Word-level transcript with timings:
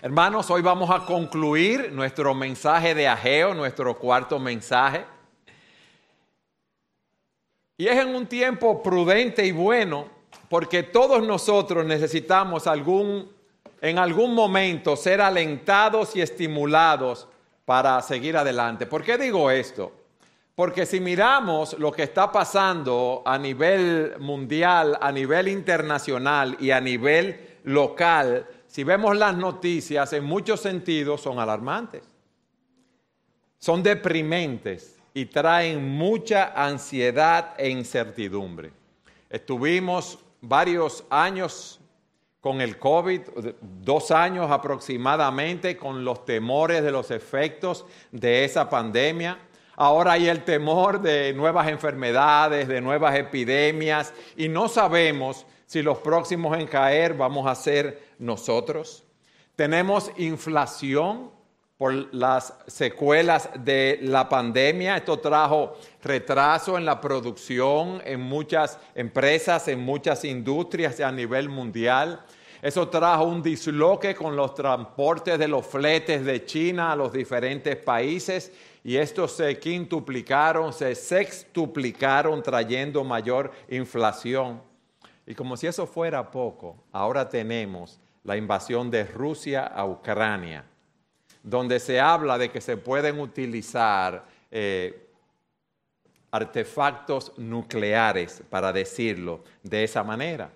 Hermanos, 0.00 0.48
hoy 0.52 0.62
vamos 0.62 0.90
a 0.90 1.04
concluir 1.04 1.90
nuestro 1.90 2.32
mensaje 2.32 2.94
de 2.94 3.08
Ageo, 3.08 3.52
nuestro 3.52 3.98
cuarto 3.98 4.38
mensaje. 4.38 5.04
Y 7.76 7.88
es 7.88 7.98
en 7.98 8.14
un 8.14 8.28
tiempo 8.28 8.80
prudente 8.80 9.44
y 9.44 9.50
bueno, 9.50 10.06
porque 10.48 10.84
todos 10.84 11.26
nosotros 11.26 11.84
necesitamos 11.84 12.68
algún, 12.68 13.28
en 13.80 13.98
algún 13.98 14.36
momento 14.36 14.94
ser 14.94 15.20
alentados 15.20 16.14
y 16.14 16.20
estimulados 16.20 17.26
para 17.64 18.00
seguir 18.00 18.36
adelante. 18.36 18.86
¿Por 18.86 19.02
qué 19.02 19.18
digo 19.18 19.50
esto? 19.50 19.90
Porque 20.54 20.86
si 20.86 21.00
miramos 21.00 21.76
lo 21.76 21.90
que 21.90 22.04
está 22.04 22.30
pasando 22.30 23.24
a 23.26 23.36
nivel 23.36 24.14
mundial, 24.20 24.96
a 25.00 25.10
nivel 25.10 25.48
internacional 25.48 26.56
y 26.60 26.70
a 26.70 26.80
nivel 26.80 27.58
local, 27.64 28.46
si 28.68 28.84
vemos 28.84 29.16
las 29.16 29.36
noticias, 29.36 30.12
en 30.12 30.24
muchos 30.24 30.60
sentidos 30.60 31.22
son 31.22 31.38
alarmantes. 31.40 32.04
Son 33.58 33.82
deprimentes 33.82 34.96
y 35.14 35.26
traen 35.26 35.88
mucha 35.88 36.52
ansiedad 36.54 37.54
e 37.56 37.70
incertidumbre. 37.70 38.70
Estuvimos 39.30 40.18
varios 40.42 41.02
años 41.10 41.80
con 42.40 42.60
el 42.60 42.78
COVID, 42.78 43.22
dos 43.82 44.10
años 44.10 44.50
aproximadamente, 44.50 45.76
con 45.76 46.04
los 46.04 46.24
temores 46.24 46.82
de 46.82 46.92
los 46.92 47.10
efectos 47.10 47.86
de 48.12 48.44
esa 48.44 48.68
pandemia. 48.68 49.38
Ahora 49.76 50.12
hay 50.12 50.28
el 50.28 50.44
temor 50.44 51.00
de 51.00 51.32
nuevas 51.32 51.68
enfermedades, 51.68 52.68
de 52.68 52.80
nuevas 52.80 53.16
epidemias, 53.16 54.12
y 54.36 54.48
no 54.48 54.68
sabemos 54.68 55.46
si 55.66 55.82
los 55.82 55.98
próximos 55.98 56.56
en 56.56 56.66
caer 56.66 57.14
vamos 57.14 57.46
a 57.46 57.54
ser 57.54 58.07
nosotros. 58.18 59.04
Tenemos 59.56 60.10
inflación 60.16 61.30
por 61.78 62.12
las 62.12 62.54
secuelas 62.66 63.48
de 63.60 64.00
la 64.02 64.28
pandemia. 64.28 64.96
Esto 64.96 65.20
trajo 65.20 65.76
retraso 66.02 66.76
en 66.76 66.84
la 66.84 67.00
producción 67.00 68.02
en 68.04 68.20
muchas 68.20 68.78
empresas, 68.96 69.68
en 69.68 69.80
muchas 69.80 70.24
industrias 70.24 70.98
a 71.00 71.12
nivel 71.12 71.48
mundial. 71.48 72.24
Eso 72.60 72.88
trajo 72.88 73.22
un 73.22 73.40
disloque 73.40 74.16
con 74.16 74.34
los 74.34 74.54
transportes 74.56 75.38
de 75.38 75.46
los 75.46 75.64
fletes 75.64 76.24
de 76.24 76.44
China 76.44 76.90
a 76.90 76.96
los 76.96 77.12
diferentes 77.12 77.76
países 77.76 78.52
y 78.82 78.96
estos 78.96 79.32
se 79.32 79.56
quintuplicaron, 79.60 80.72
se 80.72 80.96
sextuplicaron 80.96 82.42
trayendo 82.42 83.04
mayor 83.04 83.52
inflación. 83.68 84.60
Y 85.24 85.34
como 85.36 85.56
si 85.56 85.68
eso 85.68 85.86
fuera 85.86 86.28
poco, 86.28 86.76
ahora 86.90 87.28
tenemos 87.28 88.00
la 88.28 88.36
invasión 88.36 88.92
de 88.92 89.02
Rusia 89.04 89.66
a 89.66 89.84
Ucrania 89.84 90.64
donde 91.42 91.80
se 91.80 91.98
habla 91.98 92.36
de 92.36 92.50
que 92.50 92.60
se 92.60 92.76
pueden 92.76 93.20
utilizar 93.20 94.24
eh, 94.50 95.08
artefactos 96.30 97.32
nucleares, 97.38 98.42
para 98.50 98.72
decirlo 98.72 99.44
de 99.62 99.84
esa 99.84 100.02
manera. 100.02 100.50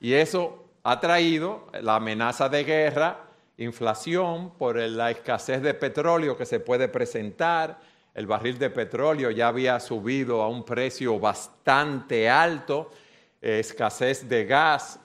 Y 0.00 0.14
eso 0.14 0.64
ha 0.82 0.98
traído 0.98 1.66
la 1.80 1.96
amenaza 1.96 2.48
de 2.48 2.64
guerra, 2.64 3.20
inflación 3.56 4.52
por 4.54 4.76
la 4.76 5.10
escasez 5.12 5.62
de 5.62 5.74
petróleo 5.74 6.36
que 6.36 6.44
se 6.44 6.58
puede 6.58 6.88
presentar. 6.88 7.78
El 8.12 8.26
barril 8.26 8.58
de 8.58 8.70
petróleo 8.70 9.30
ya 9.30 9.48
había 9.48 9.78
subido 9.78 10.42
a 10.42 10.48
un 10.48 10.64
precio 10.64 11.20
bastante 11.20 12.28
alto, 12.28 12.90
escasez 13.40 14.28
de 14.28 14.44
gas, 14.44 14.98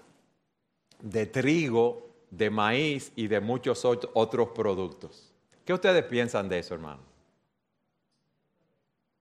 de 1.02 1.25
trigo, 1.25 2.09
de 2.30 2.49
maíz 2.49 3.11
y 3.16 3.27
de 3.27 3.39
muchos 3.39 3.85
otros 3.85 4.49
productos. 4.49 5.31
¿Qué 5.66 5.73
ustedes 5.73 6.03
piensan 6.05 6.49
de 6.49 6.59
eso, 6.59 6.73
hermano? 6.73 7.02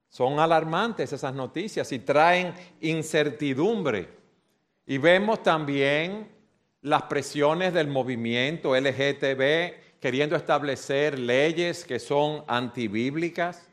Son 0.09 0.41
alarmantes 0.41 1.13
esas 1.13 1.35
noticias 1.35 1.91
y 1.93 2.01
traen 2.01 2.53
incertidumbre. 2.81 4.09
Y 4.87 4.99
vemos 4.99 5.43
también 5.43 6.29
las 6.83 7.03
presiones 7.03 7.73
del 7.73 7.87
movimiento 7.87 8.75
LGTB 8.75 10.01
queriendo 10.01 10.35
establecer 10.35 11.19
leyes 11.19 11.85
que 11.85 11.99
son 11.99 12.43
antibíblicas. 12.49 13.69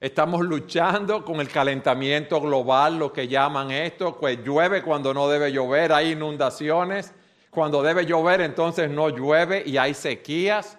Estamos 0.00 0.40
luchando 0.42 1.24
con 1.24 1.40
el 1.40 1.48
calentamiento 1.48 2.40
global, 2.40 2.98
lo 2.98 3.12
que 3.12 3.28
llaman 3.28 3.70
esto, 3.70 4.18
llueve 4.44 4.82
cuando 4.82 5.12
no 5.12 5.28
debe 5.28 5.52
llover, 5.52 5.92
hay 5.92 6.12
inundaciones. 6.12 7.12
Cuando 7.50 7.82
debe 7.82 8.04
llover, 8.04 8.40
entonces 8.40 8.90
no 8.90 9.08
llueve 9.08 9.62
y 9.64 9.76
hay 9.76 9.94
sequías. 9.94 10.78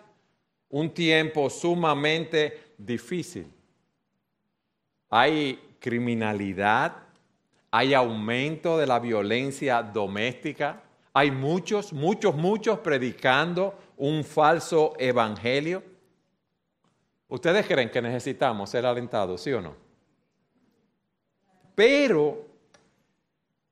Un 0.70 0.94
tiempo 0.94 1.50
sumamente 1.50 2.74
difícil. 2.78 3.52
Hay 5.10 5.60
criminalidad, 5.80 6.96
hay 7.72 7.94
aumento 7.94 8.78
de 8.78 8.86
la 8.86 9.00
violencia 9.00 9.82
doméstica, 9.82 10.84
hay 11.14 11.32
muchos, 11.32 11.92
muchos, 11.92 12.36
muchos 12.36 12.80
predicando 12.80 13.76
un 13.98 14.24
falso 14.24 14.94
evangelio. 15.00 15.84
¿Ustedes 17.28 17.66
creen 17.66 17.90
que 17.90 18.02
necesitamos 18.02 18.70
ser 18.70 18.86
alentados, 18.86 19.42
sí 19.42 19.52
o 19.52 19.62
no? 19.62 19.76
Pero 21.76 22.46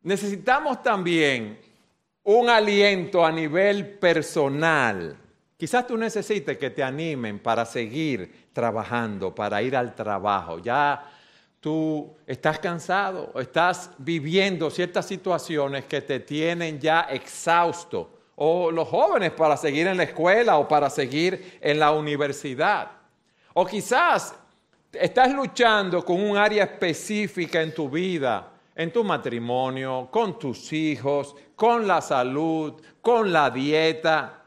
necesitamos 0.01 0.81
también 0.81 1.59
un 2.27 2.49
aliento 2.49 3.25
a 3.25 3.31
nivel 3.31 3.87
personal. 3.87 5.15
Quizás 5.55 5.87
tú 5.87 5.95
necesites 5.95 6.57
que 6.57 6.69
te 6.71 6.83
animen 6.83 7.39
para 7.39 7.65
seguir 7.65 8.49
trabajando, 8.51 9.33
para 9.33 9.61
ir 9.61 9.77
al 9.77 9.95
trabajo. 9.95 10.59
Ya 10.59 11.09
tú 11.61 12.13
estás 12.25 12.59
cansado, 12.59 13.31
estás 13.39 13.91
viviendo 13.97 14.69
ciertas 14.69 15.05
situaciones 15.05 15.85
que 15.85 16.01
te 16.01 16.19
tienen 16.19 16.81
ya 16.81 17.07
exhausto. 17.09 18.09
O 18.35 18.71
los 18.71 18.89
jóvenes 18.89 19.31
para 19.31 19.55
seguir 19.55 19.87
en 19.87 19.95
la 19.95 20.03
escuela 20.03 20.57
o 20.57 20.67
para 20.67 20.89
seguir 20.89 21.57
en 21.61 21.79
la 21.79 21.91
universidad. 21.93 22.91
O 23.53 23.65
quizás 23.65 24.35
estás 24.91 25.31
luchando 25.31 26.03
con 26.03 26.21
un 26.21 26.35
área 26.35 26.65
específica 26.65 27.61
en 27.61 27.73
tu 27.73 27.89
vida 27.89 28.51
en 28.77 28.93
tu 28.93 29.03
matrimonio, 29.03 30.07
con 30.11 30.37
tus 30.37 30.71
hijos, 30.71 31.35
con 31.55 31.87
la 31.87 31.99
salud, 31.99 32.79
con 33.01 33.33
la 33.33 33.49
dieta. 33.49 34.43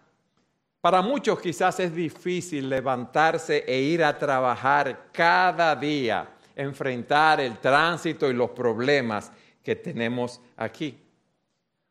Para 0.81 1.03
muchos 1.03 1.41
quizás 1.41 1.81
es 1.81 1.93
difícil 1.93 2.69
levantarse 2.69 3.65
e 3.67 3.81
ir 3.81 4.05
a 4.05 4.17
trabajar 4.17 5.09
cada 5.13 5.75
día, 5.75 6.29
enfrentar 6.55 7.41
el 7.41 7.59
tránsito 7.59 8.31
y 8.31 8.33
los 8.33 8.51
problemas 8.51 9.33
que 9.65 9.75
tenemos 9.75 10.41
aquí. 10.57 10.97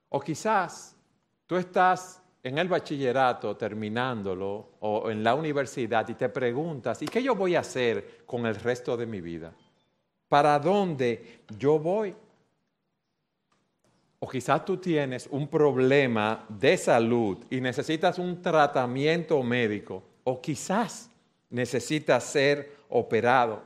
O 0.08 0.22
quizás 0.22 0.96
tú 1.46 1.58
estás 1.58 2.22
en 2.42 2.58
el 2.58 2.70
bachillerato 2.70 3.58
terminándolo 3.58 4.70
o 4.80 5.12
en 5.12 5.26
la 5.26 5.36
universidad 5.36 6.08
y 6.08 6.14
te 6.14 6.30
preguntas, 6.30 7.02
¿y 7.02 7.06
qué 7.06 7.22
yo 7.22 7.36
voy 7.36 7.56
a 7.56 7.60
hacer 7.60 8.24
con 8.26 8.46
el 8.46 8.56
resto 8.56 8.96
de 8.96 9.06
mi 9.06 9.20
vida? 9.20 9.52
¿Para 10.30 10.58
dónde 10.58 11.42
yo 11.58 11.78
voy? 11.78 12.16
O 14.20 14.28
quizás 14.28 14.66
tú 14.66 14.78
tienes 14.78 15.28
un 15.32 15.48
problema 15.48 16.46
de 16.50 16.78
salud 16.78 17.38
y 17.50 17.62
necesitas 17.62 18.20
un 18.20 18.42
tratamiento 18.42 19.42
médico. 19.42 20.04
O 20.26 20.42
quizás 20.42 21.10
necesitas 21.50 22.24
ser 22.26 22.76
operado. 22.90 23.64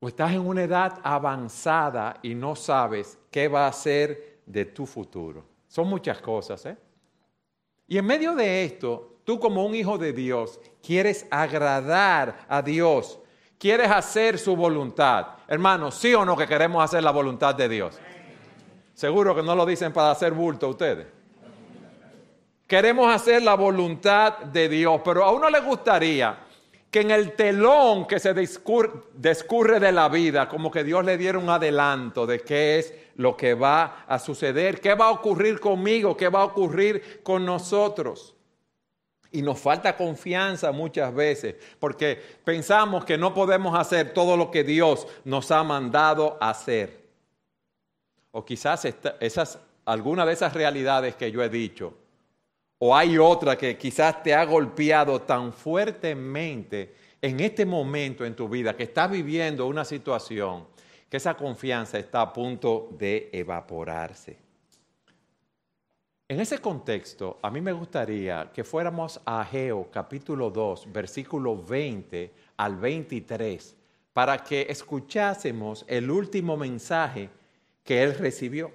O 0.00 0.08
estás 0.08 0.32
en 0.32 0.40
una 0.40 0.64
edad 0.64 0.98
avanzada 1.04 2.18
y 2.22 2.34
no 2.34 2.56
sabes 2.56 3.18
qué 3.30 3.46
va 3.46 3.68
a 3.68 3.72
ser 3.72 4.40
de 4.44 4.64
tu 4.64 4.84
futuro. 4.84 5.44
Son 5.68 5.86
muchas 5.88 6.20
cosas, 6.20 6.66
¿eh? 6.66 6.76
Y 7.86 7.98
en 7.98 8.06
medio 8.06 8.34
de 8.34 8.64
esto, 8.64 9.18
tú 9.24 9.38
como 9.38 9.64
un 9.64 9.74
hijo 9.74 9.98
de 9.98 10.12
Dios 10.12 10.58
quieres 10.82 11.26
agradar 11.30 12.46
a 12.48 12.62
Dios, 12.62 13.18
quieres 13.58 13.90
hacer 13.90 14.38
su 14.38 14.56
voluntad. 14.56 15.26
Hermanos, 15.46 15.94
¿sí 15.94 16.14
o 16.14 16.24
no 16.24 16.36
que 16.36 16.46
queremos 16.46 16.82
hacer 16.82 17.04
la 17.04 17.10
voluntad 17.10 17.54
de 17.54 17.68
Dios? 17.68 18.00
Seguro 19.02 19.34
que 19.34 19.42
no 19.42 19.56
lo 19.56 19.66
dicen 19.66 19.92
para 19.92 20.12
hacer 20.12 20.30
bulto 20.30 20.68
ustedes. 20.68 21.08
Queremos 22.68 23.12
hacer 23.12 23.42
la 23.42 23.56
voluntad 23.56 24.38
de 24.38 24.68
Dios, 24.68 25.00
pero 25.04 25.24
a 25.24 25.32
uno 25.32 25.50
le 25.50 25.58
gustaría 25.58 26.38
que 26.88 27.00
en 27.00 27.10
el 27.10 27.32
telón 27.32 28.06
que 28.06 28.20
se 28.20 28.32
descurre 28.32 29.80
de 29.80 29.90
la 29.90 30.08
vida, 30.08 30.48
como 30.48 30.70
que 30.70 30.84
Dios 30.84 31.04
le 31.04 31.18
diera 31.18 31.36
un 31.36 31.50
adelanto 31.50 32.28
de 32.28 32.42
qué 32.42 32.78
es 32.78 32.94
lo 33.16 33.36
que 33.36 33.54
va 33.54 34.04
a 34.06 34.20
suceder, 34.20 34.80
qué 34.80 34.94
va 34.94 35.06
a 35.06 35.10
ocurrir 35.10 35.58
conmigo, 35.58 36.16
qué 36.16 36.28
va 36.28 36.42
a 36.42 36.44
ocurrir 36.44 37.24
con 37.24 37.44
nosotros. 37.44 38.36
Y 39.32 39.42
nos 39.42 39.58
falta 39.58 39.96
confianza 39.96 40.70
muchas 40.70 41.12
veces, 41.12 41.56
porque 41.80 42.22
pensamos 42.44 43.04
que 43.04 43.18
no 43.18 43.34
podemos 43.34 43.76
hacer 43.76 44.14
todo 44.14 44.36
lo 44.36 44.52
que 44.52 44.62
Dios 44.62 45.08
nos 45.24 45.50
ha 45.50 45.64
mandado 45.64 46.38
hacer. 46.40 47.01
O 48.32 48.44
quizás 48.44 48.84
esas, 49.20 49.58
alguna 49.84 50.26
de 50.26 50.32
esas 50.32 50.52
realidades 50.52 51.14
que 51.14 51.30
yo 51.30 51.42
he 51.42 51.48
dicho 51.48 51.94
o 52.84 52.96
hay 52.96 53.16
otra 53.16 53.56
que 53.56 53.78
quizás 53.78 54.24
te 54.24 54.34
ha 54.34 54.44
golpeado 54.44 55.22
tan 55.22 55.52
fuertemente 55.52 56.92
en 57.22 57.38
este 57.38 57.64
momento 57.64 58.24
en 58.24 58.34
tu 58.34 58.48
vida, 58.48 58.74
que 58.74 58.82
estás 58.82 59.08
viviendo 59.08 59.68
una 59.68 59.84
situación, 59.84 60.66
que 61.08 61.16
esa 61.16 61.36
confianza 61.36 61.96
está 62.00 62.22
a 62.22 62.32
punto 62.32 62.88
de 62.98 63.30
evaporarse. 63.32 64.36
En 66.26 66.40
ese 66.40 66.58
contexto, 66.58 67.38
a 67.40 67.52
mí 67.52 67.60
me 67.60 67.70
gustaría 67.70 68.50
que 68.52 68.64
fuéramos 68.64 69.20
a 69.24 69.42
Ageo 69.42 69.88
capítulo 69.88 70.50
2, 70.50 70.92
versículo 70.92 71.62
20 71.62 72.32
al 72.56 72.74
23, 72.74 73.76
para 74.12 74.38
que 74.38 74.66
escuchásemos 74.68 75.84
el 75.86 76.10
último 76.10 76.56
mensaje 76.56 77.30
que 77.84 78.02
él 78.02 78.16
recibió. 78.16 78.72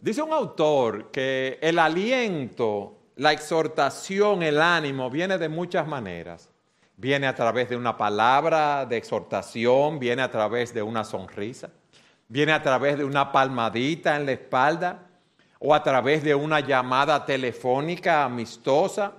Dice 0.00 0.22
un 0.22 0.32
autor 0.32 1.10
que 1.10 1.58
el 1.62 1.78
aliento, 1.78 2.98
la 3.16 3.32
exhortación, 3.32 4.42
el 4.42 4.60
ánimo 4.60 5.10
viene 5.10 5.38
de 5.38 5.48
muchas 5.48 5.86
maneras. 5.86 6.48
Viene 6.96 7.26
a 7.26 7.34
través 7.34 7.68
de 7.68 7.76
una 7.76 7.96
palabra 7.96 8.86
de 8.86 8.96
exhortación, 8.96 9.98
viene 9.98 10.22
a 10.22 10.30
través 10.30 10.74
de 10.74 10.82
una 10.82 11.04
sonrisa, 11.04 11.70
viene 12.28 12.52
a 12.52 12.62
través 12.62 12.98
de 12.98 13.04
una 13.04 13.32
palmadita 13.32 14.16
en 14.16 14.26
la 14.26 14.32
espalda 14.32 15.06
o 15.58 15.74
a 15.74 15.82
través 15.82 16.22
de 16.22 16.34
una 16.34 16.60
llamada 16.60 17.24
telefónica 17.24 18.24
amistosa 18.24 19.12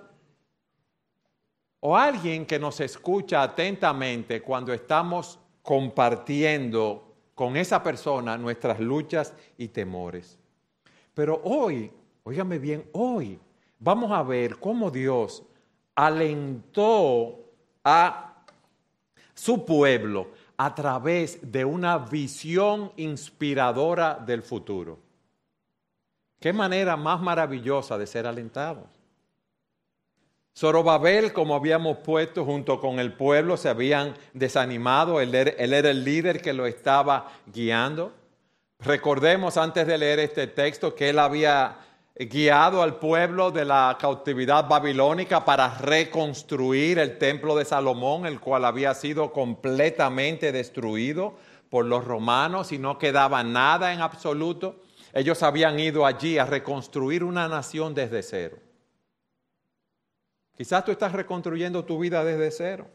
o 1.80 1.98
alguien 1.98 2.46
que 2.46 2.60
nos 2.60 2.80
escucha 2.80 3.42
atentamente 3.42 4.42
cuando 4.42 4.74
estamos 4.74 5.40
compartiendo 5.62 7.13
con 7.36 7.58
esa 7.58 7.82
persona 7.82 8.38
nuestras 8.38 8.80
luchas 8.80 9.34
y 9.58 9.70
temores. 9.70 10.38
Pero 11.14 11.42
hoy, 11.44 11.92
óigame 12.24 12.60
bien, 12.60 12.90
hoy 12.94 13.40
vamos 13.80 14.12
a 14.12 14.24
ver 14.24 14.58
cómo 14.58 14.90
Dios 14.92 15.44
alentó 15.96 17.40
a 17.84 18.46
su 19.34 19.66
pueblo 19.66 20.32
a 20.58 20.74
través 20.74 21.52
de 21.52 21.66
una 21.66 21.98
visión 21.98 22.92
inspiradora 22.98 24.16
del 24.16 24.44
futuro. 24.44 25.00
Qué 26.40 26.54
manera 26.54 26.96
más 26.98 27.22
maravillosa 27.22 27.98
de 27.98 28.08
ser 28.08 28.28
alentados. 28.28 29.03
Zorobabel, 30.56 31.34
como 31.34 31.56
habíamos 31.56 31.98
puesto 31.98 32.46
junto 32.46 32.80
con 32.80 33.00
el 33.00 33.14
pueblo, 33.14 33.58
se 33.58 33.70
habían 33.70 34.14
desanimado, 34.34 35.20
él 35.20 35.34
era 35.34 35.90
el 35.90 36.04
líder 36.04 36.42
que 36.42 36.54
lo 36.54 36.68
estaba 36.68 37.32
guiando. 37.48 38.14
Recordemos 38.80 39.58
antes 39.58 39.88
de 39.88 39.98
leer 39.98 40.20
este 40.20 40.46
texto 40.46 40.94
que 40.94 41.10
él 41.10 41.18
había 41.18 41.78
guiado 42.16 42.84
al 42.84 42.98
pueblo 42.98 43.50
de 43.50 43.66
la 43.66 43.98
cautividad 44.00 44.68
babilónica 44.68 45.44
para 45.44 45.76
reconstruir 45.80 47.00
el 47.00 47.18
templo 47.18 47.56
de 47.56 47.66
Salomón, 47.66 48.28
el 48.28 48.40
cual 48.40 48.66
había 48.66 48.94
sido 48.94 49.34
completamente 49.34 50.52
destruido 50.52 51.34
por 51.70 51.86
los 51.86 52.06
romanos 52.06 52.72
y 52.72 52.78
no 52.78 53.00
quedaba 53.00 53.44
nada 53.44 53.92
en 53.92 54.02
absoluto. 54.02 54.76
Ellos 55.14 55.42
habían 55.42 55.80
ido 55.80 56.06
allí 56.06 56.38
a 56.38 56.46
reconstruir 56.46 57.24
una 57.24 57.48
nación 57.48 57.96
desde 57.96 58.22
cero. 58.22 58.58
Quizás 60.56 60.86
tú 60.86 60.92
estás 60.92 61.12
reconstruyendo 61.12 61.84
tu 61.84 62.00
vida 62.00 62.24
desde 62.24 62.52
cero. 62.52 62.88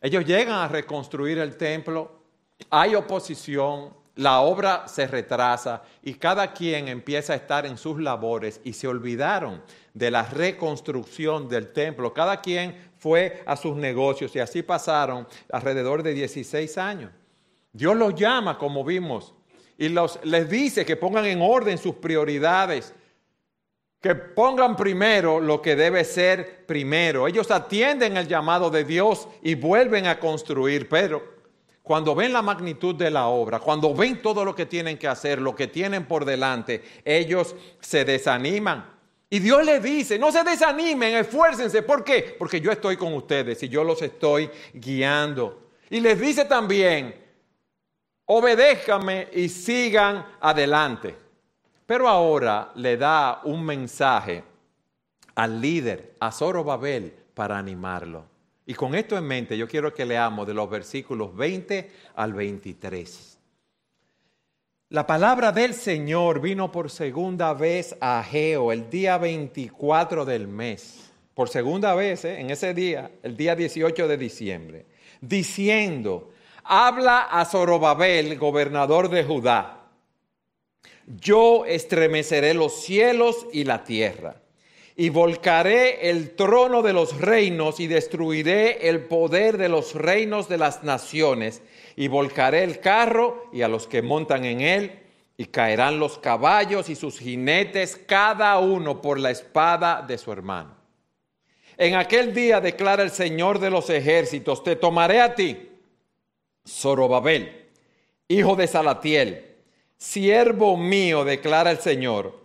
Ellos 0.00 0.24
llegan 0.24 0.56
a 0.56 0.68
reconstruir 0.68 1.38
el 1.38 1.56
templo, 1.56 2.22
hay 2.70 2.94
oposición, 2.94 3.92
la 4.18 4.40
obra 4.40 4.88
se 4.88 5.06
retrasa 5.06 5.82
y 6.02 6.14
cada 6.14 6.52
quien 6.52 6.88
empieza 6.88 7.32
a 7.32 7.36
estar 7.36 7.64
en 7.66 7.78
sus 7.78 8.00
labores 8.00 8.60
y 8.64 8.72
se 8.72 8.88
olvidaron 8.88 9.62
de 9.94 10.10
la 10.10 10.24
reconstrucción 10.24 11.48
del 11.48 11.72
templo. 11.72 12.12
Cada 12.12 12.40
quien 12.40 12.90
fue 12.98 13.42
a 13.46 13.56
sus 13.56 13.76
negocios 13.76 14.34
y 14.34 14.40
así 14.40 14.62
pasaron 14.62 15.26
alrededor 15.52 16.02
de 16.02 16.14
16 16.14 16.78
años. 16.78 17.12
Dios 17.72 17.96
los 17.96 18.14
llama, 18.16 18.58
como 18.58 18.82
vimos, 18.82 19.34
y 19.76 19.88
les 19.88 20.50
dice 20.50 20.84
que 20.84 20.96
pongan 20.96 21.24
en 21.26 21.40
orden 21.40 21.78
sus 21.78 21.94
prioridades, 21.94 22.92
que 24.00 24.14
pongan 24.14 24.76
primero 24.76 25.40
lo 25.40 25.60
que 25.60 25.74
debe 25.74 26.04
ser 26.04 26.66
primero. 26.66 27.26
Ellos 27.26 27.50
atienden 27.50 28.16
el 28.16 28.28
llamado 28.28 28.70
de 28.70 28.84
Dios 28.84 29.28
y 29.42 29.54
vuelven 29.54 30.06
a 30.06 30.20
construir, 30.20 30.88
pero 30.88 31.38
cuando 31.82 32.14
ven 32.14 32.32
la 32.32 32.42
magnitud 32.42 32.94
de 32.94 33.10
la 33.10 33.28
obra, 33.28 33.58
cuando 33.58 33.94
ven 33.94 34.20
todo 34.22 34.44
lo 34.44 34.54
que 34.54 34.66
tienen 34.66 34.98
que 34.98 35.08
hacer, 35.08 35.40
lo 35.40 35.56
que 35.56 35.66
tienen 35.66 36.04
por 36.06 36.24
delante, 36.24 36.82
ellos 37.04 37.56
se 37.80 38.04
desaniman. 38.04 38.98
Y 39.30 39.40
Dios 39.40 39.64
les 39.64 39.82
dice, 39.82 40.18
no 40.18 40.30
se 40.30 40.44
desanimen, 40.44 41.16
esfuércense. 41.16 41.82
¿Por 41.82 42.04
qué? 42.04 42.36
Porque 42.38 42.60
yo 42.60 42.70
estoy 42.70 42.96
con 42.96 43.12
ustedes 43.14 43.62
y 43.62 43.68
yo 43.68 43.84
los 43.84 44.00
estoy 44.02 44.50
guiando. 44.72 45.70
Y 45.90 46.00
les 46.00 46.20
dice 46.20 46.44
también, 46.44 47.14
obedézcanme 48.26 49.28
y 49.32 49.48
sigan 49.48 50.24
adelante. 50.40 51.27
Pero 51.88 52.06
ahora 52.06 52.70
le 52.74 52.98
da 52.98 53.40
un 53.44 53.64
mensaje 53.64 54.44
al 55.34 55.58
líder, 55.58 56.16
a 56.20 56.30
Zorobabel, 56.30 57.14
para 57.32 57.56
animarlo. 57.56 58.26
Y 58.66 58.74
con 58.74 58.94
esto 58.94 59.16
en 59.16 59.24
mente, 59.24 59.56
yo 59.56 59.66
quiero 59.66 59.94
que 59.94 60.04
leamos 60.04 60.46
de 60.46 60.52
los 60.52 60.68
versículos 60.68 61.34
20 61.34 61.90
al 62.14 62.34
23. 62.34 63.38
La 64.90 65.06
palabra 65.06 65.50
del 65.50 65.72
Señor 65.72 66.42
vino 66.42 66.70
por 66.70 66.90
segunda 66.90 67.54
vez 67.54 67.96
a 68.02 68.18
Ageo 68.18 68.70
el 68.70 68.90
día 68.90 69.16
24 69.16 70.26
del 70.26 70.46
mes, 70.46 71.10
por 71.32 71.48
segunda 71.48 71.94
vez 71.94 72.26
¿eh? 72.26 72.38
en 72.38 72.50
ese 72.50 72.74
día, 72.74 73.10
el 73.22 73.34
día 73.34 73.56
18 73.56 74.06
de 74.06 74.18
diciembre, 74.18 74.84
diciendo, 75.22 76.32
habla 76.64 77.28
a 77.30 77.46
Zorobabel, 77.46 78.38
gobernador 78.38 79.08
de 79.08 79.24
Judá, 79.24 79.77
yo 81.16 81.64
estremeceré 81.64 82.54
los 82.54 82.82
cielos 82.82 83.46
y 83.52 83.64
la 83.64 83.84
tierra 83.84 84.36
y 84.94 85.10
volcaré 85.10 86.10
el 86.10 86.34
trono 86.34 86.82
de 86.82 86.92
los 86.92 87.20
reinos 87.20 87.78
y 87.78 87.86
destruiré 87.86 88.88
el 88.88 89.04
poder 89.04 89.56
de 89.56 89.68
los 89.68 89.94
reinos 89.94 90.48
de 90.48 90.58
las 90.58 90.82
naciones 90.82 91.62
y 91.96 92.08
volcaré 92.08 92.64
el 92.64 92.80
carro 92.80 93.48
y 93.52 93.62
a 93.62 93.68
los 93.68 93.86
que 93.86 94.02
montan 94.02 94.44
en 94.44 94.60
él 94.60 94.98
y 95.36 95.46
caerán 95.46 96.00
los 96.00 96.18
caballos 96.18 96.90
y 96.90 96.96
sus 96.96 97.20
jinetes 97.20 97.96
cada 97.96 98.58
uno 98.58 99.00
por 99.00 99.20
la 99.20 99.30
espada 99.30 100.02
de 100.02 100.18
su 100.18 100.32
hermano. 100.32 100.76
En 101.76 101.94
aquel 101.94 102.34
día 102.34 102.60
declara 102.60 103.04
el 103.04 103.12
Señor 103.12 103.60
de 103.60 103.70
los 103.70 103.88
ejércitos, 103.88 104.64
te 104.64 104.74
tomaré 104.74 105.20
a 105.20 105.36
ti, 105.36 105.70
Zorobabel, 106.66 107.66
hijo 108.26 108.56
de 108.56 108.66
Salatiel, 108.66 109.47
siervo 109.98 110.76
mío, 110.76 111.24
declara 111.24 111.70
el 111.70 111.78
Señor 111.78 112.38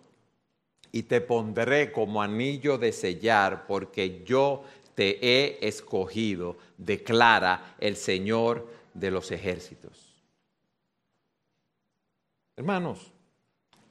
y 0.92 1.04
te 1.04 1.22
pondré 1.22 1.92
como 1.92 2.22
anillo 2.22 2.78
de 2.78 2.92
sellar, 2.92 3.66
porque 3.68 4.24
yo 4.26 4.64
te 4.96 5.20
he 5.22 5.68
escogido, 5.68 6.58
declara 6.78 7.76
el 7.80 7.96
Señor 7.96 8.68
de 8.94 9.12
los 9.12 9.32
ejércitos. 9.32 10.14
Hermanos, 12.56 13.12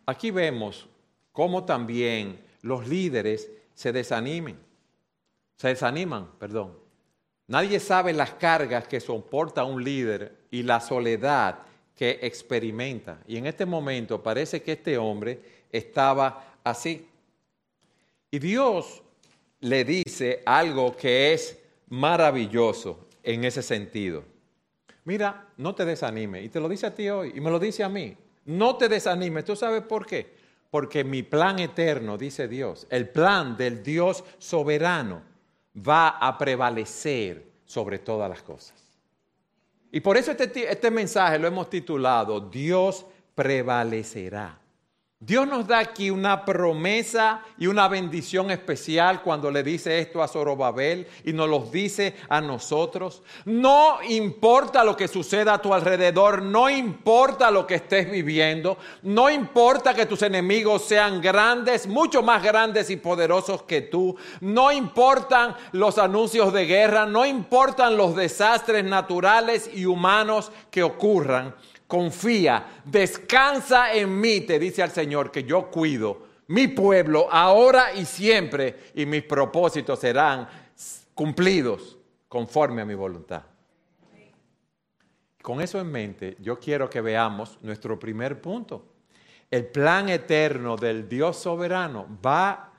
aquí 0.06 0.30
vemos 0.30 0.88
cómo 1.32 1.64
también 1.64 2.40
los 2.60 2.86
líderes 2.86 3.50
se 3.74 3.92
desanimen, 3.92 4.58
se 5.56 5.68
desaniman, 5.68 6.30
perdón. 6.38 6.78
Nadie 7.48 7.80
sabe 7.80 8.12
las 8.12 8.34
cargas 8.34 8.86
que 8.86 9.00
soporta 9.00 9.64
un 9.64 9.82
líder 9.82 10.38
y 10.50 10.62
la 10.62 10.80
soledad 10.80 11.58
que 11.94 12.18
experimenta. 12.22 13.20
Y 13.26 13.36
en 13.36 13.46
este 13.46 13.66
momento 13.66 14.22
parece 14.22 14.62
que 14.62 14.72
este 14.72 14.96
hombre 14.98 15.40
estaba 15.70 16.56
así. 16.64 17.06
Y 18.30 18.38
Dios 18.38 19.02
le 19.60 19.84
dice 19.84 20.42
algo 20.44 20.96
que 20.96 21.32
es 21.32 21.58
maravilloso 21.88 23.06
en 23.22 23.44
ese 23.44 23.62
sentido. 23.62 24.24
Mira, 25.04 25.48
no 25.56 25.74
te 25.74 25.84
desanimes. 25.84 26.44
Y 26.44 26.48
te 26.48 26.60
lo 26.60 26.68
dice 26.68 26.86
a 26.86 26.94
ti 26.94 27.08
hoy 27.08 27.32
y 27.34 27.40
me 27.40 27.50
lo 27.50 27.58
dice 27.58 27.84
a 27.84 27.88
mí. 27.88 28.16
No 28.44 28.76
te 28.76 28.88
desanimes. 28.88 29.44
¿Tú 29.44 29.56
sabes 29.56 29.82
por 29.82 30.06
qué? 30.06 30.34
Porque 30.70 31.04
mi 31.04 31.22
plan 31.22 31.58
eterno, 31.58 32.16
dice 32.16 32.48
Dios, 32.48 32.86
el 32.88 33.08
plan 33.08 33.56
del 33.56 33.82
Dios 33.82 34.24
soberano 34.38 35.22
va 35.76 36.08
a 36.08 36.38
prevalecer 36.38 37.44
sobre 37.64 37.98
todas 37.98 38.28
las 38.28 38.42
cosas. 38.42 38.91
Y 39.92 40.00
por 40.00 40.16
eso 40.16 40.30
este, 40.32 40.72
este 40.72 40.90
mensaje 40.90 41.38
lo 41.38 41.46
hemos 41.46 41.68
titulado 41.68 42.40
Dios 42.40 43.04
prevalecerá. 43.34 44.61
Dios 45.24 45.46
nos 45.46 45.68
da 45.68 45.78
aquí 45.78 46.10
una 46.10 46.44
promesa 46.44 47.42
y 47.56 47.68
una 47.68 47.86
bendición 47.86 48.50
especial 48.50 49.22
cuando 49.22 49.52
le 49.52 49.62
dice 49.62 50.00
esto 50.00 50.20
a 50.20 50.26
Zorobabel 50.26 51.06
y 51.24 51.32
nos 51.32 51.48
lo 51.48 51.60
dice 51.60 52.16
a 52.28 52.40
nosotros. 52.40 53.22
No 53.44 54.02
importa 54.02 54.82
lo 54.82 54.96
que 54.96 55.06
suceda 55.06 55.54
a 55.54 55.62
tu 55.62 55.72
alrededor, 55.72 56.42
no 56.42 56.68
importa 56.68 57.52
lo 57.52 57.68
que 57.68 57.76
estés 57.76 58.10
viviendo, 58.10 58.78
no 59.02 59.30
importa 59.30 59.94
que 59.94 60.06
tus 60.06 60.22
enemigos 60.22 60.86
sean 60.86 61.20
grandes, 61.20 61.86
mucho 61.86 62.24
más 62.24 62.42
grandes 62.42 62.90
y 62.90 62.96
poderosos 62.96 63.62
que 63.62 63.82
tú, 63.82 64.16
no 64.40 64.72
importan 64.72 65.54
los 65.70 65.98
anuncios 65.98 66.52
de 66.52 66.66
guerra, 66.66 67.06
no 67.06 67.24
importan 67.24 67.96
los 67.96 68.16
desastres 68.16 68.84
naturales 68.84 69.70
y 69.72 69.86
humanos 69.86 70.50
que 70.72 70.82
ocurran 70.82 71.54
confía, 71.92 72.80
descansa 72.86 73.92
en 73.92 74.18
mí, 74.18 74.40
te 74.40 74.58
dice 74.58 74.82
al 74.82 74.92
Señor, 74.92 75.30
que 75.30 75.44
yo 75.44 75.70
cuido 75.70 76.22
mi 76.46 76.68
pueblo 76.68 77.28
ahora 77.30 77.92
y 77.92 78.06
siempre, 78.06 78.84
y 78.94 79.04
mis 79.04 79.24
propósitos 79.24 79.98
serán 79.98 80.48
cumplidos 81.12 81.98
conforme 82.28 82.80
a 82.80 82.86
mi 82.86 82.94
voluntad. 82.94 83.42
Con 85.42 85.60
eso 85.60 85.78
en 85.80 85.92
mente, 85.92 86.38
yo 86.40 86.58
quiero 86.58 86.88
que 86.88 87.02
veamos 87.02 87.58
nuestro 87.60 87.98
primer 87.98 88.40
punto. 88.40 88.86
El 89.50 89.66
plan 89.66 90.08
eterno 90.08 90.78
del 90.78 91.06
Dios 91.06 91.36
soberano 91.36 92.06
va 92.24 92.72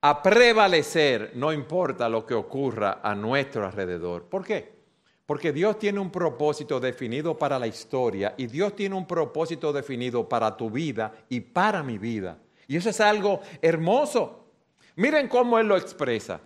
a 0.00 0.22
prevalecer, 0.24 1.30
no 1.36 1.52
importa 1.52 2.08
lo 2.08 2.26
que 2.26 2.34
ocurra 2.34 2.98
a 3.00 3.14
nuestro 3.14 3.64
alrededor. 3.64 4.24
¿Por 4.24 4.44
qué? 4.44 4.75
Porque 5.26 5.52
Dios 5.52 5.78
tiene 5.78 5.98
un 5.98 6.10
propósito 6.10 6.78
definido 6.78 7.36
para 7.36 7.58
la 7.58 7.66
historia 7.66 8.34
y 8.36 8.46
Dios 8.46 8.76
tiene 8.76 8.94
un 8.94 9.06
propósito 9.06 9.72
definido 9.72 10.28
para 10.28 10.56
tu 10.56 10.70
vida 10.70 11.12
y 11.28 11.40
para 11.40 11.82
mi 11.82 11.98
vida. 11.98 12.38
Y 12.68 12.76
eso 12.76 12.90
es 12.90 13.00
algo 13.00 13.40
hermoso. 13.60 14.46
Miren 14.94 15.28
cómo 15.28 15.58
Él 15.58 15.66
lo 15.66 15.76
expresa. 15.76 16.40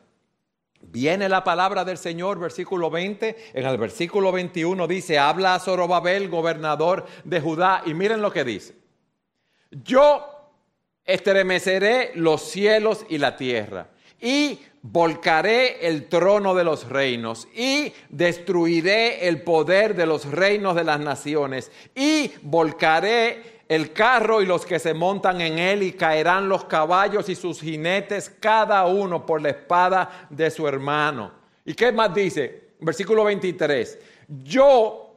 Viene 0.83 1.29
la 1.29 1.45
palabra 1.45 1.85
del 1.85 1.99
Señor, 1.99 2.39
versículo 2.39 2.91
20. 2.91 3.53
En 3.53 3.67
el 3.67 3.77
versículo 3.77 4.33
21 4.33 4.87
dice, 4.87 5.19
habla 5.19 5.55
a 5.55 5.61
Zorobabel, 5.61 6.31
gobernador 6.31 7.05
de 7.25 7.41
Judá. 7.41 7.83
Y 7.85 7.93
miren 7.93 8.23
lo 8.23 8.33
que 8.33 8.45
dice. 8.45 8.75
Yo 9.71 10.27
estremeceré 11.05 12.13
los 12.15 12.43
cielos 12.43 13.05
y 13.11 13.19
la 13.19 13.37
tierra. 13.37 13.89
Y 14.21 14.59
volcaré 14.83 15.87
el 15.87 16.09
trono 16.09 16.55
de 16.55 16.65
los 16.65 16.89
reinos 16.89 17.49
y 17.55 17.93
destruiré 18.09 19.29
el 19.29 19.43
poder 19.43 19.95
de 19.95 20.07
los 20.07 20.25
reinos 20.25 20.75
de 20.75 20.85
las 20.85 21.01
naciones 21.01 21.71
y 21.95 22.33
volcaré 22.43 23.61
el 23.69 23.93
carro 23.93 24.43
y 24.43 24.47
los 24.47 24.67
que 24.67 24.79
se 24.79 24.95
montan 24.95 25.41
en 25.41 25.59
él 25.59 25.83
y 25.83 25.93
caerán 25.93 26.49
los 26.49 26.65
caballos 26.65 27.29
y 27.29 27.37
sus 27.37 27.61
jinetes 27.61 28.31
cada 28.41 28.87
uno 28.87 29.25
por 29.25 29.41
la 29.41 29.51
espada 29.51 30.27
de 30.31 30.51
su 30.51 30.67
hermano. 30.67 31.31
¿Y 31.65 31.75
qué 31.75 31.93
más 31.93 32.13
dice? 32.13 32.71
Versículo 32.81 33.25
23. 33.25 33.99
Yo 34.43 35.15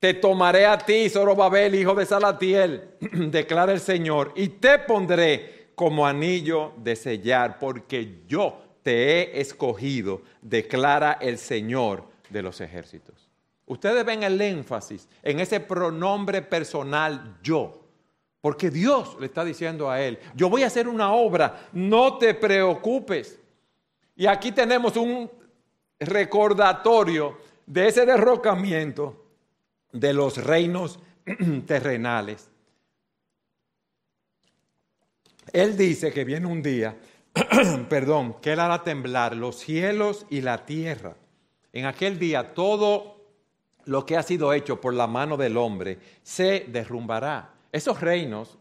te 0.00 0.12
tomaré 0.12 0.66
a 0.66 0.76
ti, 0.76 1.08
Zorobabel, 1.08 1.76
hijo 1.76 1.94
de 1.94 2.04
Salatiel, 2.04 2.90
declara 3.00 3.72
el 3.72 3.80
Señor, 3.80 4.32
y 4.36 4.48
te 4.48 4.80
pondré 4.80 5.70
como 5.74 6.06
anillo 6.06 6.72
de 6.76 6.96
sellar, 6.96 7.58
porque 7.58 8.22
yo 8.28 8.63
te 8.84 9.38
he 9.38 9.40
escogido, 9.40 10.22
declara 10.42 11.14
el 11.14 11.38
Señor 11.38 12.04
de 12.28 12.42
los 12.42 12.60
ejércitos. 12.60 13.28
Ustedes 13.66 14.04
ven 14.04 14.22
el 14.22 14.40
énfasis 14.40 15.08
en 15.22 15.40
ese 15.40 15.58
pronombre 15.58 16.42
personal 16.42 17.38
yo, 17.42 17.82
porque 18.42 18.70
Dios 18.70 19.16
le 19.18 19.26
está 19.26 19.42
diciendo 19.42 19.90
a 19.90 20.02
él, 20.02 20.18
yo 20.36 20.50
voy 20.50 20.62
a 20.62 20.66
hacer 20.66 20.86
una 20.86 21.12
obra, 21.14 21.68
no 21.72 22.18
te 22.18 22.34
preocupes. 22.34 23.40
Y 24.14 24.26
aquí 24.26 24.52
tenemos 24.52 24.96
un 24.98 25.30
recordatorio 25.98 27.38
de 27.66 27.88
ese 27.88 28.04
derrocamiento 28.04 29.24
de 29.92 30.12
los 30.12 30.44
reinos 30.44 30.98
terrenales. 31.66 32.50
Él 35.54 35.74
dice 35.74 36.12
que 36.12 36.24
viene 36.24 36.46
un 36.46 36.62
día 36.62 36.94
perdón, 37.88 38.36
que 38.40 38.52
él 38.52 38.60
hará 38.60 38.82
temblar 38.82 39.36
los 39.36 39.56
cielos 39.56 40.26
y 40.30 40.40
la 40.40 40.64
tierra. 40.64 41.16
En 41.72 41.86
aquel 41.86 42.18
día 42.18 42.54
todo 42.54 43.16
lo 43.84 44.06
que 44.06 44.16
ha 44.16 44.22
sido 44.22 44.52
hecho 44.52 44.80
por 44.80 44.94
la 44.94 45.06
mano 45.06 45.36
del 45.36 45.56
hombre 45.56 45.98
se 46.22 46.66
derrumbará. 46.68 47.52
Esos 47.72 48.00
reinos 48.00 48.56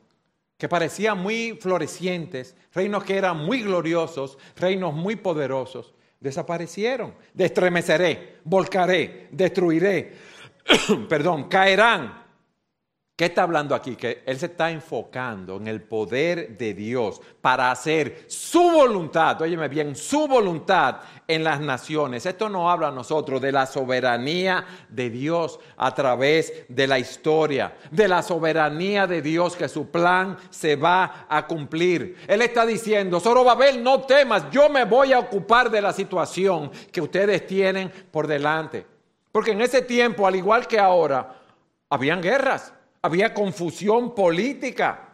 que 0.57 0.67
parecían 0.67 1.19
muy 1.19 1.57
florecientes, 1.61 2.55
reinos 2.73 3.03
que 3.03 3.17
eran 3.17 3.37
muy 3.37 3.61
gloriosos, 3.61 4.37
reinos 4.55 4.93
muy 4.93 5.15
poderosos, 5.15 5.93
desaparecieron. 6.19 7.13
Destremeceré, 7.33 8.39
volcaré, 8.43 9.27
destruiré, 9.31 10.13
perdón, 11.09 11.49
caerán 11.49 12.22
¿Qué 13.15 13.25
está 13.25 13.43
hablando 13.43 13.75
aquí? 13.75 13.95
Que 13.95 14.23
Él 14.25 14.39
se 14.39 14.47
está 14.47 14.71
enfocando 14.71 15.57
en 15.57 15.67
el 15.67 15.83
poder 15.83 16.57
de 16.57 16.73
Dios 16.73 17.21
para 17.41 17.69
hacer 17.69 18.25
su 18.27 18.59
voluntad, 18.71 19.39
óyeme 19.39 19.67
bien, 19.67 19.95
su 19.95 20.27
voluntad 20.27 21.01
en 21.27 21.43
las 21.43 21.59
naciones. 21.59 22.25
Esto 22.25 22.49
no 22.49 22.71
habla 22.71 22.87
a 22.87 22.91
nosotros 22.91 23.39
de 23.39 23.51
la 23.51 23.67
soberanía 23.67 24.65
de 24.89 25.11
Dios 25.11 25.59
a 25.77 25.93
través 25.93 26.65
de 26.67 26.87
la 26.87 26.97
historia, 26.97 27.77
de 27.91 28.07
la 28.07 28.23
soberanía 28.23 29.05
de 29.05 29.21
Dios 29.21 29.55
que 29.55 29.69
su 29.69 29.91
plan 29.91 30.35
se 30.49 30.75
va 30.75 31.27
a 31.29 31.45
cumplir. 31.45 32.17
Él 32.27 32.41
está 32.41 32.65
diciendo, 32.65 33.19
Zorobabel, 33.19 33.83
no 33.83 34.01
temas, 34.01 34.49
yo 34.49 34.69
me 34.69 34.85
voy 34.85 35.13
a 35.13 35.19
ocupar 35.19 35.69
de 35.69 35.83
la 35.83 35.93
situación 35.93 36.71
que 36.91 37.01
ustedes 37.01 37.45
tienen 37.45 37.91
por 38.09 38.25
delante. 38.25 38.87
Porque 39.31 39.51
en 39.51 39.61
ese 39.61 39.83
tiempo, 39.83 40.25
al 40.25 40.35
igual 40.35 40.65
que 40.65 40.79
ahora, 40.79 41.35
habían 41.91 42.19
guerras 42.19 42.73
había 43.03 43.33
confusión 43.33 44.15
política. 44.15 45.09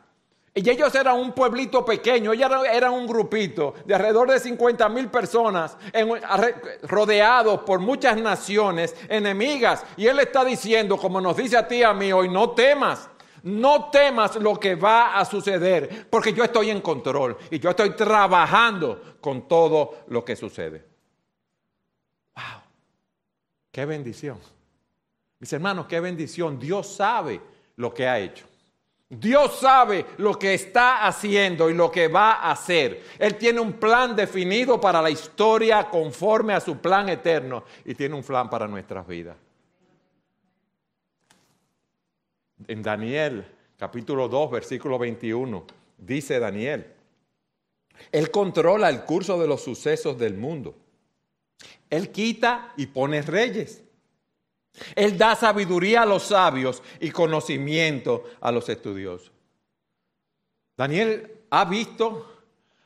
Y 0.54 0.68
ellos 0.70 0.94
eran 0.96 1.20
un 1.20 1.32
pueblito 1.34 1.86
pequeño, 1.86 2.34
ellos 2.34 2.52
eran 2.72 2.94
un 2.94 3.08
grupito 3.08 3.76
de 3.86 3.96
alrededor 3.96 4.32
de 4.32 4.40
50 4.40 4.90
mil 4.90 5.10
personas 5.10 5.78
rodeados 6.84 7.62
por 7.62 7.80
muchas 7.80 8.18
naciones 8.18 8.96
enemigas. 9.08 9.86
Y 9.96 10.08
él 10.08 10.20
está 10.20 10.44
diciendo, 10.44 10.98
como 10.98 11.22
nos 11.22 11.38
dice 11.38 11.58
a 11.58 11.68
ti 11.68 11.78
y 11.78 11.84
a 11.84 11.94
mí 11.94 12.12
hoy, 12.12 12.30
no 12.30 12.52
temas. 12.52 13.10
No 13.42 13.90
temas 13.90 14.36
lo 14.36 14.60
que 14.60 14.76
va 14.76 15.18
a 15.18 15.24
suceder, 15.24 16.08
porque 16.10 16.34
yo 16.34 16.44
estoy 16.44 16.72
en 16.72 16.82
control 16.82 17.38
y 17.50 17.58
yo 17.58 17.70
estoy 17.70 17.92
trabajando 17.92 19.18
con 19.22 19.48
todo 19.48 20.04
lo 20.08 20.26
que 20.26 20.36
sucede. 20.36 20.86
¡Wow! 22.36 22.62
¡Qué 23.72 23.86
bendición! 23.86 24.40
Mis 25.40 25.54
hermanos, 25.54 25.86
qué 25.88 26.02
bendición. 26.02 26.60
Dios 26.60 26.88
sabe 26.88 27.40
lo 27.80 27.94
que 27.94 28.08
ha 28.08 28.20
hecho. 28.20 28.46
Dios 29.10 29.60
sabe 29.60 30.06
lo 30.18 30.38
que 30.38 30.54
está 30.54 31.08
haciendo 31.08 31.70
y 31.70 31.74
lo 31.74 31.90
que 31.90 32.10
va 32.10 32.34
a 32.34 32.52
hacer. 32.52 33.02
Él 33.18 33.38
tiene 33.38 33.60
un 33.60 33.74
plan 33.74 34.16
definido 34.16 34.80
para 34.80 35.02
la 35.02 35.10
historia 35.10 35.90
conforme 35.90 36.54
a 36.54 36.60
su 36.60 36.78
plan 36.78 37.10
eterno 37.10 37.64
y 37.86 37.96
tiene 37.96 38.16
un 38.16 38.24
plan 38.24 38.50
para 38.50 38.68
nuestras 38.68 39.08
vidas. 39.08 39.36
En 42.68 42.84
Daniel 42.84 43.46
capítulo 43.78 44.28
2 44.28 44.52
versículo 44.52 45.00
21 45.00 45.64
dice 45.98 46.38
Daniel, 46.38 46.86
Él 48.12 48.30
controla 48.30 48.90
el 48.90 49.06
curso 49.06 49.40
de 49.40 49.48
los 49.48 49.64
sucesos 49.64 50.20
del 50.20 50.36
mundo. 50.36 50.76
Él 51.90 52.12
quita 52.12 52.74
y 52.76 52.88
pone 52.88 53.22
reyes. 53.22 53.84
Él 54.96 55.18
da 55.18 55.36
sabiduría 55.36 56.04
a 56.04 56.06
los 56.06 56.24
sabios 56.24 56.82
y 57.00 57.12
conocimiento 57.12 58.24
a 58.42 58.52
los 58.52 58.68
estudiosos. 58.70 59.32
Daniel 60.78 61.44
ha 61.50 61.66
visto 61.66 62.26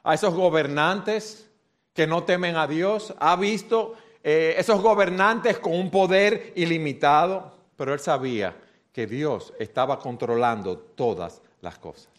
a 0.03 0.13
esos 0.13 0.33
gobernantes 0.33 1.49
que 1.93 2.07
no 2.07 2.23
temen 2.23 2.55
a 2.55 2.67
Dios, 2.67 3.13
ha 3.19 3.35
visto 3.35 3.95
eh, 4.23 4.55
esos 4.57 4.81
gobernantes 4.81 5.59
con 5.59 5.73
un 5.73 5.91
poder 5.91 6.53
ilimitado, 6.55 7.53
pero 7.75 7.93
él 7.93 7.99
sabía 7.99 8.55
que 8.91 9.07
Dios 9.07 9.53
estaba 9.59 9.99
controlando 9.99 10.77
todas 10.77 11.41
las 11.61 11.77
cosas. 11.77 12.09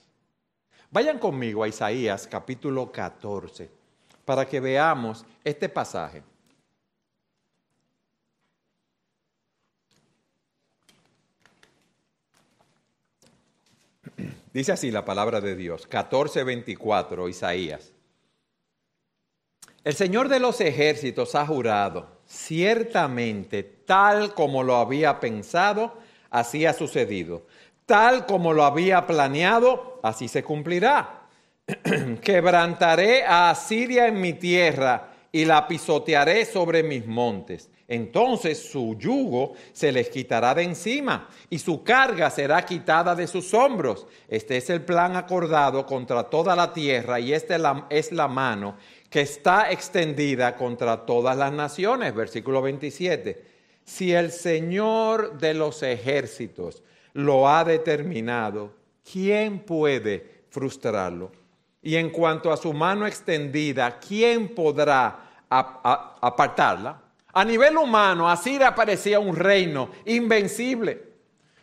Vayan 0.90 1.18
conmigo 1.18 1.64
a 1.64 1.68
Isaías 1.68 2.28
capítulo 2.28 2.92
14 2.92 3.68
para 4.24 4.46
que 4.46 4.60
veamos 4.60 5.24
este 5.42 5.68
pasaje. 5.68 6.22
Dice 14.54 14.70
así 14.70 14.92
la 14.92 15.04
palabra 15.04 15.40
de 15.40 15.56
Dios, 15.56 15.88
14:24, 15.88 17.28
Isaías. 17.28 17.92
El 19.82 19.94
Señor 19.94 20.28
de 20.28 20.38
los 20.38 20.60
ejércitos 20.60 21.34
ha 21.34 21.44
jurado, 21.44 22.20
ciertamente 22.24 23.64
tal 23.64 24.32
como 24.32 24.62
lo 24.62 24.76
había 24.76 25.18
pensado, 25.18 25.98
así 26.30 26.64
ha 26.66 26.72
sucedido. 26.72 27.48
Tal 27.84 28.26
como 28.26 28.52
lo 28.52 28.64
había 28.64 29.08
planeado, 29.08 29.98
así 30.04 30.28
se 30.28 30.44
cumplirá. 30.44 31.26
Quebrantaré 32.22 33.24
a 33.24 33.50
Asiria 33.50 34.06
en 34.06 34.20
mi 34.20 34.34
tierra 34.34 35.08
y 35.32 35.44
la 35.44 35.66
pisotearé 35.66 36.44
sobre 36.44 36.84
mis 36.84 37.04
montes. 37.06 37.70
Entonces 37.86 38.70
su 38.70 38.96
yugo 38.98 39.52
se 39.72 39.92
les 39.92 40.08
quitará 40.08 40.54
de 40.54 40.62
encima 40.62 41.28
y 41.50 41.58
su 41.58 41.84
carga 41.84 42.30
será 42.30 42.64
quitada 42.64 43.14
de 43.14 43.26
sus 43.26 43.52
hombros. 43.52 44.06
Este 44.26 44.56
es 44.56 44.70
el 44.70 44.82
plan 44.82 45.16
acordado 45.16 45.84
contra 45.84 46.24
toda 46.24 46.56
la 46.56 46.72
tierra 46.72 47.20
y 47.20 47.34
esta 47.34 47.86
es 47.90 48.12
la 48.12 48.28
mano 48.28 48.76
que 49.10 49.20
está 49.20 49.70
extendida 49.70 50.56
contra 50.56 51.04
todas 51.04 51.36
las 51.36 51.52
naciones. 51.52 52.14
Versículo 52.14 52.62
27. 52.62 53.44
Si 53.84 54.12
el 54.12 54.32
Señor 54.32 55.38
de 55.38 55.52
los 55.52 55.82
ejércitos 55.82 56.82
lo 57.12 57.48
ha 57.48 57.64
determinado, 57.64 58.72
¿quién 59.12 59.60
puede 59.60 60.44
frustrarlo? 60.48 61.30
Y 61.82 61.96
en 61.96 62.08
cuanto 62.08 62.50
a 62.50 62.56
su 62.56 62.72
mano 62.72 63.06
extendida, 63.06 64.00
¿quién 64.00 64.54
podrá 64.54 65.44
apartarla? 65.50 67.03
A 67.34 67.44
nivel 67.44 67.76
humano, 67.76 68.30
Asiria 68.30 68.74
parecía 68.74 69.18
un 69.18 69.34
reino 69.34 69.90
invencible. 70.06 71.14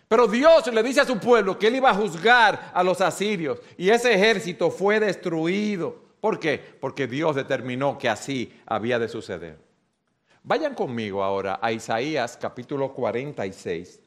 Pero 0.10 0.28
Dios 0.28 0.68
le 0.68 0.84
dice 0.84 1.00
a 1.00 1.06
su 1.06 1.18
pueblo 1.18 1.58
que 1.58 1.68
él 1.68 1.78
iba 1.78 1.90
a 1.90 1.96
juzgar 1.96 2.72
a 2.74 2.84
los 2.84 3.00
asirios 3.00 3.60
y 3.78 3.90
ese 3.90 4.13
ejército 4.13 4.70
fue 4.70 5.00
destruido. 5.00 5.96
¿Por 6.20 6.38
qué? 6.38 6.60
Porque 6.82 7.08
Dios 7.08 7.38
determinó 7.38 7.98
que 7.98 8.10
así 8.10 8.54
había 8.66 9.00
de 9.00 9.08
suceder. 9.08 9.58
Vayan 10.44 10.75
conmigo 10.75 11.24
ahora 11.24 11.60
a 11.62 11.72
Isaías 11.72 12.38
capítulo 12.40 12.94
46. 12.94 14.01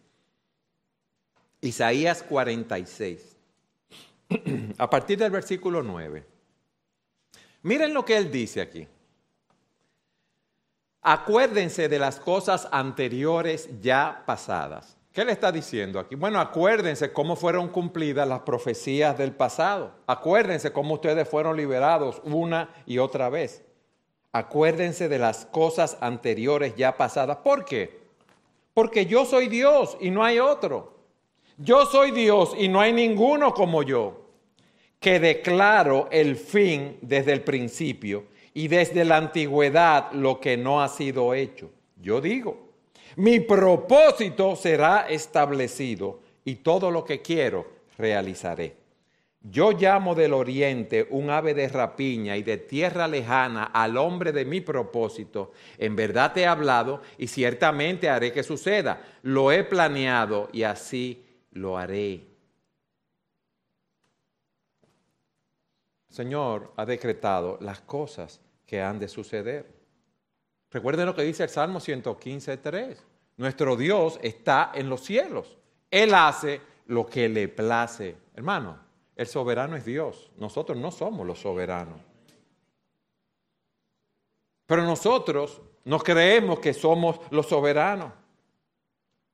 Isaías 1.63 2.23
46. 2.23 3.37
A 4.77 4.91
partir 4.91 5.17
del 5.17 5.31
versículo 5.31 5.83
9. 5.83 6.27
Miren 7.63 7.95
lo 7.95 8.05
que 8.05 8.19
él 8.19 8.31
dice 8.31 8.61
aquí. 8.61 8.87
Acuérdense 11.07 11.91
de 11.91 11.99
las 11.99 12.19
cosas 12.19 12.67
anteriores 12.73 13.69
ya 13.83 14.23
pasadas. 14.25 14.97
¿Qué 15.13 15.23
le 15.23 15.33
está 15.33 15.53
diciendo 15.53 16.01
aquí? 16.01 16.15
Bueno, 16.15 16.41
acuérdense 16.41 17.13
cómo 17.13 17.37
fueron 17.37 17.69
cumplidas 17.69 18.27
las 18.27 18.41
profecías 18.41 19.19
del 19.19 19.33
pasado. 19.33 19.93
Acuérdense 20.07 20.73
cómo 20.73 20.95
ustedes 20.95 21.29
fueron 21.29 21.59
liberados 21.59 22.23
una 22.25 22.71
y 22.87 22.97
otra 22.97 23.29
vez. 23.29 23.63
Acuérdense 24.33 25.11
de 25.11 25.19
las 25.19 25.45
cosas 25.45 25.99
anteriores 26.01 26.75
ya 26.75 26.97
pasadas. 26.97 27.37
¿Por 27.37 27.67
qué? 27.67 28.01
Porque 28.73 29.05
yo 29.05 29.27
soy 29.27 29.49
Dios 29.49 29.99
y 30.01 30.11
no 30.11 30.25
hay 30.25 30.39
otro. 30.39 30.95
Yo 31.59 31.85
soy 31.85 32.13
Dios 32.13 32.55
y 32.59 32.69
no 32.69 32.81
hay 32.81 32.95
ninguno 32.95 33.53
como 33.53 33.83
yo, 33.83 34.31
que 34.99 35.21
declaro 35.21 36.09
el 36.11 36.37
fin 36.37 36.97
desde 37.03 37.35
el 37.35 37.45
principio 37.45 38.33
y 38.55 38.69
desde 38.69 39.05
la 39.05 39.17
antigüedad 39.17 40.13
lo 40.13 40.41
que 40.41 40.57
no 40.57 40.81
ha 40.81 40.89
sido 40.89 41.35
hecho. 41.35 41.71
Yo 42.01 42.21
digo, 42.21 42.71
mi 43.17 43.41
propósito 43.41 44.55
será 44.55 45.07
establecido 45.09 46.21
y 46.45 46.57
todo 46.57 46.91
lo 46.91 47.05
que 47.05 47.21
quiero 47.21 47.67
realizaré. 47.99 48.77
Yo 49.47 49.73
llamo 49.73 50.15
del 50.15 50.33
oriente 50.33 51.07
un 51.11 51.29
ave 51.29 51.53
de 51.53 51.69
rapiña 51.69 52.37
y 52.37 52.43
de 52.43 52.57
tierra 52.57 53.07
lejana 53.07 53.65
al 53.65 53.99
hombre 53.99 54.33
de 54.33 54.47
mi 54.47 54.63
propósito. 54.63 55.53
En 55.77 55.95
verdad 55.95 56.33
te 56.33 56.43
he 56.43 56.47
hablado 56.47 57.03
y 57.19 57.27
ciertamente 57.27 58.09
haré 58.09 58.33
que 58.33 58.43
suceda. 58.43 59.03
Lo 59.23 59.53
he 59.53 59.63
planeado 59.65 60.49
y 60.51 60.63
así 60.63 61.27
lo 61.53 61.77
haré. 61.77 62.23
Señor 66.09 66.73
ha 66.77 66.87
decretado 66.87 67.59
las 67.61 67.81
cosas 67.81 68.41
que 68.75 68.83
han 68.83 68.99
de 68.99 69.07
suceder. 69.07 69.73
Recuerden 70.69 71.07
lo 71.07 71.15
que 71.15 71.23
dice 71.23 71.45
el 71.45 71.49
Salmo 71.49 71.79
115, 71.79 72.57
3. 72.57 73.07
Nuestro 73.37 73.77
Dios 73.77 74.19
está 74.21 74.73
en 74.75 74.91
los 74.91 75.01
cielos. 75.03 75.57
Él 75.89 76.13
hace 76.13 76.61
lo 76.87 77.07
que 77.07 77.29
le 77.29 77.47
place. 77.47 78.17
Hermano, 78.35 78.77
el 79.15 79.29
soberano 79.29 79.77
es 79.77 79.85
Dios. 79.85 80.33
Nosotros 80.39 80.77
no 80.77 80.91
somos 80.91 81.25
los 81.25 81.39
soberanos. 81.39 82.01
Pero 84.67 84.83
nosotros 84.83 85.63
nos 85.85 86.03
creemos 86.03 86.59
que 86.59 86.75
somos 86.75 87.21
los 87.31 87.47
soberanos. 87.47 88.13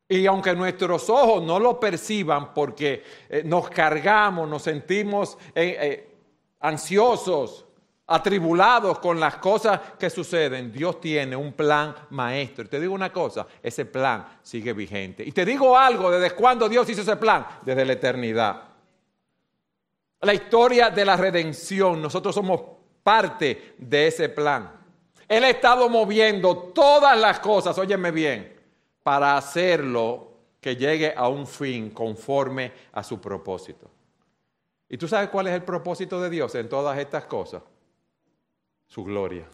Y 0.07 0.27
aunque 0.27 0.55
nuestros 0.55 1.09
ojos 1.09 1.43
no 1.43 1.59
lo 1.59 1.81
perciban 1.81 2.53
porque 2.53 3.03
eh, 3.31 3.43
nos 3.43 3.71
cargamos, 3.71 4.47
nos 4.47 4.61
sentimos 4.61 5.39
eh, 5.55 5.79
eh, 5.81 6.15
ansiosos, 6.61 7.65
atribulados 8.11 8.99
con 8.99 9.21
las 9.21 9.37
cosas 9.37 9.81
que 9.97 10.11
suceden, 10.11 10.73
Dios 10.73 11.01
tiene 11.01 11.37
un 11.37 11.53
plan 11.53 11.95
maestro. 12.11 12.65
Y 12.65 12.69
te 12.69 12.81
digo 12.81 12.93
una 12.93 13.13
cosa, 13.13 13.47
ese 13.63 13.85
plan 13.85 14.27
sigue 14.43 14.73
vigente. 14.73 15.23
Y 15.25 15.31
te 15.31 15.45
digo 15.45 15.79
algo, 15.79 16.11
¿desde 16.11 16.35
cuándo 16.35 16.69
Dios 16.69 16.89
hizo 16.91 17.03
ese 17.03 17.17
plan? 17.17 17.47
Desde 17.63 17.85
la 17.85 17.93
eternidad. 17.93 18.63
La 20.23 20.35
historia 20.35 20.91
de 20.91 21.05
la 21.05 21.17
redención, 21.17 22.03
nosotros 22.03 22.35
somos 22.35 22.61
parte 23.05 23.75
de 23.79 24.09
ese 24.09 24.29
plan. 24.29 24.73
Él 25.29 25.45
ha 25.45 25.51
estado 25.51 25.89
moviendo 25.89 26.57
todas 26.75 27.17
las 27.17 27.39
cosas, 27.39 27.79
óyeme 27.79 28.11
bien, 28.11 28.61
para 29.05 29.37
hacerlo 29.37 30.33
que 30.61 30.75
llegue 30.75 31.15
a 31.17 31.29
un 31.29 31.47
fin 31.47 31.91
conforme 31.91 32.73
a 32.93 33.05
su 33.05 33.21
propósito. 33.21 33.89
¿Y 34.89 34.99
tú 34.99 35.07
sabes 35.07 35.29
cuál 35.29 35.47
es 35.47 35.55
el 35.55 35.63
propósito 35.63 36.21
de 36.21 36.29
Dios 36.29 36.57
en 36.57 36.69
todas 36.69 36.99
estas 36.99 37.27
cosas? 37.27 37.63
Su 38.91 39.05
gloria. 39.05 39.47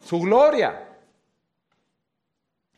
Su 0.00 0.20
gloria. 0.20 0.88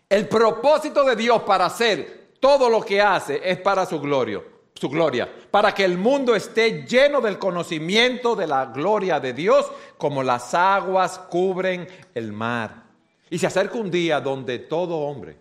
El 0.08 0.28
propósito 0.28 1.04
de 1.04 1.14
Dios 1.14 1.42
para 1.42 1.66
hacer 1.66 2.32
todo 2.40 2.68
lo 2.68 2.82
que 2.82 3.00
hace 3.00 3.40
es 3.42 3.60
para 3.60 3.86
su 3.86 4.00
gloria, 4.00 4.42
su 4.74 4.88
gloria, 4.88 5.32
para 5.50 5.72
que 5.72 5.84
el 5.84 5.96
mundo 5.96 6.34
esté 6.34 6.84
lleno 6.84 7.20
del 7.20 7.38
conocimiento 7.38 8.34
de 8.34 8.48
la 8.48 8.66
gloria 8.66 9.20
de 9.20 9.32
Dios, 9.32 9.70
como 9.96 10.24
las 10.24 10.54
aguas 10.54 11.20
cubren 11.20 11.86
el 12.14 12.32
mar. 12.32 12.82
Y 13.30 13.38
se 13.38 13.46
acerca 13.46 13.78
un 13.78 13.90
día 13.90 14.20
donde 14.20 14.58
todo 14.58 14.98
hombre 14.98 15.38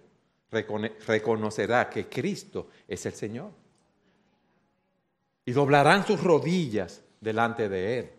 reconocerá 1.08 1.90
que 1.90 2.08
Cristo 2.08 2.70
es 2.88 3.04
el 3.08 3.14
Señor. 3.14 3.52
Y 5.44 5.52
doblarán 5.52 6.06
sus 6.06 6.22
rodillas 6.24 7.04
delante 7.20 7.68
de 7.68 8.00
Él. 8.00 8.15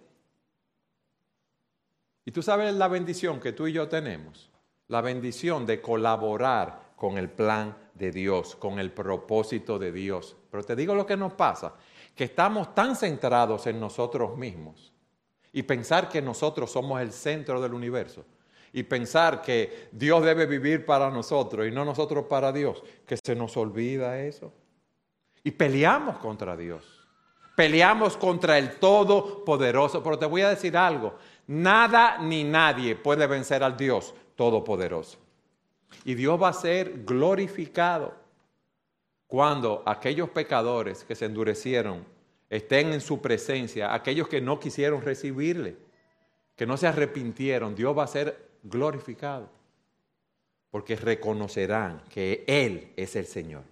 Y 2.27 2.33
tú 2.33 2.43
sabes 2.43 2.75
la 2.75 2.89
bendición 2.89 3.39
que 3.39 3.53
tú 3.53 3.69
y 3.69 3.73
yo 3.73 3.89
tenemos, 3.89 4.51
la 4.89 5.01
bendición 5.01 5.65
de 5.65 5.81
colaborar 5.81 6.93
con 6.97 7.19
el 7.19 7.31
plan 7.31 7.77
de 7.95 8.11
Dios, 8.11 8.57
con 8.57 8.81
el 8.81 8.91
propósito 8.91 9.79
de 9.79 9.93
Dios. 9.93 10.37
Pero 10.51 10.65
te 10.65 10.75
digo 10.75 10.95
lo 10.97 11.07
que 11.07 11.17
nos 11.17 11.35
pasa, 11.35 11.75
que 12.17 12.25
estamos 12.25 12.75
tan 12.75 12.97
centrados 12.97 13.69
en 13.69 13.79
nosotros 13.79 14.37
mismos 14.37 14.93
y 15.53 15.63
pensar 15.63 16.09
que 16.09 16.21
nosotros 16.21 16.73
somos 16.73 17.01
el 17.01 17.13
centro 17.13 17.61
del 17.63 17.73
universo 17.73 18.25
y 18.73 18.83
pensar 18.83 19.41
que 19.41 19.89
Dios 19.93 20.25
debe 20.25 20.47
vivir 20.47 20.85
para 20.85 21.11
nosotros 21.11 21.69
y 21.69 21.71
no 21.71 21.85
nosotros 21.85 22.25
para 22.25 22.51
Dios, 22.51 22.83
que 23.07 23.17
se 23.17 23.37
nos 23.37 23.57
olvida 23.57 24.21
eso. 24.21 24.53
Y 25.45 25.53
peleamos 25.53 26.19
contra 26.19 26.57
Dios. 26.57 27.07
Peleamos 27.57 28.19
contra 28.19 28.59
el 28.59 28.79
Todopoderoso. 28.79 30.03
Pero 30.03 30.19
te 30.19 30.27
voy 30.27 30.43
a 30.43 30.51
decir 30.51 30.77
algo, 30.77 31.15
Nada 31.49 32.19
ni 32.19 32.45
nadie 32.45 32.97
puede 32.97 33.27
vencer 33.27 33.63
al 33.63 33.77
Dios 33.77 34.15
Todopoderoso. 34.35 35.19
Y 36.05 36.15
Dios 36.15 36.41
va 36.41 36.49
a 36.49 36.53
ser 36.53 37.05
glorificado 37.05 38.15
cuando 39.27 39.83
aquellos 39.87 40.31
pecadores 40.31 41.05
que 41.05 41.15
se 41.15 41.25
endurecieron 41.25 42.05
estén 42.49 42.93
en 42.93 43.01
su 43.01 43.21
presencia, 43.21 43.93
aquellos 43.93 44.29
que 44.29 44.41
no 44.41 44.61
quisieron 44.61 45.03
recibirle, 45.03 45.77
que 46.55 46.67
no 46.67 46.77
se 46.77 46.87
arrepintieron, 46.87 47.75
Dios 47.75 47.97
va 47.97 48.05
a 48.05 48.09
ser 48.09 48.49
glorificado, 48.63 49.49
porque 50.71 50.97
reconocerán 50.97 52.03
que 52.09 52.45
Él 52.47 52.93
es 52.97 53.17
el 53.17 53.27
Señor. 53.27 53.63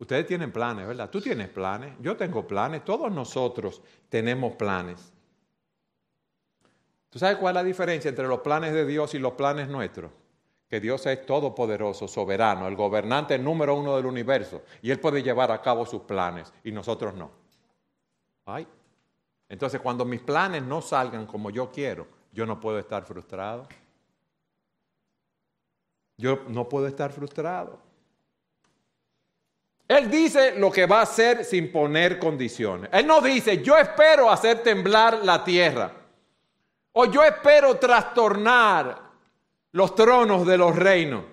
Ustedes 0.00 0.26
tienen 0.26 0.50
planes, 0.50 0.86
¿verdad? 0.86 1.10
Tú 1.10 1.20
tienes 1.20 1.50
planes, 1.50 1.92
yo 2.00 2.16
tengo 2.16 2.46
planes, 2.46 2.82
todos 2.86 3.12
nosotros 3.12 3.82
tenemos 4.08 4.54
planes. 4.54 5.12
¿Tú 7.10 7.18
sabes 7.18 7.36
cuál 7.36 7.54
es 7.54 7.62
la 7.62 7.64
diferencia 7.64 8.08
entre 8.08 8.26
los 8.26 8.40
planes 8.40 8.72
de 8.72 8.86
Dios 8.86 9.12
y 9.14 9.18
los 9.18 9.34
planes 9.34 9.68
nuestros? 9.68 10.10
Que 10.70 10.80
Dios 10.80 11.04
es 11.04 11.26
todopoderoso, 11.26 12.08
soberano, 12.08 12.66
el 12.66 12.76
gobernante 12.76 13.38
número 13.38 13.74
uno 13.74 13.94
del 13.94 14.06
universo, 14.06 14.62
y 14.80 14.90
Él 14.90 14.98
puede 15.00 15.22
llevar 15.22 15.52
a 15.52 15.60
cabo 15.60 15.84
sus 15.84 16.02
planes, 16.02 16.50
y 16.64 16.72
nosotros 16.72 17.12
no. 17.14 17.30
Ay. 18.46 18.66
Entonces, 19.50 19.82
cuando 19.82 20.06
mis 20.06 20.22
planes 20.22 20.62
no 20.62 20.80
salgan 20.80 21.26
como 21.26 21.50
yo 21.50 21.70
quiero, 21.70 22.06
yo 22.32 22.46
no 22.46 22.58
puedo 22.58 22.78
estar 22.78 23.04
frustrado. 23.04 23.68
Yo 26.16 26.44
no 26.48 26.70
puedo 26.70 26.86
estar 26.86 27.12
frustrado. 27.12 27.89
Él 29.90 30.08
dice 30.08 30.54
lo 30.56 30.70
que 30.70 30.86
va 30.86 31.00
a 31.00 31.02
hacer 31.02 31.44
sin 31.44 31.72
poner 31.72 32.20
condiciones. 32.20 32.88
Él 32.92 33.08
no 33.08 33.20
dice, 33.20 33.60
yo 33.60 33.76
espero 33.76 34.30
hacer 34.30 34.62
temblar 34.62 35.24
la 35.24 35.42
tierra. 35.42 35.90
O 36.92 37.06
yo 37.06 37.24
espero 37.24 37.76
trastornar 37.76 39.00
los 39.72 39.92
tronos 39.96 40.46
de 40.46 40.56
los 40.56 40.76
reinos. 40.76 41.24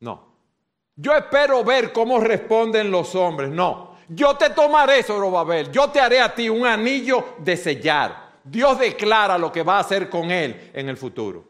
No. 0.00 0.26
Yo 0.96 1.14
espero 1.14 1.62
ver 1.62 1.92
cómo 1.92 2.18
responden 2.18 2.90
los 2.90 3.14
hombres. 3.14 3.48
No. 3.48 3.94
Yo 4.08 4.36
te 4.36 4.50
tomaré, 4.50 5.04
Zorobabel. 5.04 5.70
Yo 5.70 5.88
te 5.88 6.00
haré 6.00 6.20
a 6.20 6.34
ti 6.34 6.48
un 6.48 6.66
anillo 6.66 7.36
de 7.38 7.56
sellar. 7.56 8.40
Dios 8.42 8.76
declara 8.80 9.38
lo 9.38 9.52
que 9.52 9.62
va 9.62 9.76
a 9.76 9.80
hacer 9.82 10.10
con 10.10 10.32
él 10.32 10.72
en 10.74 10.88
el 10.88 10.96
futuro. 10.96 11.44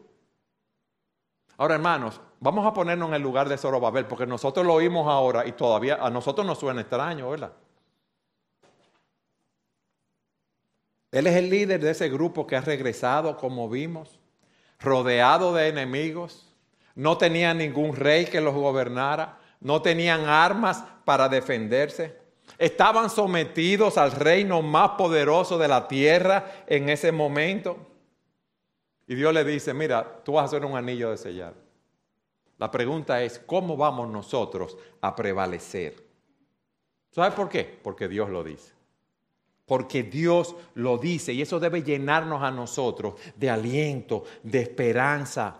Ahora, 1.57 1.73
hermanos, 1.73 2.21
vamos 2.39 2.65
a 2.65 2.73
ponernos 2.73 3.09
en 3.09 3.15
el 3.15 3.21
lugar 3.21 3.49
de 3.49 3.57
Zorobabel, 3.57 4.05
porque 4.05 4.25
nosotros 4.25 4.65
lo 4.65 4.73
oímos 4.73 5.07
ahora 5.07 5.45
y 5.45 5.51
todavía 5.53 5.95
a 5.95 6.09
nosotros 6.09 6.45
nos 6.45 6.59
suena 6.59 6.81
extraño, 6.81 7.29
¿verdad? 7.29 7.51
Él 11.11 11.25
es 11.27 11.35
el 11.35 11.49
líder 11.49 11.79
de 11.79 11.91
ese 11.91 12.09
grupo 12.09 12.45
que 12.45 12.55
ha 12.55 12.61
regresado, 12.61 13.35
como 13.37 13.67
vimos, 13.67 14.19
rodeado 14.79 15.53
de 15.53 15.67
enemigos. 15.67 16.53
No 16.95 17.17
tenía 17.17 17.53
ningún 17.53 17.95
rey 17.95 18.25
que 18.25 18.41
los 18.41 18.53
gobernara. 18.53 19.39
No 19.59 19.81
tenían 19.81 20.25
armas 20.25 20.83
para 21.05 21.27
defenderse. 21.27 22.17
Estaban 22.57 23.09
sometidos 23.09 23.97
al 23.97 24.11
reino 24.11 24.61
más 24.61 24.91
poderoso 24.91 25.57
de 25.57 25.67
la 25.67 25.87
tierra 25.87 26.63
en 26.67 26.89
ese 26.89 27.11
momento. 27.11 27.77
Y 29.07 29.15
Dios 29.15 29.33
le 29.33 29.43
dice, 29.43 29.73
mira, 29.73 30.21
tú 30.23 30.33
vas 30.33 30.43
a 30.43 30.45
hacer 30.45 30.65
un 30.65 30.77
anillo 30.77 31.09
de 31.09 31.17
sellar. 31.17 31.68
La 32.59 32.69
pregunta 32.69 33.23
es, 33.23 33.39
¿cómo 33.39 33.75
vamos 33.75 34.09
nosotros 34.09 34.77
a 35.01 35.15
prevalecer? 35.15 36.05
¿Sabes 37.09 37.33
por 37.33 37.49
qué? 37.49 37.79
Porque 37.81 38.07
Dios 38.07 38.29
lo 38.29 38.43
dice 38.43 38.79
porque 39.69 40.01
Dios 40.01 40.55
lo 40.73 40.97
dice 40.97 41.31
y 41.31 41.43
eso 41.43 41.59
debe 41.59 41.83
llenarnos 41.83 42.41
a 42.41 42.49
nosotros 42.49 43.13
de 43.35 43.51
aliento, 43.51 44.23
de 44.41 44.61
esperanza. 44.61 45.57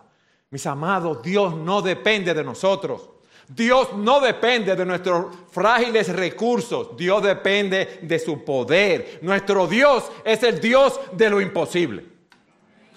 Mis 0.50 0.66
amados, 0.66 1.22
Dios 1.22 1.56
no 1.56 1.84
depende 1.84 2.34
de 2.34 2.44
nosotros. 2.44 3.08
Dios 3.48 3.94
no 3.96 4.20
depende 4.20 4.76
de 4.76 4.84
nuestros 4.84 5.28
frágiles 5.52 6.12
recursos, 6.16 6.98
Dios 6.98 7.22
depende 7.22 8.00
de 8.02 8.18
su 8.18 8.44
poder. 8.44 9.20
Nuestro 9.22 9.68
Dios 9.68 10.12
es 10.26 10.42
el 10.42 10.60
Dios 10.60 11.00
de 11.12 11.30
lo 11.30 11.40
imposible. 11.40 12.04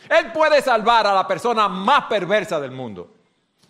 Él 0.09 0.33
puede 0.33 0.63
salvar 0.63 1.07
a 1.07 1.15
la 1.15 1.29
persona 1.29 1.69
más 1.69 2.05
perversa 2.05 2.59
del 2.59 2.71
mundo. 2.71 3.17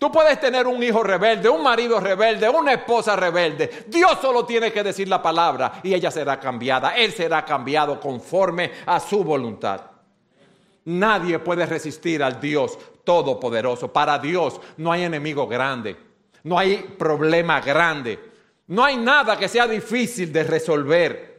Tú 0.03 0.11
puedes 0.11 0.41
tener 0.41 0.67
un 0.67 0.83
hijo 0.83 1.05
rebelde, 1.05 1.49
un 1.49 1.62
marido 1.62 2.01
rebelde, 2.01 2.49
una 2.49 2.73
esposa 2.73 3.15
rebelde. 3.15 3.85
Dios 3.87 4.19
solo 4.21 4.45
tiene 4.45 4.73
que 4.73 4.83
decir 4.83 5.07
la 5.07 5.23
palabra 5.23 5.75
y 5.81 5.95
ella 5.95 6.11
será 6.11 6.41
cambiada. 6.41 6.97
Él 6.97 7.12
será 7.12 7.45
cambiado 7.45 8.01
conforme 8.01 8.73
a 8.85 8.99
su 8.99 9.23
voluntad. 9.23 9.81
Nadie 10.87 11.38
puede 11.38 11.67
resistir 11.67 12.21
al 12.21 12.41
Dios 12.41 12.77
todopoderoso. 13.05 13.93
Para 13.93 14.19
Dios 14.19 14.61
no 14.79 14.91
hay 14.91 15.05
enemigo 15.05 15.47
grande, 15.47 15.97
no 16.43 16.59
hay 16.59 16.79
problema 16.99 17.61
grande, 17.61 18.19
no 18.67 18.83
hay 18.83 18.97
nada 18.97 19.38
que 19.38 19.47
sea 19.47 19.69
difícil 19.69 20.33
de 20.33 20.43
resolver. 20.43 21.33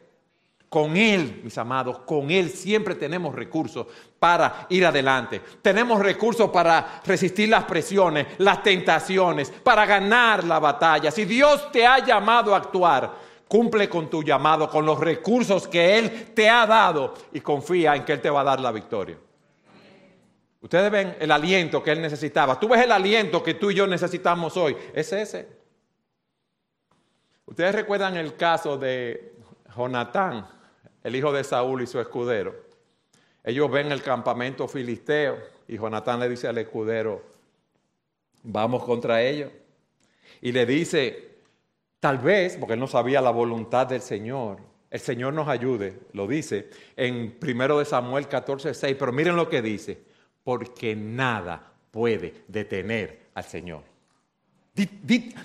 Con 0.70 0.96
Él, 0.96 1.42
mis 1.44 1.58
amados, 1.58 2.00
con 2.00 2.32
Él 2.32 2.50
siempre 2.50 2.96
tenemos 2.96 3.36
recursos 3.36 3.88
para 4.24 4.68
ir 4.70 4.86
adelante. 4.86 5.42
Tenemos 5.62 6.00
recursos 6.00 6.50
para 6.50 7.02
resistir 7.06 7.50
las 7.50 7.66
presiones, 7.66 8.26
las 8.38 8.64
tentaciones, 8.64 9.52
para 9.52 9.86
ganar 9.86 10.46
la 10.46 10.60
batalla. 10.60 11.12
Si 11.12 11.26
Dios 11.26 11.70
te 11.74 11.86
ha 11.86 12.00
llamado 12.00 12.56
a 12.56 12.60
actuar, 12.60 13.16
cumple 13.50 13.90
con 13.90 14.10
tu 14.10 14.24
llamado, 14.24 14.70
con 14.70 14.86
los 14.86 14.98
recursos 14.98 15.68
que 15.68 16.00
Él 16.00 16.32
te 16.34 16.50
ha 16.50 16.66
dado 16.66 17.16
y 17.34 17.42
confía 17.42 17.98
en 17.98 18.06
que 18.06 18.14
Él 18.14 18.22
te 18.22 18.30
va 18.30 18.40
a 18.40 18.46
dar 18.46 18.62
la 18.62 18.72
victoria. 18.72 19.18
Ustedes 20.62 20.90
ven 20.90 21.18
el 21.20 21.30
aliento 21.30 21.84
que 21.84 21.92
Él 21.92 22.02
necesitaba. 22.02 22.58
Tú 22.58 22.70
ves 22.70 22.82
el 22.82 22.94
aliento 22.94 23.44
que 23.44 23.56
tú 23.56 23.72
y 23.72 23.76
yo 23.76 23.86
necesitamos 23.88 24.56
hoy. 24.56 24.78
Es 24.94 25.12
ese. 25.12 25.50
Ustedes 27.46 27.76
recuerdan 27.76 28.16
el 28.16 28.38
caso 28.38 28.78
de 28.78 29.34
Jonatán 29.76 30.48
el 31.04 31.14
hijo 31.14 31.34
de 31.34 31.44
Saúl 31.44 31.82
y 31.82 31.88
su 31.88 32.00
escudero. 32.00 32.72
Ellos 33.44 33.70
ven 33.70 33.92
el 33.92 34.02
campamento 34.02 34.68
filisteo 34.68 35.38
y 35.68 35.78
Jonatán 35.78 36.20
le 36.20 36.30
dice 36.30 36.48
al 36.48 36.58
escudero, 36.58 37.22
vamos 38.44 38.84
contra 38.84 39.22
ellos. 39.22 39.52
Y 40.42 40.52
le 40.52 40.66
dice, 40.66 41.38
tal 42.00 42.20
vez, 42.20 42.58
porque 42.58 42.74
él 42.74 42.80
no 42.80 42.88
sabía 42.88 43.22
la 43.22 43.32
voluntad 43.32 43.88
del 43.88 44.02
Señor, 44.02 44.58
el 44.90 45.00
Señor 45.00 45.34
nos 45.34 45.48
ayude, 45.48 46.00
lo 46.14 46.28
dice 46.28 46.70
en 46.96 47.38
1 47.42 47.80
de 47.80 47.86
Samuel 47.86 48.28
14, 48.28 48.74
6, 48.74 48.96
pero 48.98 49.12
miren 49.12 49.36
lo 49.36 49.50
que 49.50 49.62
dice, 49.62 50.00
porque 50.44 50.96
nada 50.96 51.74
puede 51.92 52.44
detener 52.48 53.28
al 53.34 53.44
Señor 53.44 53.93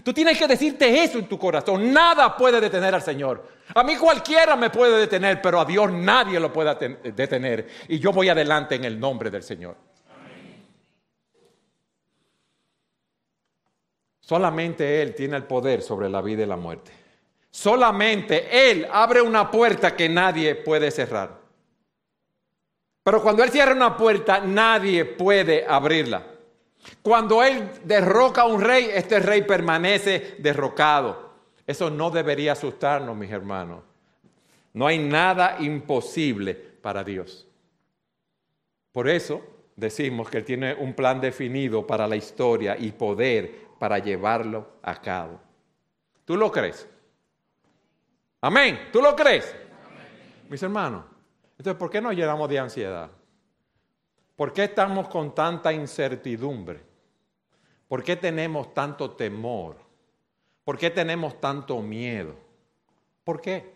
tú 0.02 0.12
tienes 0.12 0.38
que 0.38 0.46
decirte 0.46 1.02
eso 1.02 1.18
en 1.18 1.28
tu 1.28 1.38
corazón. 1.38 1.92
Nada 1.92 2.36
puede 2.36 2.60
detener 2.60 2.94
al 2.94 3.02
Señor. 3.02 3.46
A 3.74 3.82
mí 3.82 3.96
cualquiera 3.96 4.56
me 4.56 4.70
puede 4.70 4.98
detener, 4.98 5.42
pero 5.42 5.60
a 5.60 5.64
Dios 5.64 5.92
nadie 5.92 6.40
lo 6.40 6.52
puede 6.52 6.98
detener. 7.12 7.68
Y 7.88 7.98
yo 7.98 8.12
voy 8.12 8.28
adelante 8.28 8.76
en 8.76 8.84
el 8.84 8.98
nombre 8.98 9.30
del 9.30 9.42
Señor. 9.42 9.76
Solamente 14.20 15.02
Él 15.02 15.14
tiene 15.14 15.36
el 15.36 15.44
poder 15.44 15.82
sobre 15.82 16.08
la 16.08 16.20
vida 16.20 16.42
y 16.42 16.46
la 16.46 16.56
muerte. 16.56 16.92
Solamente 17.50 18.70
Él 18.70 18.86
abre 18.90 19.22
una 19.22 19.50
puerta 19.50 19.96
que 19.96 20.08
nadie 20.08 20.54
puede 20.54 20.90
cerrar. 20.90 21.38
Pero 23.02 23.22
cuando 23.22 23.42
Él 23.42 23.50
cierra 23.50 23.72
una 23.72 23.96
puerta, 23.96 24.40
nadie 24.40 25.04
puede 25.06 25.66
abrirla. 25.66 26.37
Cuando 27.02 27.42
Él 27.42 27.70
derroca 27.84 28.42
a 28.42 28.46
un 28.46 28.60
rey, 28.60 28.90
este 28.92 29.20
rey 29.20 29.42
permanece 29.42 30.36
derrocado. 30.38 31.28
Eso 31.66 31.90
no 31.90 32.10
debería 32.10 32.52
asustarnos, 32.52 33.16
mis 33.16 33.30
hermanos. 33.30 33.82
No 34.72 34.86
hay 34.86 34.98
nada 34.98 35.56
imposible 35.60 36.54
para 36.54 37.04
Dios. 37.04 37.46
Por 38.92 39.08
eso 39.08 39.42
decimos 39.76 40.28
que 40.28 40.38
Él 40.38 40.44
tiene 40.44 40.74
un 40.74 40.94
plan 40.94 41.20
definido 41.20 41.86
para 41.86 42.06
la 42.06 42.16
historia 42.16 42.76
y 42.78 42.92
poder 42.92 43.68
para 43.78 43.98
llevarlo 43.98 44.66
a 44.82 45.00
cabo. 45.00 45.40
¿Tú 46.24 46.36
lo 46.36 46.50
crees? 46.50 46.86
Amén. 48.40 48.88
¿Tú 48.92 49.00
lo 49.00 49.14
crees? 49.16 49.54
Mis 50.48 50.62
hermanos, 50.62 51.04
entonces, 51.58 51.78
¿por 51.78 51.90
qué 51.90 52.00
nos 52.00 52.14
llenamos 52.14 52.48
de 52.48 52.58
ansiedad? 52.58 53.10
¿Por 54.38 54.52
qué 54.52 54.62
estamos 54.62 55.08
con 55.08 55.34
tanta 55.34 55.72
incertidumbre? 55.72 56.80
¿Por 57.88 58.04
qué 58.04 58.14
tenemos 58.14 58.72
tanto 58.72 59.10
temor? 59.10 59.74
¿Por 60.62 60.78
qué 60.78 60.90
tenemos 60.90 61.40
tanto 61.40 61.82
miedo? 61.82 62.36
¿Por 63.24 63.40
qué? 63.40 63.74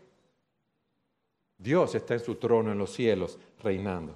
Dios 1.59 1.97
está 1.97 2.15
en 2.15 2.21
su 2.21 2.37
trono 2.37 2.71
en 2.71 2.79
los 2.79 2.93
cielos 2.93 3.41
reinando. 3.61 4.15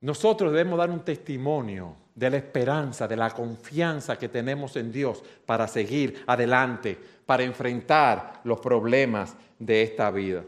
Nosotros 0.00 0.50
debemos 0.50 0.78
dar 0.78 0.88
un 0.88 1.04
testimonio 1.04 1.94
de 2.14 2.30
la 2.30 2.38
esperanza, 2.38 3.06
de 3.06 3.16
la 3.16 3.32
confianza 3.32 4.18
que 4.18 4.30
tenemos 4.30 4.74
en 4.76 4.90
Dios 4.90 5.22
para 5.44 5.68
seguir 5.68 6.24
adelante, 6.26 6.98
para 7.26 7.42
enfrentar 7.42 8.40
los 8.44 8.58
problemas 8.60 9.36
de 9.58 9.82
esta 9.82 10.10
vida. 10.10 10.42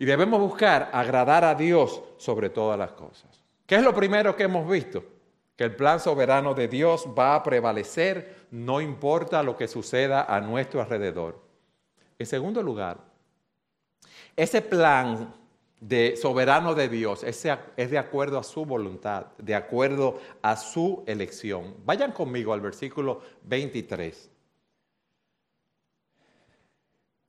Y 0.00 0.06
debemos 0.06 0.40
buscar 0.40 0.88
agradar 0.94 1.44
a 1.44 1.54
Dios 1.54 2.02
sobre 2.16 2.48
todas 2.48 2.78
las 2.78 2.92
cosas. 2.92 3.44
¿Qué 3.66 3.74
es 3.74 3.82
lo 3.82 3.94
primero 3.94 4.34
que 4.34 4.44
hemos 4.44 4.66
visto? 4.66 5.04
Que 5.54 5.64
el 5.64 5.76
plan 5.76 6.00
soberano 6.00 6.54
de 6.54 6.68
Dios 6.68 7.06
va 7.06 7.34
a 7.34 7.42
prevalecer, 7.42 8.46
no 8.50 8.80
importa 8.80 9.42
lo 9.42 9.58
que 9.58 9.68
suceda 9.68 10.24
a 10.24 10.40
nuestro 10.40 10.80
alrededor. 10.80 11.38
En 12.18 12.24
segundo 12.24 12.62
lugar, 12.62 12.96
ese 14.34 14.62
plan 14.62 15.34
de 15.78 16.16
soberano 16.16 16.74
de 16.74 16.88
Dios 16.88 17.22
es 17.22 17.42
de 17.90 17.98
acuerdo 17.98 18.38
a 18.38 18.42
su 18.42 18.64
voluntad, 18.64 19.26
de 19.36 19.54
acuerdo 19.54 20.18
a 20.40 20.56
su 20.56 21.04
elección. 21.06 21.74
Vayan 21.84 22.12
conmigo 22.12 22.54
al 22.54 22.62
versículo 22.62 23.20
23. 23.42 24.30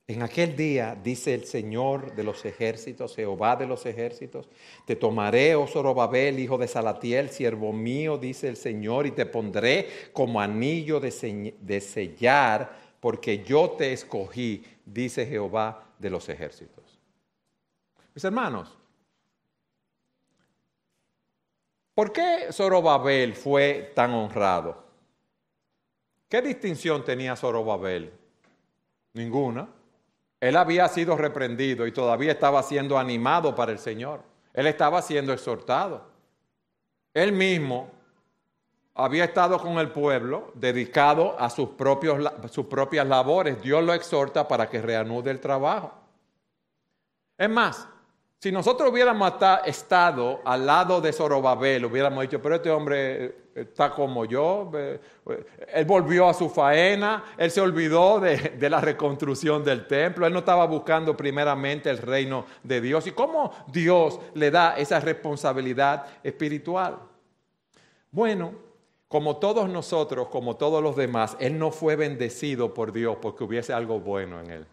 En 0.08 0.22
aquel 0.22 0.56
día, 0.56 0.98
dice 1.00 1.32
el 1.32 1.44
Señor 1.44 2.14
de 2.16 2.24
los 2.24 2.44
ejércitos, 2.44 3.14
Jehová 3.14 3.54
de 3.54 3.66
los 3.66 3.86
ejércitos, 3.86 4.48
te 4.84 4.96
tomaré, 4.96 5.54
oh 5.54 5.66
Zorobabel, 5.66 6.40
hijo 6.40 6.58
de 6.58 6.66
Salatiel, 6.66 7.30
siervo 7.30 7.72
mío, 7.72 8.18
dice 8.18 8.48
el 8.48 8.56
Señor, 8.56 9.06
y 9.06 9.12
te 9.12 9.26
pondré 9.26 10.10
como 10.12 10.40
anillo 10.40 10.98
de, 10.98 11.80
sellar, 11.80 12.76
porque 12.98 13.44
yo 13.44 13.70
te 13.70 13.92
escogí, 13.92 14.64
dice 14.84 15.24
Jehová 15.24 15.84
de 15.98 16.10
los 16.10 16.28
ejércitos. 16.28 16.98
Mis 18.12 18.24
hermanos, 18.24 18.76
¿por 21.94 22.12
qué 22.12 22.48
Zorobabel 22.50 23.34
fue 23.34 23.92
tan 23.94 24.12
honrado? 24.14 24.84
¿Qué 26.28 26.42
distinción 26.42 27.04
tenía 27.04 27.36
Zorobabel? 27.36 28.12
Ninguna. 29.12 29.68
Él 30.42 30.56
había 30.56 30.88
sido 30.88 31.16
reprendido 31.16 31.86
y 31.86 31.92
todavía 31.92 32.32
estaba 32.32 32.64
siendo 32.64 32.98
animado 32.98 33.54
para 33.54 33.70
el 33.70 33.78
Señor. 33.78 34.24
Él 34.52 34.66
estaba 34.66 35.00
siendo 35.00 35.32
exhortado. 35.32 36.04
Él 37.14 37.32
mismo 37.32 37.92
había 38.92 39.22
estado 39.22 39.60
con 39.60 39.78
el 39.78 39.92
pueblo 39.92 40.50
dedicado 40.54 41.38
a 41.38 41.48
sus, 41.48 41.68
propias 41.68 43.06
labores. 43.06 43.62
Dios 43.62 43.84
lo 43.84 43.94
exhorta 43.94 44.48
para 44.48 44.68
que 44.68 44.82
reanude 44.82 45.30
el 45.30 45.38
trabajo. 45.38 45.92
Es 47.38 47.48
más, 47.48 47.86
si 48.42 48.50
nosotros 48.50 48.90
hubiéramos 48.90 49.34
estado 49.66 50.40
al 50.44 50.66
lado 50.66 51.00
de 51.00 51.12
Zorobabel, 51.12 51.84
hubiéramos 51.84 52.22
dicho, 52.22 52.42
pero 52.42 52.56
este 52.56 52.72
hombre 52.72 53.24
eh, 53.24 53.34
está 53.54 53.92
como 53.92 54.24
yo, 54.24 54.68
eh, 54.74 54.98
él 55.72 55.84
volvió 55.84 56.28
a 56.28 56.34
su 56.34 56.48
faena, 56.48 57.22
él 57.38 57.52
se 57.52 57.60
olvidó 57.60 58.18
de, 58.18 58.36
de, 58.58 58.68
la 58.68 58.80
reconstrucción 58.80 59.62
del 59.62 59.86
templo, 59.86 60.26
él 60.26 60.32
no 60.32 60.40
estaba 60.40 60.66
buscando 60.66 61.16
primeramente 61.16 61.88
el 61.88 61.98
reino 61.98 62.44
de 62.64 62.80
Dios. 62.80 63.06
¿Y 63.06 63.12
cómo 63.12 63.52
Dios 63.68 64.18
le 64.34 64.50
da 64.50 64.76
esa 64.76 64.98
responsabilidad 64.98 66.06
espiritual? 66.24 66.98
Bueno, 68.10 68.54
como 69.06 69.36
todos 69.36 69.68
nosotros, 69.68 70.26
como 70.26 70.56
todos 70.56 70.82
los 70.82 70.96
demás, 70.96 71.36
él 71.38 71.60
no 71.60 71.70
fue 71.70 71.94
bendecido 71.94 72.74
por 72.74 72.90
Dios 72.90 73.18
porque 73.22 73.44
hubiese 73.44 73.72
algo 73.72 74.00
bueno 74.00 74.40
en 74.40 74.50
él. 74.50 74.66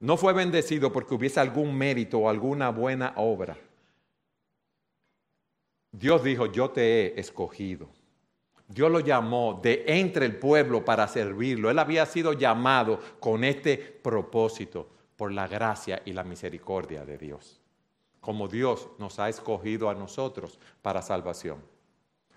No 0.00 0.16
fue 0.16 0.32
bendecido 0.32 0.92
porque 0.92 1.14
hubiese 1.14 1.40
algún 1.40 1.76
mérito 1.76 2.18
o 2.18 2.28
alguna 2.28 2.70
buena 2.70 3.14
obra. 3.16 3.56
Dios 5.90 6.22
dijo, 6.22 6.46
yo 6.46 6.70
te 6.70 6.82
he 6.82 7.20
escogido. 7.20 7.88
Dios 8.68 8.90
lo 8.90 9.00
llamó 9.00 9.58
de 9.62 9.84
entre 9.86 10.26
el 10.26 10.36
pueblo 10.36 10.84
para 10.84 11.08
servirlo. 11.08 11.70
Él 11.70 11.78
había 11.78 12.04
sido 12.04 12.32
llamado 12.32 13.00
con 13.20 13.44
este 13.44 13.78
propósito 13.78 14.90
por 15.16 15.32
la 15.32 15.48
gracia 15.48 16.02
y 16.04 16.12
la 16.12 16.24
misericordia 16.24 17.04
de 17.04 17.16
Dios. 17.16 17.60
Como 18.20 18.48
Dios 18.48 18.88
nos 18.98 19.18
ha 19.18 19.28
escogido 19.28 19.88
a 19.88 19.94
nosotros 19.94 20.58
para 20.82 21.00
salvación. 21.00 21.62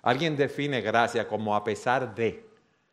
Alguien 0.02 0.38
define 0.38 0.82
gracia 0.82 1.28
como 1.28 1.56
a 1.56 1.64
pesar 1.64 2.16
de 2.16 2.49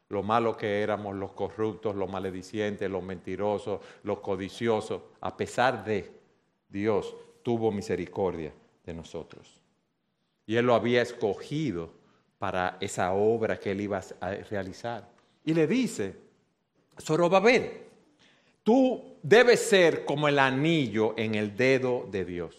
lo 0.09 0.23
malo 0.23 0.57
que 0.57 0.83
éramos, 0.83 1.17
los 1.17 1.33
corruptos, 1.33 1.97
los 1.97 2.11
maledicientes, 2.11 2.91
los 2.91 3.03
mentirosos, 3.03 3.81
los 4.05 4.21
codiciosos, 4.21 5.03
a 5.21 5.37
pesar 5.37 5.85
de 5.85 6.11
Dios 6.69 7.15
tuvo 7.43 7.73
misericordia 7.73 8.53
de 8.85 8.95
nosotros. 8.95 9.61
Y 10.47 10.57
Él 10.57 10.67
lo 10.67 10.75
había 10.75 11.03
escogido 11.03 11.91
para 12.39 12.77
esa 12.81 13.13
obra 13.13 13.59
que 13.59 13.73
Él 13.73 13.81
iba 13.81 14.01
a 14.21 14.31
realizar. 14.35 15.09
Y 15.45 15.55
le 15.55 15.67
dice, 15.67 16.15
Zorobabel, 17.01 17.83
tú 18.63 19.17
debes 19.23 19.61
ser 19.61 20.05
como 20.05 20.29
el 20.29 20.39
anillo 20.39 21.15
en 21.17 21.35
el 21.35 21.57
dedo 21.57 22.07
de 22.11 22.25
Dios. 22.25 22.57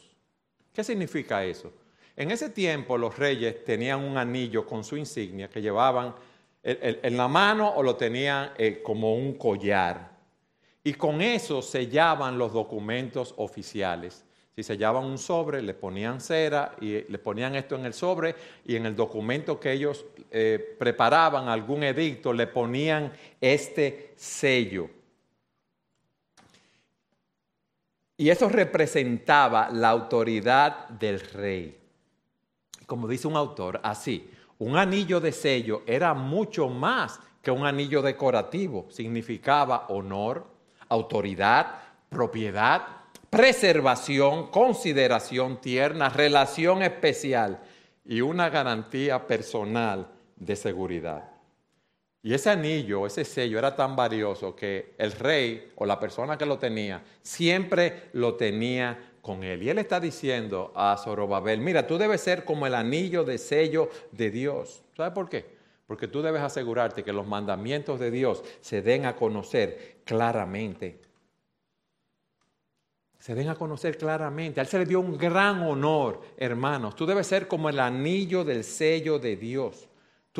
¿Qué 0.73 0.83
significa 0.83 1.43
eso? 1.45 1.71
En 2.15 2.31
ese 2.31 2.49
tiempo 2.49 2.97
los 2.97 3.17
reyes 3.17 3.63
tenían 3.63 4.03
un 4.03 4.17
anillo 4.17 4.65
con 4.65 4.83
su 4.83 4.97
insignia 4.97 5.49
que 5.49 5.61
llevaban 5.61 6.15
en 6.67 7.15
la 7.15 7.29
mano 7.29 7.69
o 7.69 7.81
lo 7.81 7.95
tenían 7.95 8.51
eh, 8.57 8.81
como 8.83 9.15
un 9.15 9.33
collar. 9.35 10.11
Y 10.83 10.93
con 10.93 11.21
eso 11.21 11.61
sellaban 11.61 12.37
los 12.37 12.51
documentos 12.51 13.33
oficiales. 13.37 14.25
Si 14.53 14.63
sellaban 14.63 15.05
un 15.05 15.17
sobre, 15.17 15.61
le 15.61 15.73
ponían 15.73 16.19
cera 16.19 16.75
y 16.81 17.03
le 17.09 17.19
ponían 17.19 17.55
esto 17.55 17.75
en 17.75 17.85
el 17.85 17.93
sobre 17.93 18.35
y 18.65 18.75
en 18.75 18.85
el 18.85 18.95
documento 18.95 19.59
que 19.59 19.71
ellos 19.71 20.05
eh, 20.31 20.75
preparaban, 20.77 21.47
algún 21.47 21.83
edicto, 21.83 22.33
le 22.33 22.47
ponían 22.47 23.13
este 23.39 24.13
sello. 24.17 24.89
Y 28.17 28.29
eso 28.29 28.49
representaba 28.49 29.69
la 29.69 29.89
autoridad 29.89 30.89
del 30.89 31.19
rey. 31.19 31.77
Como 32.87 33.07
dice 33.07 33.27
un 33.27 33.35
autor, 33.35 33.79
así, 33.83 34.31
un 34.59 34.77
anillo 34.77 35.19
de 35.19 35.31
sello 35.31 35.83
era 35.85 36.13
mucho 36.13 36.67
más 36.67 37.19
que 37.41 37.51
un 37.51 37.65
anillo 37.65 38.01
decorativo. 38.01 38.87
Significaba 38.89 39.85
honor, 39.89 40.45
autoridad, 40.89 41.75
propiedad, 42.09 42.81
preservación, 43.29 44.47
consideración 44.47 45.61
tierna, 45.61 46.09
relación 46.09 46.81
especial 46.81 47.59
y 48.05 48.21
una 48.21 48.49
garantía 48.49 49.27
personal 49.27 50.07
de 50.35 50.55
seguridad. 50.55 51.29
Y 52.23 52.33
ese 52.33 52.49
anillo, 52.49 53.05
ese 53.05 53.23
sello 53.23 53.57
era 53.57 53.75
tan 53.75 53.95
valioso 53.95 54.55
que 54.55 54.95
el 54.97 55.11
rey 55.13 55.71
o 55.75 55.85
la 55.85 55.99
persona 55.99 56.37
que 56.37 56.45
lo 56.45 56.57
tenía 56.57 57.03
siempre 57.21 58.09
lo 58.13 58.35
tenía 58.35 59.06
con 59.27 59.43
él. 59.43 59.61
Y 59.61 59.69
él 59.69 59.77
está 59.77 59.99
diciendo 59.99 60.71
a 60.73 60.95
Zorobabel, 60.95 61.59
mira, 61.59 61.85
tú 61.85 61.97
debes 61.97 62.21
ser 62.21 62.45
como 62.45 62.65
el 62.65 62.73
anillo 62.73 63.25
de 63.25 63.37
sello 63.37 63.89
de 64.13 64.31
Dios. 64.31 64.85
¿Sabes 64.95 65.11
por 65.11 65.27
qué? 65.27 65.45
Porque 65.85 66.07
tú 66.07 66.21
debes 66.21 66.41
asegurarte 66.41 67.03
que 67.03 67.11
los 67.11 67.27
mandamientos 67.27 67.99
de 67.99 68.09
Dios 68.09 68.41
se 68.61 68.81
den 68.81 69.05
a 69.05 69.17
conocer 69.17 69.97
claramente. 70.05 71.01
Se 73.19 73.35
den 73.35 73.49
a 73.49 73.55
conocer 73.55 73.97
claramente. 73.97 74.61
A 74.61 74.63
él 74.63 74.69
se 74.69 74.79
le 74.79 74.85
dio 74.85 75.01
un 75.01 75.17
gran 75.17 75.61
honor, 75.61 76.21
hermanos. 76.37 76.95
Tú 76.95 77.05
debes 77.05 77.27
ser 77.27 77.49
como 77.49 77.67
el 77.67 77.81
anillo 77.81 78.45
del 78.45 78.63
sello 78.63 79.19
de 79.19 79.35
Dios. 79.35 79.86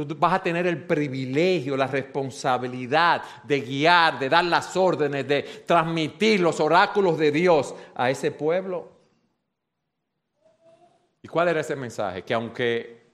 Tú 0.06 0.16
vas 0.20 0.34
a 0.34 0.44
tener 0.44 0.68
el 0.68 0.84
privilegio, 0.84 1.76
la 1.76 1.88
responsabilidad 1.88 3.24
de 3.44 3.62
guiar, 3.62 4.20
de 4.20 4.30
dar 4.30 4.46
las 4.46 4.78
órdenes, 4.78 5.28
de 5.28 5.42
transmitir 5.66 6.40
los 6.40 6.60
oráculos 6.60 7.18
de 7.18 7.32
Dios 7.32 7.74
a 7.96 8.12
ese 8.12 8.30
pueblo. 8.32 8.92
¿Y 11.24 11.28
cuál 11.28 11.48
era 11.48 11.62
ese 11.62 11.76
mensaje? 11.76 12.22
Que 12.22 12.36
aunque 12.36 13.08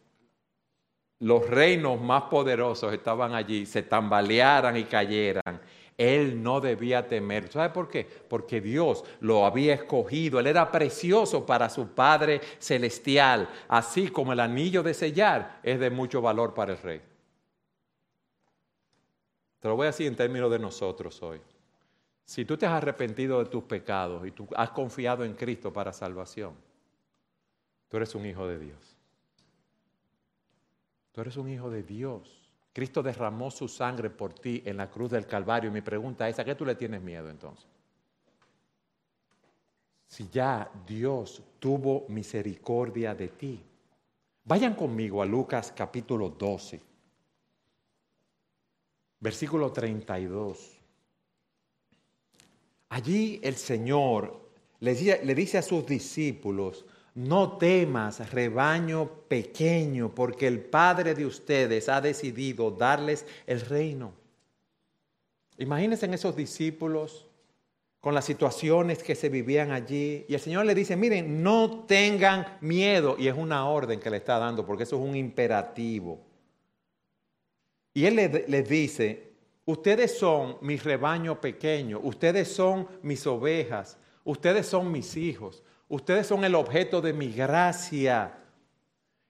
los 1.19 1.49
reinos 1.49 2.01
más 2.01 2.23
poderosos 2.23 2.93
estaban 2.93 3.33
allí, 3.33 3.65
se 3.65 3.83
tambalearan 3.83 4.75
y 4.75 4.83
cayeran, 4.83 5.61
él 5.97 6.41
no 6.41 6.59
debía 6.59 7.07
temer. 7.07 7.51
¿Sabe 7.51 7.69
por 7.69 7.89
qué? 7.89 8.07
Porque 8.27 8.61
Dios 8.61 9.03
lo 9.19 9.45
había 9.45 9.73
escogido. 9.73 10.39
Él 10.39 10.47
era 10.47 10.71
precioso 10.71 11.45
para 11.45 11.69
su 11.69 11.89
Padre 11.89 12.41
Celestial, 12.59 13.49
así 13.67 14.09
como 14.09 14.33
el 14.33 14.39
anillo 14.39 14.83
de 14.83 14.93
sellar 14.93 15.59
es 15.63 15.79
de 15.79 15.89
mucho 15.89 16.21
valor 16.21 16.53
para 16.53 16.73
el 16.73 16.79
rey. 16.79 17.01
Te 19.59 19.67
lo 19.67 19.75
voy 19.75 19.85
a 19.85 19.91
decir 19.91 20.07
en 20.07 20.15
términos 20.15 20.51
de 20.51 20.59
nosotros 20.59 21.21
hoy. 21.23 21.39
Si 22.25 22.45
tú 22.45 22.57
te 22.57 22.65
has 22.65 22.73
arrepentido 22.73 23.39
de 23.39 23.49
tus 23.49 23.63
pecados 23.63 24.25
y 24.25 24.31
tú 24.31 24.47
has 24.55 24.71
confiado 24.71 25.23
en 25.23 25.33
Cristo 25.33 25.71
para 25.71 25.93
salvación, 25.93 26.53
tú 27.89 27.97
eres 27.97 28.15
un 28.15 28.25
hijo 28.25 28.47
de 28.47 28.59
Dios. 28.59 28.97
Tú 31.11 31.21
eres 31.21 31.37
un 31.37 31.47
hijo 31.49 31.69
de 31.69 31.83
Dios. 31.83 32.42
Cristo 32.73 33.03
derramó 33.03 33.51
su 33.51 33.67
sangre 33.67 34.09
por 34.09 34.33
ti 34.33 34.63
en 34.65 34.77
la 34.77 34.89
cruz 34.89 35.11
del 35.11 35.27
Calvario. 35.27 35.69
Y 35.69 35.73
mi 35.73 35.81
pregunta 35.81 36.27
es, 36.27 36.39
¿a 36.39 36.43
qué 36.43 36.55
tú 36.55 36.65
le 36.65 36.73
tienes 36.73 37.01
miedo 37.01 37.29
entonces? 37.29 37.67
Si 40.07 40.27
ya 40.29 40.69
Dios 40.85 41.41
tuvo 41.59 42.05
misericordia 42.09 43.13
de 43.13 43.27
ti. 43.29 43.63
Vayan 44.45 44.75
conmigo 44.75 45.21
a 45.21 45.25
Lucas 45.25 45.71
capítulo 45.75 46.29
12, 46.29 46.81
versículo 49.19 49.71
32. 49.71 50.79
Allí 52.89 53.39
el 53.41 53.55
Señor 53.55 54.43
le 54.81 55.35
dice, 55.35 55.57
a 55.57 55.61
sus 55.61 55.85
discípulos, 55.85 56.85
no 57.15 57.57
temas, 57.57 58.31
rebaño 58.31 59.09
pequeño, 59.27 60.13
porque 60.13 60.47
el 60.47 60.61
Padre 60.61 61.13
de 61.13 61.25
ustedes 61.25 61.89
ha 61.89 62.01
decidido 62.01 62.71
darles 62.71 63.25
el 63.45 63.61
reino. 63.61 64.13
Imagínense 65.57 66.05
en 66.05 66.15
esos 66.15 66.35
discípulos 66.35 67.27
con 68.03 68.13
las 68.13 68.25
situaciones 68.25 69.01
que 69.01 69.15
se 69.15 69.29
vivían 69.29 69.71
allí. 69.71 70.25
Y 70.27 70.33
el 70.33 70.39
Señor 70.39 70.65
le 70.65 70.75
dice, 70.75 70.97
miren, 70.97 71.41
no 71.41 71.85
tengan 71.87 72.57
miedo. 72.59 73.15
Y 73.17 73.27
es 73.27 73.35
una 73.35 73.69
orden 73.69 73.99
que 73.99 74.09
le 74.09 74.17
está 74.17 74.39
dando, 74.39 74.65
porque 74.65 74.83
eso 74.83 74.97
es 74.97 75.09
un 75.09 75.15
imperativo. 75.15 76.19
Y 77.93 78.05
Él 78.05 78.15
les 78.15 78.49
le 78.49 78.63
dice, 78.63 79.31
ustedes 79.65 80.17
son 80.17 80.57
mi 80.61 80.77
rebaño 80.77 81.39
pequeño, 81.39 81.99
ustedes 82.03 82.51
son 82.51 82.87
mis 83.03 83.25
ovejas, 83.27 83.97
ustedes 84.25 84.65
son 84.67 84.91
mis 84.91 85.15
hijos. 85.15 85.63
Ustedes 85.93 86.25
son 86.25 86.43
el 86.43 86.55
objeto 86.55 87.01
de 87.01 87.13
mi 87.13 87.31
gracia. 87.31 88.35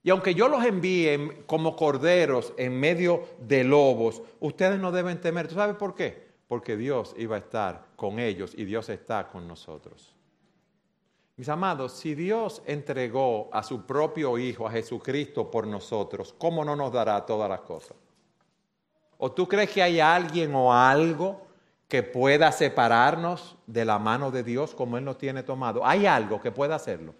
Y 0.01 0.09
aunque 0.09 0.33
yo 0.33 0.47
los 0.47 0.63
envíe 0.63 1.43
como 1.45 1.75
corderos 1.75 2.53
en 2.55 2.79
medio 2.79 3.25
de 3.41 3.65
lobos, 3.65 4.21
ustedes 4.39 4.79
no 4.79 4.93
deben 4.93 5.19
temer. 5.19 5.49
¿Tú 5.49 5.55
sabes 5.55 5.75
por 5.75 5.93
qué? 5.93 6.25
Porque 6.47 6.77
Dios 6.77 7.15
iba 7.17 7.35
a 7.35 7.39
estar 7.39 7.87
con 7.97 8.17
ellos 8.17 8.53
y 8.55 8.63
Dios 8.63 8.87
está 8.87 9.27
con 9.27 9.45
nosotros. 9.45 10.15
Mis 11.35 11.49
amados, 11.49 11.91
si 11.91 12.15
Dios 12.15 12.61
entregó 12.65 13.49
a 13.51 13.61
su 13.61 13.85
propio 13.85 14.37
Hijo, 14.37 14.65
a 14.65 14.71
Jesucristo, 14.71 15.51
por 15.51 15.67
nosotros, 15.67 16.33
¿cómo 16.37 16.63
no 16.63 16.77
nos 16.77 16.93
dará 16.93 17.25
todas 17.25 17.49
las 17.49 17.59
cosas? 17.59 17.97
¿O 19.17 19.29
tú 19.33 19.49
crees 19.49 19.69
que 19.69 19.83
hay 19.83 19.99
alguien 19.99 20.55
o 20.55 20.73
algo 20.73 21.41
que 21.87 22.03
pueda 22.03 22.51
separarnos 22.51 23.57
de 23.67 23.85
la 23.85 23.99
mano 23.99 24.31
de 24.31 24.43
Dios 24.43 24.73
como 24.73 24.97
Él 24.97 25.05
nos 25.05 25.17
tiene 25.17 25.43
tomado? 25.43 25.85
¿Hay 25.85 26.05
algo 26.05 26.41
que 26.41 26.51
pueda 26.51 26.75
hacerlo? 26.75 27.13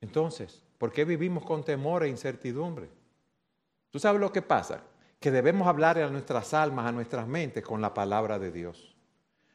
Entonces, 0.00 0.62
¿por 0.78 0.92
qué 0.92 1.04
vivimos 1.04 1.44
con 1.44 1.64
temor 1.64 2.04
e 2.04 2.08
incertidumbre? 2.08 2.88
¿Tú 3.90 3.98
sabes 3.98 4.20
lo 4.20 4.32
que 4.32 4.42
pasa? 4.42 4.82
Que 5.20 5.30
debemos 5.30 5.66
hablar 5.66 5.98
a 5.98 6.10
nuestras 6.10 6.54
almas, 6.54 6.86
a 6.86 6.92
nuestras 6.92 7.26
mentes 7.26 7.64
con 7.64 7.80
la 7.80 7.94
palabra 7.94 8.38
de 8.38 8.52
Dios. 8.52 8.96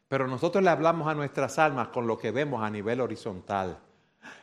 Pero 0.08 0.28
nosotros 0.28 0.64
le 0.64 0.70
hablamos 0.70 1.08
a 1.08 1.16
nuestras 1.16 1.58
almas 1.60 1.88
con 1.90 2.08
lo 2.08 2.18
que 2.18 2.32
vemos 2.32 2.62
a 2.62 2.70
nivel 2.70 3.02
horizontal. 3.02 3.80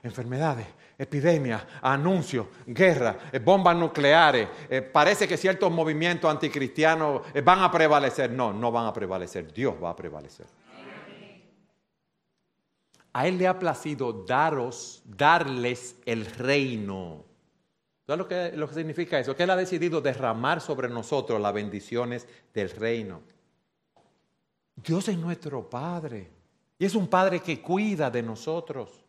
Enfermedades, 0.03 0.67
epidemias, 0.99 1.63
anuncios, 1.83 2.47
guerra, 2.67 3.17
eh, 3.33 3.39
bombas 3.39 3.77
nucleares. 3.77 4.49
Eh, 4.69 4.83
parece 4.83 5.27
que 5.27 5.37
ciertos 5.37 5.71
movimientos 5.73 6.31
anticristianos 6.31 7.23
eh, 7.33 7.41
van 7.41 7.61
a 7.61 7.71
prevalecer. 7.71 8.31
No, 8.31 8.53
no 8.53 8.71
van 8.71 8.87
a 8.87 8.93
prevalecer. 8.93 9.53
Dios 9.53 9.75
va 9.83 9.91
a 9.91 9.97
prevalecer. 9.97 10.47
A 13.13 13.27
Él 13.27 13.39
le 13.39 13.49
ha 13.49 13.59
placido 13.59 14.13
daros, 14.13 15.03
darles 15.05 15.97
el 16.07 16.27
reino. 16.27 17.25
¿Sabes 18.07 18.19
lo 18.19 18.29
que, 18.29 18.53
lo 18.57 18.69
que 18.69 18.75
significa 18.75 19.19
eso? 19.19 19.35
Que 19.35 19.43
Él 19.45 19.51
ha 19.51 19.57
decidido 19.57 20.01
derramar 20.01 20.61
sobre 20.61 20.89
nosotros 20.89 21.41
las 21.41 21.53
bendiciones 21.53 22.29
del 22.53 22.71
reino. 22.71 23.21
Dios 24.77 25.09
es 25.09 25.19
nuestro 25.19 25.69
Padre. 25.69 26.31
Y 26.79 26.85
es 26.85 26.95
un 26.95 27.09
Padre 27.09 27.41
que 27.41 27.61
cuida 27.61 28.11
de 28.11 28.23
nosotros. 28.23 29.05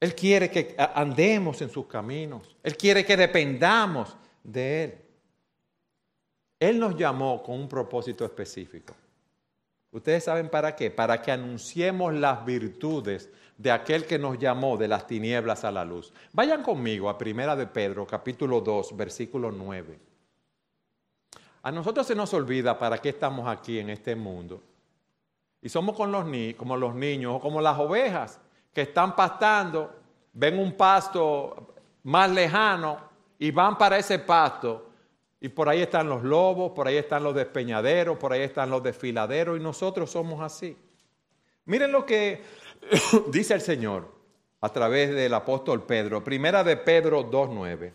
Él 0.00 0.14
quiere 0.14 0.50
que 0.50 0.74
andemos 0.78 1.60
en 1.60 1.68
sus 1.68 1.86
caminos. 1.86 2.56
Él 2.62 2.76
quiere 2.76 3.04
que 3.04 3.16
dependamos 3.18 4.16
de 4.42 4.84
Él. 4.84 4.98
Él 6.58 6.78
nos 6.78 6.96
llamó 6.96 7.42
con 7.42 7.60
un 7.60 7.68
propósito 7.68 8.24
específico. 8.24 8.94
Ustedes 9.92 10.24
saben 10.24 10.48
para 10.48 10.74
qué? 10.74 10.90
Para 10.90 11.20
que 11.20 11.30
anunciemos 11.32 12.14
las 12.14 12.44
virtudes 12.44 13.28
de 13.58 13.70
aquel 13.70 14.06
que 14.06 14.18
nos 14.18 14.38
llamó 14.38 14.78
de 14.78 14.88
las 14.88 15.06
tinieblas 15.06 15.64
a 15.64 15.70
la 15.70 15.84
luz. 15.84 16.12
Vayan 16.32 16.62
conmigo 16.62 17.10
a 17.10 17.18
Primera 17.18 17.54
de 17.54 17.66
Pedro, 17.66 18.06
capítulo 18.06 18.60
2, 18.60 18.96
versículo 18.96 19.50
9. 19.50 19.98
A 21.62 21.72
nosotros 21.72 22.06
se 22.06 22.14
nos 22.14 22.32
olvida 22.32 22.78
para 22.78 22.98
qué 22.98 23.10
estamos 23.10 23.46
aquí 23.48 23.78
en 23.78 23.90
este 23.90 24.14
mundo. 24.14 24.62
Y 25.60 25.68
somos 25.68 25.94
como 25.94 26.76
los 26.76 26.94
niños 26.94 27.34
o 27.36 27.40
como 27.40 27.60
las 27.60 27.78
ovejas 27.78 28.40
que 28.72 28.82
están 28.82 29.16
pastando, 29.16 30.00
ven 30.32 30.58
un 30.58 30.76
pasto 30.76 31.74
más 32.04 32.30
lejano 32.30 32.98
y 33.38 33.50
van 33.50 33.76
para 33.76 33.98
ese 33.98 34.18
pasto. 34.18 34.86
Y 35.40 35.48
por 35.48 35.68
ahí 35.68 35.80
están 35.80 36.08
los 36.08 36.22
lobos, 36.22 36.72
por 36.72 36.86
ahí 36.86 36.96
están 36.96 37.24
los 37.24 37.34
despeñaderos, 37.34 38.18
por 38.18 38.32
ahí 38.32 38.42
están 38.42 38.70
los 38.70 38.82
desfiladeros 38.82 39.58
y 39.58 39.62
nosotros 39.62 40.10
somos 40.10 40.40
así. 40.42 40.76
Miren 41.64 41.92
lo 41.92 42.04
que 42.04 42.42
dice 43.28 43.54
el 43.54 43.60
Señor 43.60 44.12
a 44.60 44.68
través 44.68 45.14
del 45.14 45.32
apóstol 45.32 45.84
Pedro, 45.84 46.22
primera 46.22 46.62
de 46.62 46.76
Pedro 46.76 47.30
2.9. 47.30 47.92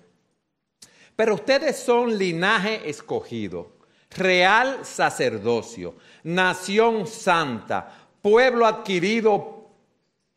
Pero 1.16 1.36
ustedes 1.36 1.78
son 1.78 2.18
linaje 2.18 2.90
escogido, 2.90 3.72
real 4.10 4.84
sacerdocio, 4.84 5.96
nación 6.24 7.08
santa, 7.08 8.10
pueblo 8.22 8.66
adquirido 8.66 9.55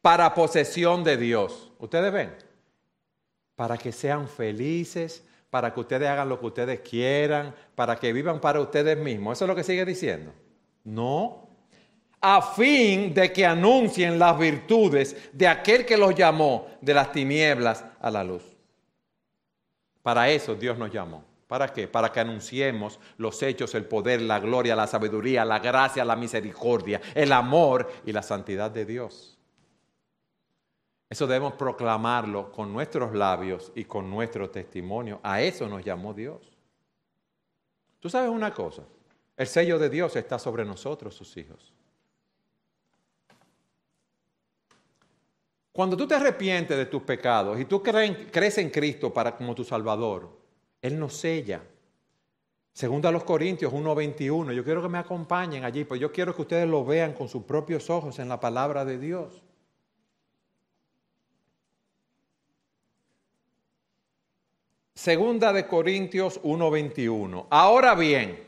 para 0.08 0.32
posesión 0.32 1.04
de 1.04 1.18
Dios. 1.18 1.70
¿Ustedes 1.78 2.10
ven? 2.10 2.34
Para 3.54 3.76
que 3.76 3.92
sean 3.92 4.26
felices, 4.26 5.22
para 5.50 5.74
que 5.74 5.80
ustedes 5.80 6.08
hagan 6.08 6.30
lo 6.30 6.40
que 6.40 6.46
ustedes 6.46 6.80
quieran, 6.80 7.54
para 7.74 7.96
que 7.96 8.10
vivan 8.14 8.40
para 8.40 8.58
ustedes 8.58 8.96
mismos. 8.96 9.36
¿Eso 9.36 9.44
es 9.44 9.48
lo 9.50 9.54
que 9.54 9.64
sigue 9.64 9.84
diciendo? 9.84 10.32
No. 10.84 11.46
A 12.22 12.40
fin 12.40 13.12
de 13.12 13.30
que 13.30 13.44
anuncien 13.44 14.18
las 14.18 14.38
virtudes 14.38 15.28
de 15.34 15.46
aquel 15.46 15.84
que 15.84 15.98
los 15.98 16.14
llamó 16.14 16.68
de 16.80 16.94
las 16.94 17.12
tinieblas 17.12 17.84
a 18.00 18.10
la 18.10 18.24
luz. 18.24 18.44
Para 20.02 20.30
eso 20.30 20.54
Dios 20.54 20.78
nos 20.78 20.90
llamó. 20.90 21.22
¿Para 21.46 21.70
qué? 21.70 21.86
Para 21.86 22.10
que 22.10 22.20
anunciemos 22.20 22.98
los 23.18 23.42
hechos, 23.42 23.74
el 23.74 23.84
poder, 23.84 24.22
la 24.22 24.40
gloria, 24.40 24.74
la 24.74 24.86
sabiduría, 24.86 25.44
la 25.44 25.58
gracia, 25.58 26.02
la 26.02 26.16
misericordia, 26.16 26.98
el 27.14 27.30
amor 27.30 27.92
y 28.06 28.12
la 28.12 28.22
santidad 28.22 28.70
de 28.70 28.86
Dios. 28.86 29.37
Eso 31.10 31.26
debemos 31.26 31.54
proclamarlo 31.54 32.52
con 32.52 32.72
nuestros 32.72 33.14
labios 33.14 33.72
y 33.74 33.84
con 33.84 34.10
nuestro 34.10 34.50
testimonio. 34.50 35.20
A 35.22 35.40
eso 35.40 35.66
nos 35.66 35.82
llamó 35.84 36.12
Dios. 36.12 36.58
Tú 37.98 38.10
sabes 38.10 38.30
una 38.30 38.52
cosa, 38.52 38.82
el 39.36 39.46
sello 39.46 39.78
de 39.78 39.88
Dios 39.88 40.14
está 40.16 40.38
sobre 40.38 40.64
nosotros, 40.64 41.14
sus 41.14 41.36
hijos. 41.36 41.72
Cuando 45.72 45.96
tú 45.96 46.06
te 46.06 46.14
arrepientes 46.16 46.76
de 46.76 46.86
tus 46.86 47.02
pecados 47.02 47.58
y 47.58 47.64
tú 47.64 47.82
crees 47.82 48.58
en 48.58 48.70
Cristo 48.70 49.14
para, 49.14 49.36
como 49.36 49.54
tu 49.54 49.64
Salvador, 49.64 50.28
Él 50.82 50.98
nos 50.98 51.14
sella. 51.14 51.62
Segundo 52.72 53.08
a 53.08 53.12
los 53.12 53.24
Corintios 53.24 53.72
1.21, 53.72 54.52
yo 54.52 54.64
quiero 54.64 54.82
que 54.82 54.88
me 54.88 54.98
acompañen 54.98 55.64
allí, 55.64 55.84
pues 55.84 56.00
yo 56.00 56.12
quiero 56.12 56.34
que 56.34 56.42
ustedes 56.42 56.68
lo 56.68 56.84
vean 56.84 57.12
con 57.12 57.28
sus 57.28 57.44
propios 57.44 57.90
ojos 57.90 58.18
en 58.18 58.28
la 58.28 58.38
palabra 58.38 58.84
de 58.84 58.98
Dios. 58.98 59.42
Segunda 64.98 65.52
de 65.52 65.68
Corintios 65.68 66.42
1.21. 66.42 67.46
Ahora 67.50 67.94
bien, 67.94 68.42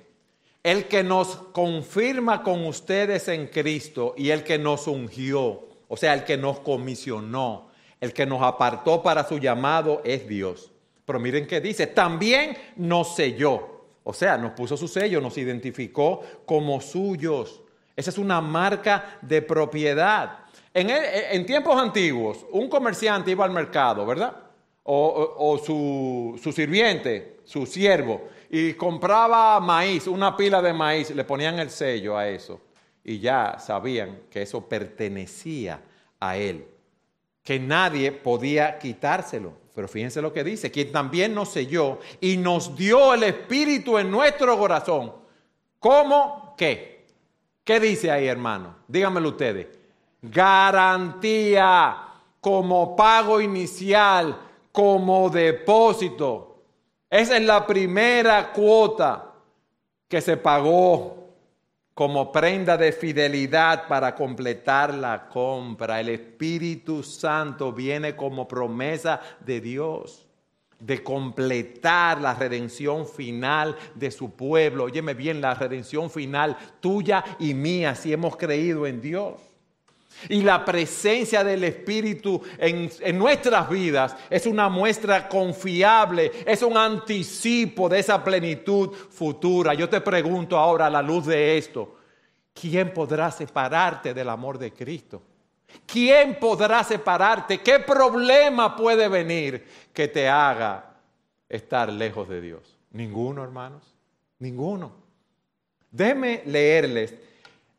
el 0.64 0.88
que 0.88 1.04
nos 1.04 1.36
confirma 1.52 2.42
con 2.42 2.66
ustedes 2.66 3.28
en 3.28 3.46
Cristo 3.46 4.14
y 4.16 4.30
el 4.30 4.42
que 4.42 4.58
nos 4.58 4.88
ungió, 4.88 5.68
o 5.86 5.96
sea, 5.96 6.12
el 6.12 6.24
que 6.24 6.36
nos 6.36 6.58
comisionó, 6.58 7.68
el 8.00 8.12
que 8.12 8.26
nos 8.26 8.42
apartó 8.42 9.00
para 9.00 9.28
su 9.28 9.38
llamado 9.38 10.02
es 10.04 10.26
Dios. 10.26 10.72
Pero 11.04 11.20
miren 11.20 11.46
qué 11.46 11.60
dice, 11.60 11.86
también 11.86 12.58
nos 12.74 13.14
selló, 13.14 13.84
o 14.02 14.12
sea, 14.12 14.36
nos 14.36 14.50
puso 14.50 14.76
su 14.76 14.88
sello, 14.88 15.20
nos 15.20 15.38
identificó 15.38 16.20
como 16.46 16.80
suyos. 16.80 17.62
Esa 17.94 18.10
es 18.10 18.18
una 18.18 18.40
marca 18.40 19.20
de 19.22 19.40
propiedad. 19.40 20.46
En, 20.74 20.90
en 20.90 21.46
tiempos 21.46 21.80
antiguos, 21.80 22.44
un 22.50 22.68
comerciante 22.68 23.30
iba 23.30 23.44
al 23.44 23.52
mercado, 23.52 24.04
¿verdad? 24.04 24.49
O, 24.82 25.60
su 25.62 26.52
sirviente, 26.52 27.40
su 27.44 27.66
siervo, 27.66 28.28
y 28.50 28.72
compraba 28.74 29.60
maíz, 29.60 30.06
una 30.06 30.36
pila 30.36 30.60
de 30.60 30.72
maíz, 30.72 31.10
le 31.10 31.24
ponían 31.24 31.58
el 31.58 31.70
sello 31.70 32.16
a 32.16 32.28
eso 32.28 32.60
y 33.04 33.18
ya 33.18 33.58
sabían 33.58 34.20
que 34.30 34.42
eso 34.42 34.68
pertenecía 34.68 35.82
a 36.18 36.36
él, 36.36 36.66
que 37.42 37.58
nadie 37.58 38.12
podía 38.12 38.78
quitárselo. 38.78 39.52
Pero 39.74 39.88
fíjense 39.88 40.20
lo 40.20 40.32
que 40.32 40.44
dice, 40.44 40.70
quien 40.70 40.92
también 40.92 41.34
nos 41.34 41.50
selló 41.50 42.00
y 42.20 42.36
nos 42.36 42.76
dio 42.76 43.14
el 43.14 43.22
Espíritu 43.22 43.98
en 43.98 44.10
nuestro 44.10 44.58
corazón. 44.58 45.12
¿Cómo 45.78 46.54
qué? 46.56 47.06
¿Qué 47.64 47.80
dice 47.80 48.10
ahí, 48.10 48.26
hermano? 48.26 48.76
Díganmelo 48.88 49.30
ustedes. 49.30 49.68
Garantía 50.20 51.96
como 52.40 52.94
pago 52.96 53.40
inicial, 53.40 54.38
como 54.72 55.30
depósito. 55.30 56.62
Esa 57.08 57.36
es 57.36 57.42
la 57.42 57.66
primera 57.66 58.52
cuota 58.52 59.32
que 60.08 60.20
se 60.20 60.36
pagó 60.36 61.20
como 61.94 62.32
prenda 62.32 62.76
de 62.76 62.92
fidelidad 62.92 63.88
para 63.88 64.14
completar 64.14 64.94
la 64.94 65.28
compra. 65.28 66.00
El 66.00 66.08
Espíritu 66.08 67.02
Santo 67.02 67.72
viene 67.72 68.16
como 68.16 68.48
promesa 68.48 69.20
de 69.40 69.60
Dios 69.60 70.26
de 70.80 71.02
completar 71.02 72.20
la 72.20 72.34
redención 72.34 73.06
final 73.06 73.76
de 73.94 74.10
su 74.10 74.30
pueblo. 74.30 74.84
Óyeme 74.84 75.14
bien, 75.14 75.40
la 75.40 75.54
redención 75.54 76.10
final 76.10 76.56
tuya 76.80 77.22
y 77.38 77.54
mía 77.54 77.94
si 77.94 78.12
hemos 78.12 78.36
creído 78.36 78.86
en 78.86 79.00
Dios. 79.00 79.49
Y 80.28 80.42
la 80.42 80.64
presencia 80.64 81.42
del 81.42 81.64
Espíritu 81.64 82.42
en, 82.58 82.90
en, 83.00 83.18
nuestras 83.18 83.68
vidas 83.68 84.16
es 84.28 84.46
una 84.46 84.68
muestra 84.68 85.28
confiable, 85.28 86.30
es 86.46 86.62
un 86.62 86.76
anticipo 86.76 87.88
de 87.88 88.00
esa 88.00 88.22
plenitud 88.22 88.90
futura. 88.92 89.74
Yo 89.74 89.88
te 89.88 90.00
pregunto 90.00 90.58
ahora 90.58 90.86
a 90.86 90.90
la 90.90 91.02
luz 91.02 91.26
de 91.26 91.56
esto, 91.56 91.96
¿quién 92.52 92.92
podrá 92.92 93.30
separarte 93.30 94.12
del 94.14 94.28
amor 94.28 94.58
de 94.58 94.72
Cristo? 94.72 95.22
¿Quién 95.86 96.38
podrá 96.38 96.84
separarte? 96.84 97.60
¿Qué 97.60 97.80
problema 97.80 98.76
puede 98.76 99.08
venir 99.08 99.64
que 99.92 100.08
te 100.08 100.28
haga 100.28 100.96
estar 101.48 101.92
lejos 101.92 102.28
de 102.28 102.40
Dios? 102.40 102.78
Ninguno, 102.92 103.42
hermanos. 103.42 103.82
Ninguno. 104.38 104.92
Déjenme 105.90 106.42
leerles 106.46 107.14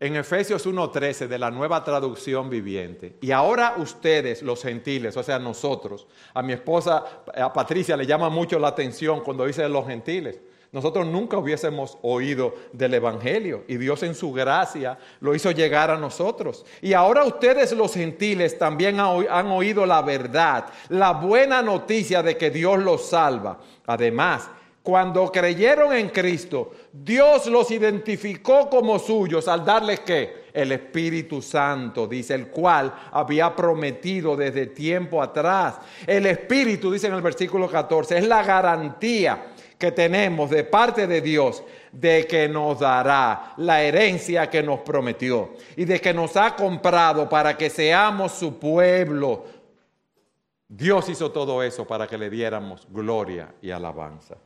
en 0.01 0.15
Efesios 0.15 0.65
1.13 0.65 1.27
de 1.27 1.37
la 1.37 1.51
nueva 1.51 1.83
traducción 1.83 2.49
viviente. 2.49 3.17
Y 3.21 3.29
ahora 3.29 3.75
ustedes, 3.77 4.41
los 4.41 4.63
gentiles, 4.63 5.15
o 5.15 5.21
sea, 5.21 5.37
nosotros, 5.37 6.07
a 6.33 6.41
mi 6.41 6.53
esposa, 6.53 7.21
a 7.35 7.53
Patricia, 7.53 7.95
le 7.95 8.07
llama 8.07 8.27
mucho 8.27 8.57
la 8.57 8.69
atención 8.69 9.21
cuando 9.21 9.45
dice 9.45 9.69
los 9.69 9.85
gentiles. 9.85 10.41
Nosotros 10.71 11.05
nunca 11.05 11.37
hubiésemos 11.37 11.99
oído 12.01 12.55
del 12.73 12.95
Evangelio 12.95 13.63
y 13.67 13.77
Dios 13.77 14.01
en 14.01 14.15
su 14.15 14.31
gracia 14.31 14.97
lo 15.19 15.35
hizo 15.35 15.51
llegar 15.51 15.91
a 15.91 15.97
nosotros. 15.97 16.65
Y 16.81 16.93
ahora 16.93 17.23
ustedes 17.23 17.71
los 17.73 17.93
gentiles 17.93 18.57
también 18.57 18.99
han 18.99 19.47
oído 19.47 19.85
la 19.85 20.01
verdad, 20.01 20.65
la 20.89 21.11
buena 21.11 21.61
noticia 21.61 22.23
de 22.23 22.37
que 22.37 22.49
Dios 22.49 22.79
los 22.79 23.07
salva. 23.07 23.59
Además, 23.85 24.49
cuando 24.83 25.31
creyeron 25.31 25.93
en 25.93 26.09
Cristo, 26.09 26.71
Dios 26.91 27.45
los 27.45 27.69
identificó 27.69 28.67
como 28.67 28.97
suyos 28.97 29.47
al 29.47 29.63
darles 29.63 29.99
que 29.99 30.41
el 30.53 30.71
Espíritu 30.71 31.41
Santo, 31.41 32.07
dice, 32.07 32.33
el 32.33 32.47
cual 32.47 32.93
había 33.11 33.55
prometido 33.55 34.35
desde 34.35 34.67
tiempo 34.67 35.21
atrás. 35.21 35.75
El 36.07 36.25
Espíritu, 36.25 36.91
dice 36.91 37.07
en 37.07 37.13
el 37.13 37.21
versículo 37.21 37.69
14, 37.69 38.17
es 38.17 38.27
la 38.27 38.43
garantía 38.43 39.53
que 39.77 39.91
tenemos 39.91 40.49
de 40.49 40.63
parte 40.63 41.07
de 41.07 41.21
Dios 41.21 41.63
de 41.91 42.25
que 42.25 42.47
nos 42.47 42.79
dará 42.79 43.53
la 43.57 43.81
herencia 43.81 44.49
que 44.49 44.63
nos 44.63 44.79
prometió 44.79 45.51
y 45.75 45.85
de 45.85 45.99
que 45.99 46.13
nos 46.13 46.37
ha 46.37 46.55
comprado 46.55 47.27
para 47.29 47.55
que 47.57 47.69
seamos 47.69 48.31
su 48.31 48.57
pueblo. 48.57 49.45
Dios 50.67 51.09
hizo 51.09 51.31
todo 51.31 51.61
eso 51.61 51.85
para 51.85 52.07
que 52.07 52.17
le 52.17 52.29
diéramos 52.29 52.87
gloria 52.89 53.53
y 53.61 53.71
alabanza. 53.71 54.37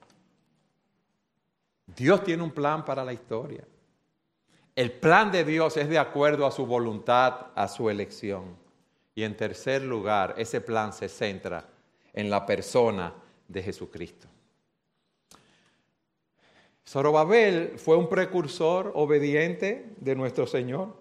Dios 1.96 2.24
tiene 2.24 2.44
un 2.44 2.52
plan 2.52 2.84
para 2.84 3.04
la 3.04 3.14
historia. 3.14 3.64
El 4.76 4.92
plan 4.92 5.32
de 5.32 5.46
Dios 5.46 5.78
es 5.78 5.88
de 5.88 5.98
acuerdo 5.98 6.46
a 6.46 6.52
su 6.52 6.66
voluntad, 6.66 7.48
a 7.56 7.68
su 7.68 7.90
elección. 7.90 8.58
Y 9.14 9.24
en 9.24 9.38
tercer 9.38 9.82
lugar, 9.82 10.36
ese 10.38 10.60
plan 10.60 10.92
se 10.92 11.08
centra 11.08 11.70
en 12.12 12.30
la 12.30 12.46
persona 12.46 13.14
de 13.48 13.64
Jesucristo. 13.64 14.28
Zorobabel 16.88 17.80
fue 17.80 17.96
un 17.96 18.10
precursor 18.10 18.92
obediente 18.96 19.94
de 19.98 20.16
nuestro 20.16 20.46
Señor. 20.46 20.96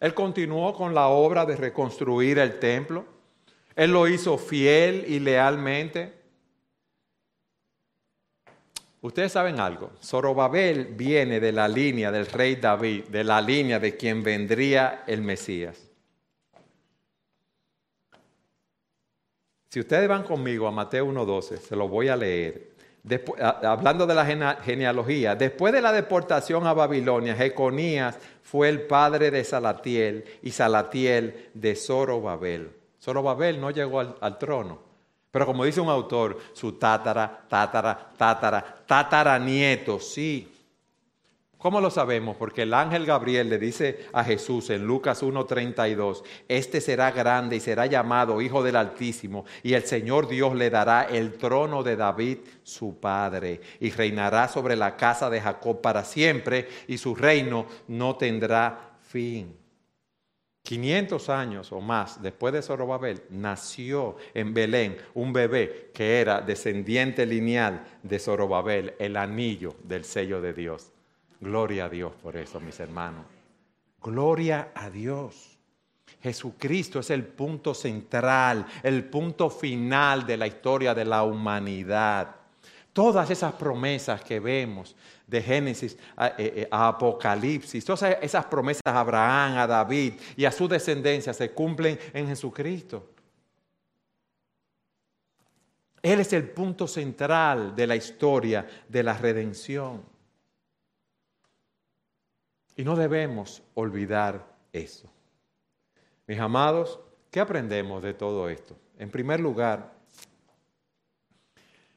Él 0.00 0.14
continuó 0.14 0.72
con 0.74 0.94
la 0.94 1.08
obra 1.08 1.44
de 1.44 1.56
reconstruir 1.56 2.38
el 2.38 2.58
templo. 2.60 3.04
Él 3.74 3.90
lo 3.90 4.06
hizo 4.06 4.38
fiel 4.38 5.04
y 5.08 5.18
lealmente. 5.18 6.17
Ustedes 9.00 9.30
saben 9.30 9.60
algo, 9.60 9.92
Zorobabel 10.02 10.86
viene 10.86 11.38
de 11.38 11.52
la 11.52 11.68
línea 11.68 12.10
del 12.10 12.26
rey 12.26 12.56
David, 12.56 13.04
de 13.04 13.22
la 13.22 13.40
línea 13.40 13.78
de 13.78 13.96
quien 13.96 14.24
vendría 14.24 15.04
el 15.06 15.22
Mesías. 15.22 15.88
Si 19.70 19.78
ustedes 19.78 20.08
van 20.08 20.24
conmigo 20.24 20.66
a 20.66 20.72
Mateo 20.72 21.06
1.12, 21.06 21.58
se 21.58 21.76
lo 21.76 21.86
voy 21.86 22.08
a 22.08 22.16
leer. 22.16 22.72
hablando 23.40 24.06
de 24.06 24.14
la 24.14 24.56
genealogía, 24.62 25.36
después 25.36 25.72
de 25.72 25.80
la 25.80 25.92
deportación 25.92 26.66
a 26.66 26.72
Babilonia, 26.72 27.36
Jeconías 27.36 28.18
fue 28.42 28.68
el 28.68 28.82
padre 28.82 29.30
de 29.30 29.44
Salatiel 29.44 30.24
y 30.42 30.50
Salatiel 30.50 31.50
de 31.54 31.76
Zorobabel. 31.76 32.72
Zorobabel 33.00 33.60
no 33.60 33.70
llegó 33.70 34.00
al 34.00 34.38
trono, 34.38 34.87
pero 35.30 35.46
como 35.46 35.64
dice 35.64 35.80
un 35.80 35.88
autor, 35.88 36.38
su 36.52 36.72
tátara, 36.72 37.44
tátara, 37.48 38.12
tátara, 38.16 38.82
tátara 38.86 39.38
nieto, 39.38 40.00
sí. 40.00 40.54
¿Cómo 41.58 41.80
lo 41.80 41.90
sabemos? 41.90 42.36
Porque 42.36 42.62
el 42.62 42.72
ángel 42.72 43.04
Gabriel 43.04 43.50
le 43.50 43.58
dice 43.58 44.06
a 44.12 44.22
Jesús 44.22 44.70
en 44.70 44.86
Lucas 44.86 45.24
1:32, 45.24 46.22
este 46.46 46.80
será 46.80 47.10
grande 47.10 47.56
y 47.56 47.60
será 47.60 47.86
llamado 47.86 48.40
Hijo 48.40 48.62
del 48.62 48.76
Altísimo, 48.76 49.44
y 49.64 49.74
el 49.74 49.82
Señor 49.82 50.28
Dios 50.28 50.54
le 50.54 50.70
dará 50.70 51.02
el 51.02 51.36
trono 51.36 51.82
de 51.82 51.96
David, 51.96 52.38
su 52.62 53.00
padre, 53.00 53.60
y 53.80 53.90
reinará 53.90 54.46
sobre 54.46 54.76
la 54.76 54.96
casa 54.96 55.28
de 55.30 55.40
Jacob 55.40 55.80
para 55.80 56.04
siempre, 56.04 56.68
y 56.86 56.96
su 56.96 57.16
reino 57.16 57.66
no 57.88 58.14
tendrá 58.14 58.92
fin. 59.02 59.57
500 60.68 61.30
años 61.30 61.72
o 61.72 61.80
más 61.80 62.20
después 62.20 62.52
de 62.52 62.60
Zorobabel, 62.60 63.22
nació 63.30 64.18
en 64.34 64.52
Belén 64.52 64.98
un 65.14 65.32
bebé 65.32 65.90
que 65.94 66.20
era 66.20 66.42
descendiente 66.42 67.24
lineal 67.24 67.86
de 68.02 68.18
Zorobabel, 68.18 68.92
el 68.98 69.16
anillo 69.16 69.76
del 69.82 70.04
sello 70.04 70.42
de 70.42 70.52
Dios. 70.52 70.92
Gloria 71.40 71.86
a 71.86 71.88
Dios 71.88 72.12
por 72.22 72.36
eso, 72.36 72.60
mis 72.60 72.78
hermanos. 72.80 73.24
Gloria 74.02 74.72
a 74.74 74.90
Dios. 74.90 75.56
Jesucristo 76.20 77.00
es 77.00 77.08
el 77.08 77.24
punto 77.24 77.72
central, 77.72 78.66
el 78.82 79.04
punto 79.04 79.48
final 79.48 80.26
de 80.26 80.36
la 80.36 80.48
historia 80.48 80.94
de 80.94 81.06
la 81.06 81.22
humanidad. 81.22 82.36
Todas 82.98 83.30
esas 83.30 83.52
promesas 83.52 84.24
que 84.24 84.40
vemos 84.40 84.96
de 85.24 85.40
Génesis 85.40 85.96
a, 86.16 86.30
eh, 86.30 86.34
eh, 86.38 86.68
Apocalipsis, 86.68 87.84
todas 87.84 88.02
esas 88.20 88.44
promesas 88.46 88.82
a 88.84 88.98
Abraham, 88.98 89.56
a 89.56 89.68
David 89.68 90.14
y 90.36 90.44
a 90.44 90.50
su 90.50 90.66
descendencia 90.66 91.32
se 91.32 91.52
cumplen 91.52 91.96
en 92.12 92.26
Jesucristo. 92.26 93.08
Él 96.02 96.18
es 96.18 96.32
el 96.32 96.50
punto 96.50 96.88
central 96.88 97.76
de 97.76 97.86
la 97.86 97.94
historia 97.94 98.66
de 98.88 99.02
la 99.04 99.16
redención. 99.16 100.02
Y 102.74 102.82
no 102.82 102.96
debemos 102.96 103.62
olvidar 103.74 104.44
eso. 104.72 105.08
Mis 106.26 106.40
amados, 106.40 106.98
¿qué 107.30 107.38
aprendemos 107.38 108.02
de 108.02 108.14
todo 108.14 108.48
esto? 108.48 108.76
En 108.98 109.08
primer 109.08 109.38
lugar, 109.38 109.92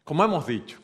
como 0.04 0.24
hemos 0.24 0.46
dicho, 0.46 0.80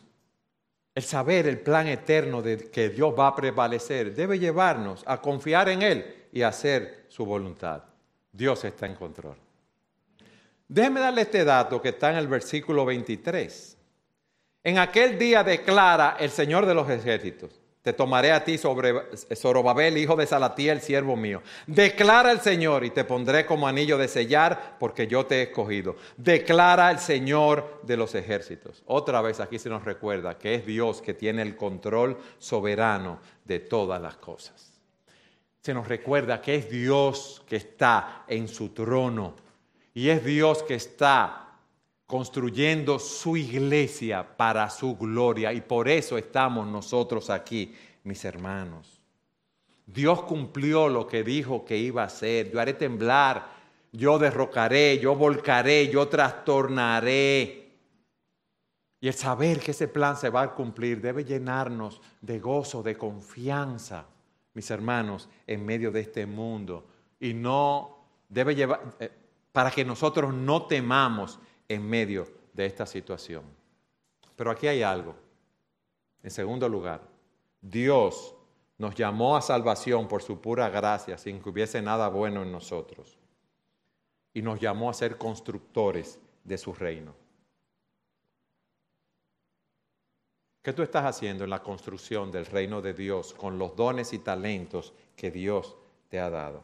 el 0.98 1.04
saber 1.04 1.46
el 1.46 1.60
plan 1.60 1.88
eterno 1.88 2.42
de 2.42 2.58
que 2.72 2.90
Dios 2.90 3.14
va 3.14 3.28
a 3.28 3.36
prevalecer 3.36 4.16
debe 4.16 4.40
llevarnos 4.40 5.04
a 5.06 5.22
confiar 5.22 5.70
en 5.70 5.84
Él 5.84 6.28
y 6.32 6.42
hacer 6.42 7.06
su 7.08 7.24
voluntad. 7.24 7.84
Dios 8.32 8.66
está 8.66 8.88
en 8.88 8.96
control. 8.96 9.38
Déjeme 10.68 11.00
darle 11.00 11.22
este 11.22 11.46
dato 11.46 11.80
que 11.80 11.90
está 11.90 12.10
en 12.10 12.18
el 12.18 12.28
versículo 12.28 12.84
23. 12.84 13.78
En 14.64 14.80
aquel 14.80 15.20
día 15.20 15.44
declara 15.44 16.18
el 16.20 16.32
Señor 16.32 16.66
de 16.66 16.74
los 16.74 16.90
ejércitos, 16.90 17.62
te 17.88 17.94
tomaré 17.94 18.34
a 18.34 18.44
ti 18.44 18.58
sobre 18.58 18.94
Zorobabel, 19.34 19.98
hijo 19.98 20.18
de 20.18 20.28
Salatiel, 20.28 20.82
siervo 20.82 21.16
mío. 21.16 21.42
Declara 21.68 22.34
el 22.34 22.42
Señor 22.42 22.84
y 22.84 22.90
te 22.90 23.06
pondré 23.06 23.46
como 23.46 23.66
anillo 23.66 23.98
de 23.98 24.10
sellar, 24.10 24.76
porque 24.78 25.08
yo 25.08 25.26
te 25.26 25.36
he 25.36 25.44
escogido. 25.44 25.96
Declara 26.18 26.92
el 26.92 27.00
Señor 27.00 27.80
de 27.84 27.96
los 27.96 28.14
ejércitos. 28.14 28.84
Otra 28.88 29.22
vez 29.22 29.40
aquí 29.40 29.58
se 29.58 29.70
nos 29.70 29.86
recuerda 29.86 30.38
que 30.38 30.56
es 30.56 30.66
Dios 30.66 31.02
que 31.02 31.14
tiene 31.14 31.44
el 31.44 31.56
control 31.56 32.18
soberano 32.40 33.22
de 33.46 33.60
todas 33.62 34.02
las 34.02 34.18
cosas. 34.18 34.74
Se 35.62 35.74
nos 35.74 35.88
recuerda 35.88 36.42
que 36.42 36.56
es 36.56 36.70
Dios 36.70 37.42
que 37.48 37.56
está 37.56 38.26
en 38.28 38.50
su 38.50 38.74
trono 38.74 39.34
y 39.94 40.10
es 40.10 40.26
Dios 40.26 40.62
que 40.62 40.76
está 40.76 41.47
construyendo 42.08 43.00
su 43.00 43.36
iglesia 43.36 44.26
para 44.38 44.70
su 44.70 44.96
gloria 44.96 45.52
y 45.52 45.60
por 45.60 45.90
eso 45.90 46.18
estamos 46.18 46.66
nosotros 46.66 47.30
aquí, 47.30 47.76
mis 48.04 48.24
hermanos. 48.24 49.02
Dios 49.86 50.24
cumplió 50.24 50.88
lo 50.88 51.06
que 51.06 51.24
dijo 51.24 51.66
que 51.66 51.78
iba 51.78 52.04
a 52.04 52.06
hacer. 52.06 52.50
Yo 52.52 52.60
haré 52.62 52.74
temblar, 52.74 53.50
yo 53.92 54.18
derrocaré, 54.18 55.00
yo 55.00 55.16
volcaré, 55.16 55.90
yo 55.90 56.08
trastornaré. 56.08 57.68
Y 59.00 59.08
el 59.08 59.14
saber 59.14 59.60
que 59.60 59.72
ese 59.72 59.90
plan 59.90 60.16
se 60.16 60.30
va 60.30 60.44
a 60.44 60.54
cumplir 60.54 61.02
debe 61.02 61.24
llenarnos 61.24 62.02
de 62.22 62.40
gozo, 62.40 62.82
de 62.82 62.98
confianza, 62.98 64.06
mis 64.54 64.72
hermanos, 64.72 65.30
en 65.46 65.66
medio 65.66 65.92
de 65.92 66.02
este 66.02 66.26
mundo. 66.26 66.86
Y 67.20 67.34
no 67.34 67.98
debe 68.28 68.56
llevar, 68.56 68.96
eh, 69.00 69.12
para 69.52 69.72
que 69.72 69.86
nosotros 69.86 70.34
no 70.34 70.64
temamos 70.64 71.40
en 71.68 71.88
medio 71.88 72.28
de 72.54 72.66
esta 72.66 72.86
situación. 72.86 73.44
Pero 74.36 74.52
aquí 74.52 74.68
hay 74.68 74.84
algo. 74.84 75.16
En 76.24 76.32
segundo 76.32 76.68
lugar, 76.68 77.02
Dios 77.62 78.36
nos 78.78 78.96
llamó 78.96 79.36
a 79.36 79.42
salvación 79.42 80.08
por 80.08 80.22
su 80.22 80.40
pura 80.40 80.70
gracia, 80.70 81.18
sin 81.18 81.42
que 81.42 81.50
hubiese 81.50 81.82
nada 81.82 82.10
bueno 82.10 82.44
en 82.44 82.52
nosotros. 82.52 83.18
Y 84.34 84.42
nos 84.42 84.60
llamó 84.60 84.90
a 84.90 84.94
ser 84.94 85.18
constructores 85.18 86.20
de 86.44 86.58
su 86.58 86.74
reino. 86.74 87.14
¿Qué 90.62 90.74
tú 90.74 90.84
estás 90.84 91.06
haciendo 91.06 91.46
en 91.46 91.50
la 91.50 91.64
construcción 91.64 92.32
del 92.32 92.46
reino 92.46 92.82
de 92.82 92.94
Dios 92.94 93.34
con 93.34 93.58
los 93.58 93.76
dones 93.76 94.12
y 94.14 94.20
talentos 94.20 94.94
que 95.16 95.32
Dios 95.32 95.76
te 96.10 96.20
ha 96.20 96.30
dado? 96.30 96.62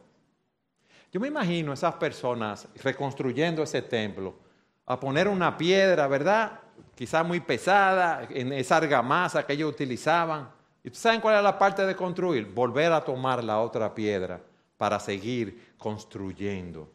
Yo 1.10 1.20
me 1.20 1.28
imagino 1.28 1.72
esas 1.72 1.94
personas 1.94 2.68
reconstruyendo 2.82 3.62
ese 3.62 3.82
templo 3.82 4.43
a 4.86 5.00
poner 5.00 5.28
una 5.28 5.56
piedra, 5.56 6.06
¿verdad? 6.06 6.60
Quizá 6.94 7.22
muy 7.22 7.40
pesada, 7.40 8.26
en 8.30 8.52
esa 8.52 8.76
argamasa 8.76 9.44
que 9.46 9.54
ellos 9.54 9.70
utilizaban 9.70 10.48
¿Y 10.84 10.90
saben 10.90 11.22
cuál 11.22 11.36
es 11.38 11.42
la 11.42 11.58
parte 11.58 11.86
de 11.86 11.96
construir? 11.96 12.44
Volver 12.44 12.92
a 12.92 13.02
tomar 13.02 13.42
la 13.42 13.58
otra 13.60 13.94
piedra 13.94 14.38
para 14.76 15.00
seguir 15.00 15.74
construyendo. 15.78 16.92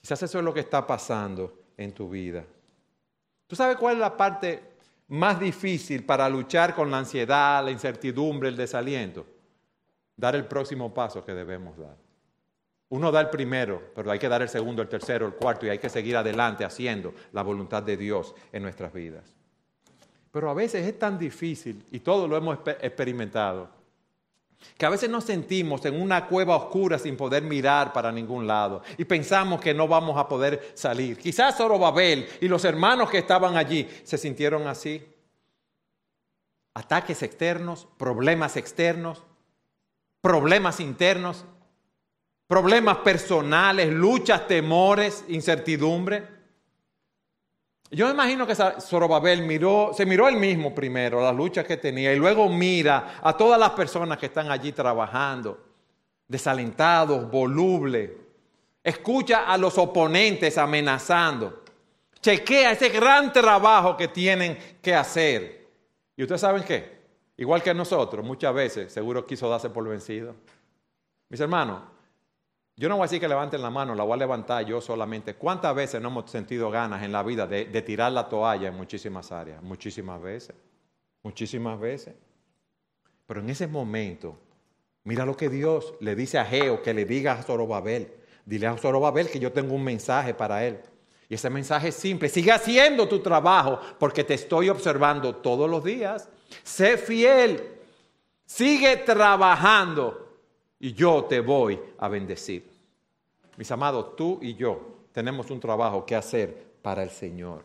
Quizás 0.00 0.22
eso 0.22 0.38
es 0.38 0.44
lo 0.44 0.54
que 0.54 0.60
está 0.60 0.86
pasando 0.86 1.52
en 1.76 1.92
tu 1.92 2.08
vida. 2.08 2.44
¿Tú 3.48 3.56
sabes 3.56 3.76
cuál 3.76 3.94
es 3.94 4.00
la 4.00 4.16
parte 4.16 4.62
más 5.08 5.40
difícil 5.40 6.04
para 6.04 6.28
luchar 6.28 6.76
con 6.76 6.92
la 6.92 6.98
ansiedad, 6.98 7.64
la 7.64 7.72
incertidumbre, 7.72 8.48
el 8.48 8.56
desaliento? 8.56 9.26
Dar 10.16 10.36
el 10.36 10.46
próximo 10.46 10.94
paso 10.94 11.24
que 11.24 11.34
debemos 11.34 11.76
dar. 11.76 11.96
Uno 12.90 13.12
da 13.12 13.20
el 13.20 13.30
primero, 13.30 13.92
pero 13.94 14.10
hay 14.10 14.18
que 14.18 14.28
dar 14.28 14.42
el 14.42 14.48
segundo, 14.48 14.82
el 14.82 14.88
tercero, 14.88 15.26
el 15.26 15.34
cuarto 15.34 15.64
y 15.64 15.68
hay 15.68 15.78
que 15.78 15.88
seguir 15.88 16.16
adelante 16.16 16.64
haciendo 16.64 17.14
la 17.32 17.42
voluntad 17.42 17.82
de 17.82 17.96
Dios 17.96 18.34
en 18.52 18.62
nuestras 18.62 18.92
vidas. 18.92 19.24
Pero 20.32 20.50
a 20.50 20.54
veces 20.54 20.86
es 20.86 20.98
tan 20.98 21.18
difícil, 21.18 21.84
y 21.90 22.00
todos 22.00 22.28
lo 22.28 22.36
hemos 22.36 22.58
experimentado, 22.80 23.68
que 24.76 24.86
a 24.86 24.90
veces 24.90 25.08
nos 25.08 25.24
sentimos 25.24 25.84
en 25.86 26.00
una 26.00 26.26
cueva 26.26 26.56
oscura 26.56 26.98
sin 26.98 27.16
poder 27.16 27.42
mirar 27.42 27.92
para 27.92 28.12
ningún 28.12 28.46
lado 28.46 28.82
y 28.98 29.04
pensamos 29.04 29.60
que 29.60 29.72
no 29.72 29.88
vamos 29.88 30.18
a 30.18 30.28
poder 30.28 30.72
salir. 30.74 31.16
Quizás 31.16 31.56
Zorobabel 31.56 32.28
y 32.40 32.48
los 32.48 32.64
hermanos 32.64 33.10
que 33.10 33.18
estaban 33.18 33.56
allí 33.56 33.88
se 34.04 34.18
sintieron 34.18 34.66
así. 34.66 35.02
Ataques 36.74 37.22
externos, 37.22 37.88
problemas 37.96 38.56
externos, 38.56 39.22
problemas 40.20 40.78
internos, 40.78 41.46
problemas 42.50 42.96
personales, 42.96 43.92
luchas, 43.92 44.48
temores, 44.48 45.24
incertidumbre. 45.28 46.26
Yo 47.92 48.06
me 48.06 48.12
imagino 48.12 48.44
que 48.44 48.56
Zorobabel 48.56 49.42
miró, 49.42 49.92
se 49.96 50.04
miró 50.04 50.26
él 50.26 50.34
mismo 50.34 50.74
primero, 50.74 51.22
las 51.22 51.36
luchas 51.36 51.64
que 51.64 51.76
tenía, 51.76 52.12
y 52.12 52.16
luego 52.16 52.48
mira 52.48 53.20
a 53.22 53.36
todas 53.36 53.56
las 53.56 53.70
personas 53.70 54.18
que 54.18 54.26
están 54.26 54.50
allí 54.50 54.72
trabajando, 54.72 55.64
desalentados, 56.26 57.30
volubles. 57.30 58.10
Escucha 58.82 59.44
a 59.44 59.56
los 59.56 59.78
oponentes 59.78 60.58
amenazando. 60.58 61.62
Chequea 62.20 62.72
ese 62.72 62.88
gran 62.88 63.32
trabajo 63.32 63.96
que 63.96 64.08
tienen 64.08 64.58
que 64.82 64.92
hacer. 64.92 65.68
¿Y 66.16 66.24
ustedes 66.24 66.40
saben 66.40 66.64
qué? 66.64 66.98
Igual 67.36 67.62
que 67.62 67.72
nosotros, 67.72 68.26
muchas 68.26 68.52
veces 68.52 68.92
seguro 68.92 69.24
quiso 69.24 69.48
darse 69.48 69.70
por 69.70 69.86
vencido. 69.88 70.34
Mis 71.28 71.38
hermanos, 71.38 71.82
yo 72.76 72.88
no 72.88 72.96
voy 72.96 73.04
a 73.04 73.06
decir 73.06 73.20
que 73.20 73.28
levanten 73.28 73.60
la 73.60 73.70
mano, 73.70 73.94
la 73.94 74.04
voy 74.04 74.14
a 74.14 74.16
levantar 74.16 74.64
yo 74.64 74.80
solamente. 74.80 75.34
¿Cuántas 75.34 75.74
veces 75.74 76.00
no 76.00 76.08
hemos 76.08 76.30
sentido 76.30 76.70
ganas 76.70 77.02
en 77.02 77.12
la 77.12 77.22
vida 77.22 77.46
de, 77.46 77.66
tirar 77.82 78.12
la 78.12 78.28
toalla 78.28 78.68
en 78.68 78.74
muchísimas 78.74 79.30
áreas? 79.32 79.62
Muchísimas 79.62 80.20
veces. 80.22 80.56
Muchísimas 81.22 81.78
veces. 81.78 82.14
Pero 83.26 83.40
en 83.40 83.50
ese 83.50 83.66
momento, 83.66 84.38
mira 85.04 85.26
lo 85.26 85.36
que 85.36 85.50
Dios 85.50 85.94
le 86.00 86.14
dice 86.14 86.38
a 86.38 86.44
Geo 86.46 86.82
que 86.82 86.94
le 86.94 87.04
diga 87.04 87.32
a 87.32 87.42
Zorobabel. 87.42 88.14
Dile 88.46 88.66
a 88.66 88.76
Zorobabel 88.78 89.28
que 89.28 89.38
yo 89.38 89.52
tengo 89.52 89.74
un 89.74 89.84
mensaje 89.84 90.32
para 90.32 90.64
él. 90.64 90.80
Y 91.28 91.34
ese 91.34 91.50
mensaje 91.50 91.88
es 91.88 91.94
simple. 91.94 92.28
Sigue 92.28 92.50
haciendo 92.50 93.06
tu 93.06 93.20
trabajo 93.20 93.78
porque 93.98 94.24
te 94.24 94.34
estoy 94.34 94.68
observando 94.68 95.36
todos 95.36 95.68
los 95.68 95.84
días. 95.84 96.28
Sé 96.64 96.96
fiel. 96.96 97.78
Sigue 98.46 98.96
trabajando 98.96 100.29
y 100.80 100.94
yo 100.94 101.24
te 101.24 101.40
voy 101.40 101.78
a 101.98 102.08
bendecir. 102.08 102.68
Mis 103.56 103.70
amados, 103.70 104.16
tú 104.16 104.38
y 104.40 104.54
yo 104.54 104.80
tenemos 105.12 105.50
un 105.50 105.60
trabajo 105.60 106.04
que 106.04 106.16
hacer 106.16 106.72
para 106.82 107.02
el 107.02 107.10
Señor. 107.10 107.64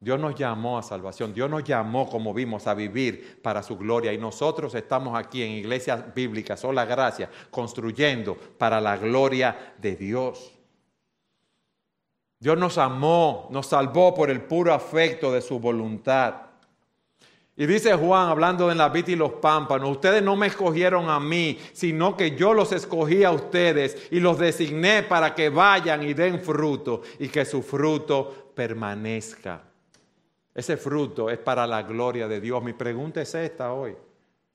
Dios 0.00 0.18
nos 0.18 0.34
llamó 0.34 0.78
a 0.78 0.82
salvación, 0.82 1.32
Dios 1.32 1.48
nos 1.48 1.62
llamó, 1.62 2.08
como 2.10 2.34
vimos, 2.34 2.66
a 2.66 2.74
vivir 2.74 3.40
para 3.40 3.62
su 3.62 3.78
gloria 3.78 4.12
y 4.12 4.18
nosotros 4.18 4.74
estamos 4.74 5.16
aquí 5.16 5.44
en 5.44 5.52
iglesias 5.52 6.12
bíblicas, 6.12 6.64
la 6.64 6.84
gracia, 6.84 7.30
construyendo 7.52 8.34
para 8.34 8.80
la 8.80 8.96
gloria 8.96 9.74
de 9.78 9.94
Dios. 9.94 10.52
Dios 12.40 12.58
nos 12.58 12.78
amó, 12.78 13.46
nos 13.52 13.68
salvó 13.68 14.12
por 14.12 14.28
el 14.28 14.42
puro 14.42 14.74
afecto 14.74 15.30
de 15.30 15.40
su 15.40 15.60
voluntad. 15.60 16.34
Y 17.62 17.66
dice 17.66 17.94
Juan, 17.94 18.28
hablando 18.28 18.66
de 18.66 18.74
la 18.74 18.88
vid 18.88 19.06
y 19.06 19.14
los 19.14 19.34
pámpanos, 19.34 19.88
ustedes 19.88 20.20
no 20.20 20.34
me 20.34 20.48
escogieron 20.48 21.08
a 21.08 21.20
mí, 21.20 21.56
sino 21.72 22.16
que 22.16 22.34
yo 22.34 22.54
los 22.54 22.72
escogí 22.72 23.22
a 23.22 23.30
ustedes 23.30 24.08
y 24.10 24.18
los 24.18 24.36
designé 24.36 25.04
para 25.04 25.32
que 25.32 25.48
vayan 25.48 26.02
y 26.02 26.12
den 26.12 26.40
fruto 26.40 27.02
y 27.20 27.28
que 27.28 27.44
su 27.44 27.62
fruto 27.62 28.50
permanezca. 28.52 29.62
Ese 30.52 30.76
fruto 30.76 31.30
es 31.30 31.38
para 31.38 31.64
la 31.64 31.84
gloria 31.84 32.26
de 32.26 32.40
Dios. 32.40 32.60
Mi 32.64 32.72
pregunta 32.72 33.22
es 33.22 33.32
esta 33.32 33.72
hoy. 33.72 33.94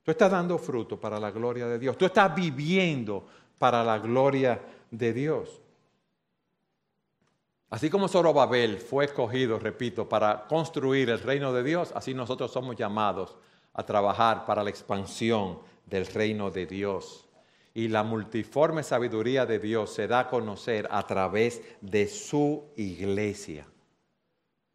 Tú 0.04 0.12
estás 0.12 0.30
dando 0.30 0.58
fruto 0.58 1.00
para 1.00 1.18
la 1.18 1.32
gloria 1.32 1.66
de 1.66 1.80
Dios. 1.80 1.98
Tú 1.98 2.08
estás 2.08 2.36
viviendo 2.36 3.26
para 3.58 3.86
la 3.86 4.00
gloria 4.00 4.60
de 4.92 5.14
Dios. 5.14 5.62
Así 7.70 7.90
como 7.90 8.08
Zorobabel 8.08 8.78
fue 8.78 9.06
escogido, 9.06 9.60
repito, 9.60 10.08
para 10.08 10.48
construir 10.48 11.10
el 11.10 11.20
reino 11.20 11.52
de 11.52 11.64
Dios, 11.64 11.92
así 11.96 12.14
nosotros 12.14 12.52
somos 12.52 12.78
llamados 12.78 13.36
a 13.74 13.84
trabajar 13.84 14.46
para 14.46 14.64
la 14.64 14.70
expansión 14.70 15.60
del 15.86 16.06
reino 16.06 16.50
de 16.50 16.66
Dios. 16.66 17.28
Y 17.74 17.90
la 17.90 18.04
multiforme 18.04 18.84
sabiduría 18.84 19.46
de 19.46 19.60
Dios 19.60 19.94
se 19.94 20.08
da 20.08 20.22
a 20.22 20.28
conocer 20.30 20.88
a 20.90 21.06
través 21.06 21.62
de 21.82 22.08
su 22.08 22.64
iglesia. 22.78 23.68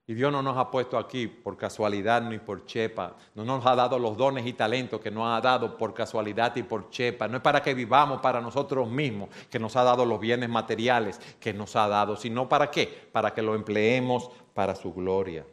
Y 0.05 0.15
Dios 0.15 0.33
no 0.33 0.43
nos 0.43 0.59
ha 0.59 0.69
puesto 0.69 0.99
aquí 0.99 1.29
por 1.29 1.57
casualidad 1.57 2.23
ni 2.23 2.39
por 2.39 2.67
chepa. 2.67 3.17
No 3.37 3.45
nos 3.45 3.65
ha 3.65 3.77
dado 3.77 4.01
los 4.01 4.17
dones 4.17 4.45
y 4.47 4.53
talentos 4.53 5.01
que 5.01 5.13
nos 5.13 5.27
ha 5.27 5.41
dado 5.41 5.77
por 5.77 5.95
casualidad 5.95 6.57
y 6.57 6.65
por 6.65 6.91
chepa. 6.91 7.29
No 7.29 7.37
es 7.37 7.43
para 7.43 7.63
que 7.63 7.73
vivamos 7.73 8.21
para 8.21 8.41
nosotros 8.41 8.91
mismos, 8.91 9.29
que 9.49 9.61
nos 9.61 9.77
ha 9.77 9.85
dado 9.85 10.05
los 10.05 10.19
bienes 10.19 10.49
materiales 10.49 11.21
que 11.39 11.55
nos 11.55 11.77
ha 11.77 11.87
dado, 11.87 12.17
sino 12.17 12.49
para 12.49 12.71
qué? 12.71 13.09
Para 13.13 13.33
que 13.33 13.43
lo 13.43 13.55
empleemos 13.55 14.29
para 14.55 14.75
su 14.75 14.93
gloria. 14.93 15.47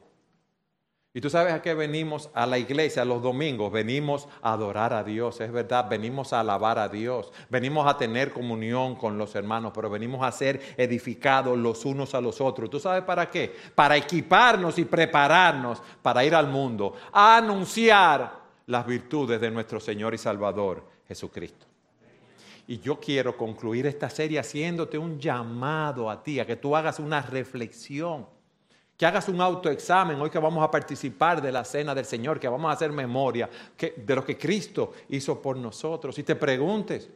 Y 1.12 1.22
tú 1.22 1.30
sabes 1.32 1.54
a 1.54 1.62
qué 1.64 1.74
venimos 1.74 2.30
a 2.36 2.46
la 2.46 2.60
iglesia 2.60 3.04
los 3.04 3.24
domingos. 3.24 3.72
Venimos 3.72 4.28
a 4.44 4.54
adorar 4.54 4.94
a 4.94 5.04
Dios, 5.04 5.42
es 5.42 5.52
verdad. 5.52 5.90
Venimos 5.90 6.34
a 6.34 6.42
alabar 6.42 6.78
a 6.78 6.88
Dios. 6.88 7.32
Venimos 7.50 7.88
a 7.88 7.98
tener 7.98 8.32
comunión 8.32 8.96
con 8.96 9.18
los 9.18 9.34
hermanos, 9.34 9.72
pero 9.74 9.90
venimos 9.90 10.24
a 10.24 10.32
ser 10.32 10.62
edificados 10.78 11.58
los 11.58 11.84
unos 11.86 12.14
a 12.14 12.22
los 12.22 12.40
otros. 12.40 12.70
¿Tú 12.70 12.80
sabes 12.80 13.04
para 13.04 13.28
qué? 13.28 13.56
Para 13.74 13.98
equiparnos 13.98 14.78
y 14.78 14.86
prepararnos 14.86 15.82
para 16.04 16.24
ir 16.24 16.36
al 16.36 16.48
mundo, 16.48 16.94
a 17.12 17.38
anunciar 17.38 18.40
las 18.68 18.86
virtudes 18.86 19.42
de 19.42 19.50
nuestro 19.50 19.80
Señor 19.80 20.14
y 20.14 20.20
Salvador 20.20 20.84
Jesucristo. 21.08 21.66
Y 22.68 22.80
yo 22.82 23.00
quiero 23.00 23.36
concluir 23.36 23.88
esta 23.88 24.12
serie 24.12 24.38
haciéndote 24.38 25.00
un 25.00 25.20
llamado 25.20 26.08
a 26.08 26.22
ti, 26.22 26.40
a 26.40 26.46
que 26.46 26.56
tú 26.56 26.76
hagas 26.76 27.00
una 27.00 27.20
reflexión 27.24 28.28
que 29.00 29.06
hagas 29.06 29.30
un 29.30 29.40
autoexamen 29.40 30.20
hoy 30.20 30.30
que 30.30 30.40
vamos 30.40 30.62
a 30.62 30.70
participar 30.70 31.42
de 31.42 31.54
la 31.54 31.64
cena 31.64 31.96
del 31.96 32.04
Señor, 32.04 32.38
que 32.38 32.50
vamos 32.50 32.70
a 32.70 32.74
hacer 32.74 32.92
memoria 32.92 33.50
de 33.80 34.14
lo 34.14 34.26
que 34.26 34.38
Cristo 34.38 34.92
hizo 35.08 35.42
por 35.42 35.56
nosotros. 35.56 36.20
Y 36.20 36.24
te 36.24 36.36
preguntes, 36.36 37.08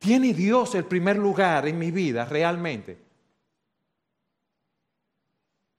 ¿tiene 0.00 0.34
Dios 0.34 0.74
el 0.74 0.82
primer 0.82 1.18
lugar 1.18 1.68
en 1.68 1.78
mi 1.78 1.92
vida 1.92 2.24
realmente? 2.24 2.98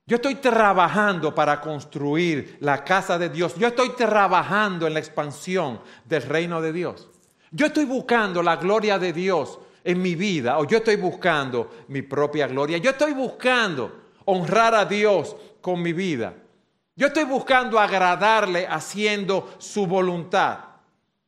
Yo 0.06 0.16
estoy 0.16 0.36
trabajando 0.36 1.36
para 1.36 1.60
construir 1.60 2.56
la 2.62 2.86
casa 2.86 3.20
de 3.20 3.28
Dios. 3.28 3.56
Yo 3.56 3.68
estoy 3.68 3.90
trabajando 3.90 4.88
en 4.88 4.94
la 4.94 5.00
expansión 5.00 5.82
del 6.06 6.22
reino 6.22 6.62
de 6.62 6.72
Dios. 6.72 7.10
Yo 7.52 7.66
estoy 7.66 7.84
buscando 7.84 8.42
la 8.42 8.56
gloria 8.56 8.98
de 8.98 9.12
Dios 9.12 9.60
en 9.84 10.02
mi 10.02 10.16
vida 10.16 10.60
o 10.60 10.64
yo 10.66 10.78
estoy 10.78 10.96
buscando 10.96 11.70
mi 11.90 12.04
propia 12.04 12.48
gloria. 12.48 12.78
Yo 12.78 12.92
estoy 12.92 13.12
buscando 13.12 14.03
honrar 14.26 14.76
a 14.76 14.86
Dios 14.86 15.36
con 15.62 15.82
mi 15.82 15.94
vida. 15.94 16.34
Yo 16.96 17.08
estoy 17.08 17.24
buscando 17.24 17.80
agradarle 17.80 18.68
haciendo 18.68 19.54
su 19.58 19.88
voluntad. 19.88 20.60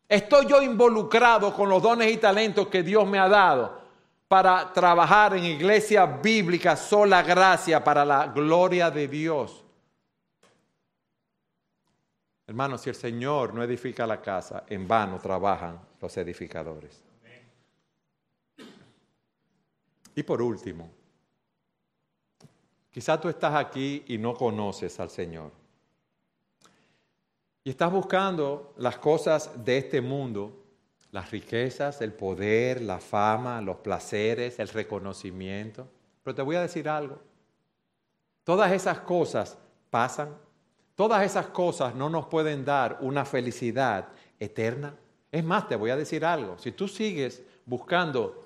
Estoy 0.07 0.45
yo 0.45 0.61
involucrado 0.61 1.53
con 1.53 1.69
los 1.69 1.81
dones 1.81 2.11
y 2.11 2.17
talentos 2.17 2.67
que 2.67 2.83
Dios 2.83 3.07
me 3.07 3.17
ha 3.17 3.27
dado 3.27 3.81
para 4.27 4.71
trabajar 4.71 5.35
en 5.35 5.45
iglesia 5.45 6.05
bíblica, 6.05 6.75
sola 6.75 7.23
gracia, 7.23 7.83
para 7.83 8.05
la 8.05 8.27
gloria 8.27 8.91
de 8.91 9.07
Dios. 9.07 9.63
Hermanos, 12.47 12.81
si 12.81 12.89
el 12.89 12.95
Señor 12.95 13.53
no 13.53 13.63
edifica 13.63 14.05
la 14.05 14.21
casa, 14.21 14.65
en 14.67 14.87
vano 14.87 15.17
trabajan 15.19 15.79
los 15.99 16.15
edificadores. 16.17 17.03
Y 20.15 20.23
por 20.23 20.41
último, 20.41 20.89
Quizás 22.95 23.19
tú 23.19 23.27
estás 23.27 23.53
aquí 23.53 24.05
y 24.07 24.17
no 24.17 24.33
conoces 24.33 25.01
al 25.01 25.09
Señor. 25.09 25.51
Y 27.61 27.71
estás 27.71 27.91
buscando 27.91 28.73
las 28.77 28.97
cosas 28.99 29.51
de 29.65 29.79
este 29.79 29.99
mundo, 29.99 30.63
las 31.11 31.29
riquezas, 31.29 31.99
el 31.99 32.13
poder, 32.13 32.81
la 32.81 33.01
fama, 33.01 33.59
los 33.59 33.79
placeres, 33.79 34.59
el 34.59 34.69
reconocimiento. 34.69 35.89
Pero 36.23 36.35
te 36.35 36.41
voy 36.41 36.55
a 36.55 36.61
decir 36.61 36.87
algo. 36.87 37.19
Todas 38.45 38.71
esas 38.71 39.01
cosas 39.01 39.57
pasan, 39.89 40.33
Todas 40.95 41.25
esas 41.25 41.47
cosas 41.47 41.95
no 41.95 42.09
nos 42.09 42.27
pueden 42.27 42.63
dar 42.63 42.99
una 43.01 43.25
felicidad 43.25 44.07
eterna. 44.39 44.95
Es 45.33 45.43
más, 45.43 45.67
te 45.67 45.75
voy 45.75 45.89
a 45.89 45.97
decir 45.97 46.23
algo. 46.23 46.57
Si 46.59 46.71
tú 46.71 46.87
sigues 46.87 47.43
buscando 47.65 48.44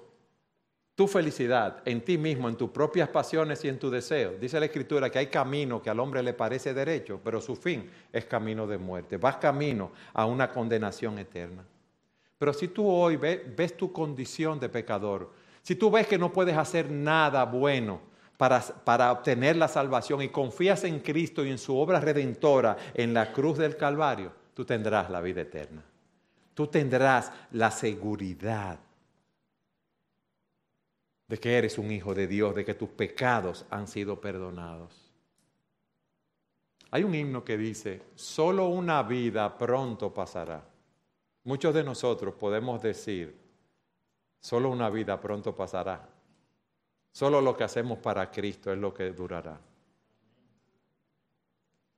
tu 0.99 1.07
felicidad 1.07 1.81
en 1.85 2.01
ti 2.01 2.17
mismo, 2.17 2.49
en 2.49 2.57
tus 2.57 2.71
propias 2.71 3.07
pasiones 3.07 3.63
y 3.63 3.69
en 3.69 3.79
tu 3.79 3.89
deseo. 3.89 4.33
Dice 4.37 4.59
la 4.59 4.65
Escritura 4.65 5.09
que 5.09 5.17
hay 5.17 5.27
camino 5.27 5.81
que 5.81 5.89
al 5.89 5.97
hombre 5.97 6.21
le 6.21 6.33
parece 6.33 6.73
derecho, 6.73 7.21
pero 7.23 7.39
su 7.39 7.55
fin 7.55 7.89
es 8.11 8.25
camino 8.25 8.67
de 8.67 8.77
muerte. 8.77 9.15
Vas 9.15 9.37
camino 9.37 9.93
a 10.13 10.25
una 10.25 10.51
condenación 10.51 11.17
eterna. 11.17 11.63
Pero 12.37 12.51
si 12.51 12.67
tú 12.67 12.85
hoy 12.85 13.15
ves, 13.15 13.77
tu 13.77 13.93
condición 13.93 14.59
de 14.59 14.67
pecador, 14.67 15.31
si 15.61 15.73
tú 15.73 15.89
ves 15.89 16.05
que 16.05 16.17
no 16.17 16.33
puedes 16.33 16.57
hacer 16.57 16.91
nada 16.91 17.45
bueno 17.45 18.01
para, 18.35 18.59
para 18.59 19.13
obtener 19.13 19.55
la 19.55 19.69
salvación 19.69 20.21
y 20.21 20.27
confías 20.27 20.83
en 20.83 20.99
Cristo 20.99 21.45
y 21.45 21.49
en 21.49 21.59
su 21.59 21.77
obra 21.77 22.01
redentora 22.01 22.75
en 22.93 23.13
la 23.13 23.31
cruz 23.31 23.57
del 23.57 23.77
Calvario, 23.77 24.33
tú 24.53 24.65
tendrás 24.65 25.09
la 25.09 25.21
vida 25.21 25.39
eterna. 25.39 25.81
Tú 26.53 26.67
tendrás 26.67 27.31
la 27.51 27.71
seguridad 27.71 28.79
de 31.29 31.39
que 31.39 31.57
eres 31.57 31.77
un 31.77 31.91
hijo 31.91 32.15
de 32.15 32.27
Dios, 32.27 32.55
de 32.55 32.65
que 32.65 32.73
tus 32.73 32.89
pecados 32.89 33.63
han 33.69 33.87
sido 33.87 34.19
perdonados. 34.19 35.13
Hay 36.89 37.03
un 37.03 37.13
himno 37.13 37.45
que 37.45 37.55
dice, 37.55 38.01
solo 38.15 38.67
una 38.67 39.03
vida 39.03 39.55
pronto 39.55 40.11
pasará. 40.11 40.67
Muchos 41.43 41.71
de 41.75 41.83
nosotros 41.83 42.33
podemos 42.33 42.81
decir, 42.81 43.39
solo 44.39 44.71
una 44.71 44.89
vida 44.89 45.21
pronto 45.21 45.55
pasará. 45.55 46.09
Solo 47.11 47.41
lo 47.41 47.55
que 47.55 47.63
hacemos 47.63 47.99
para 47.99 48.31
Cristo 48.31 48.73
es 48.73 48.79
lo 48.79 48.91
que 48.91 49.11
durará. 49.11 49.61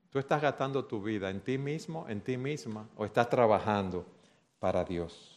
¿Tú 0.10 0.20
estás 0.20 0.42
gastando 0.42 0.84
tu 0.84 1.02
vida 1.02 1.30
en 1.30 1.40
ti 1.40 1.58
mismo, 1.58 2.06
en 2.10 2.20
ti 2.20 2.36
misma, 2.36 2.90
o 2.98 3.06
estás 3.06 3.30
trabajando 3.30 4.06
para 4.60 4.84
Dios? 4.84 5.31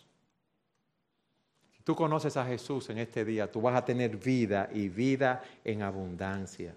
Tú 1.85 1.95
conoces 1.95 2.37
a 2.37 2.47
Jesús 2.47 2.89
en 2.91 2.99
este 2.99 3.25
día, 3.25 3.51
tú 3.51 3.61
vas 3.61 3.77
a 3.77 3.85
tener 3.85 4.17
vida 4.17 4.69
y 4.73 4.89
vida 4.89 5.43
en 5.63 5.83
abundancia. 5.83 6.75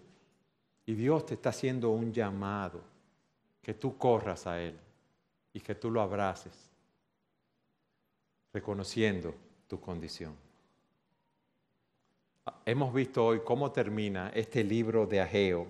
Y 0.85 0.93
Dios 0.93 1.25
te 1.25 1.33
está 1.33 1.49
haciendo 1.49 1.89
un 1.89 2.13
llamado, 2.13 2.81
que 3.61 3.73
tú 3.73 3.97
corras 3.97 4.47
a 4.47 4.61
Él 4.61 4.77
y 5.53 5.59
que 5.59 5.75
tú 5.75 5.89
lo 5.89 6.01
abraces, 6.01 6.53
reconociendo 8.53 9.33
tu 9.67 9.79
condición. 9.79 10.35
Hemos 12.65 12.93
visto 12.93 13.25
hoy 13.25 13.41
cómo 13.43 13.71
termina 13.71 14.29
este 14.33 14.63
libro 14.63 15.05
de 15.05 15.19
Ageo 15.19 15.67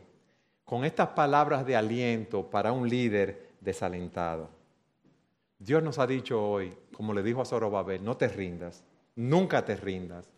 con 0.63 0.83
estas 0.83 1.09
palabras 1.09 1.65
de 1.65 1.75
aliento 1.75 2.49
para 2.49 2.71
un 2.71 2.87
líder 2.89 3.51
desalentado. 3.61 4.49
Dios 5.57 5.81
nos 5.81 5.97
ha 5.97 6.05
dicho 6.05 6.43
hoy, 6.43 6.75
como 6.93 7.13
le 7.13 7.23
dijo 7.23 7.41
a 7.41 7.45
Zorobabel, 7.45 8.03
no 8.03 8.17
te 8.17 8.27
rindas, 8.27 8.83
Nunca 9.17 9.65
te 9.65 9.75
rindas. 9.75 10.29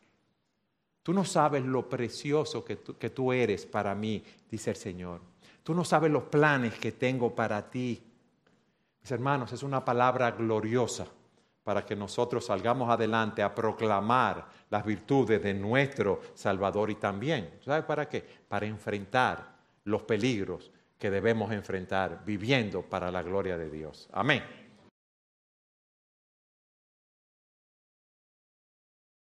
Tú 1.04 1.14
no 1.14 1.26
sabes 1.26 1.64
lo 1.64 1.90
precioso 1.90 2.64
que 2.64 2.76
tú, 2.76 3.34
eres 3.34 3.66
para 3.66 3.96
mí, 3.96 4.24
dice 4.50 4.72
el 4.72 4.76
Señor. 4.76 5.22
Tú 5.64 5.74
no 5.74 5.84
sabes 5.84 6.12
los 6.12 6.24
planes 6.24 6.76
que 6.76 6.92
tengo 6.92 7.34
para 7.34 7.70
ti. 7.70 8.02
Mis 9.02 9.12
hermanos, 9.12 9.52
es 9.54 9.64
una 9.64 9.84
palabra 9.84 10.32
gloriosa 10.32 11.08
para 11.64 11.86
que 11.86 11.96
nosotros 11.96 12.46
salgamos 12.46 12.90
adelante 12.90 13.44
a 13.44 13.54
proclamar 13.54 14.48
las 14.70 14.86
virtudes 14.86 15.42
de 15.42 15.54
nuestro 15.54 16.22
Salvador 16.34 16.90
y 16.90 16.96
también, 16.96 17.60
¿sabes 17.64 17.86
para 17.86 18.08
qué? 18.08 18.24
Para 18.48 18.66
enfrentar 18.66 19.56
los 19.86 20.04
peligros 20.04 20.72
que 20.98 21.10
debemos 21.10 21.52
enfrentar 21.52 22.24
viviendo 22.26 22.82
para 22.82 23.12
la 23.12 23.24
gloria 23.24 23.58
de 23.58 23.70
Dios. 23.70 24.10
Amén. 24.12 24.44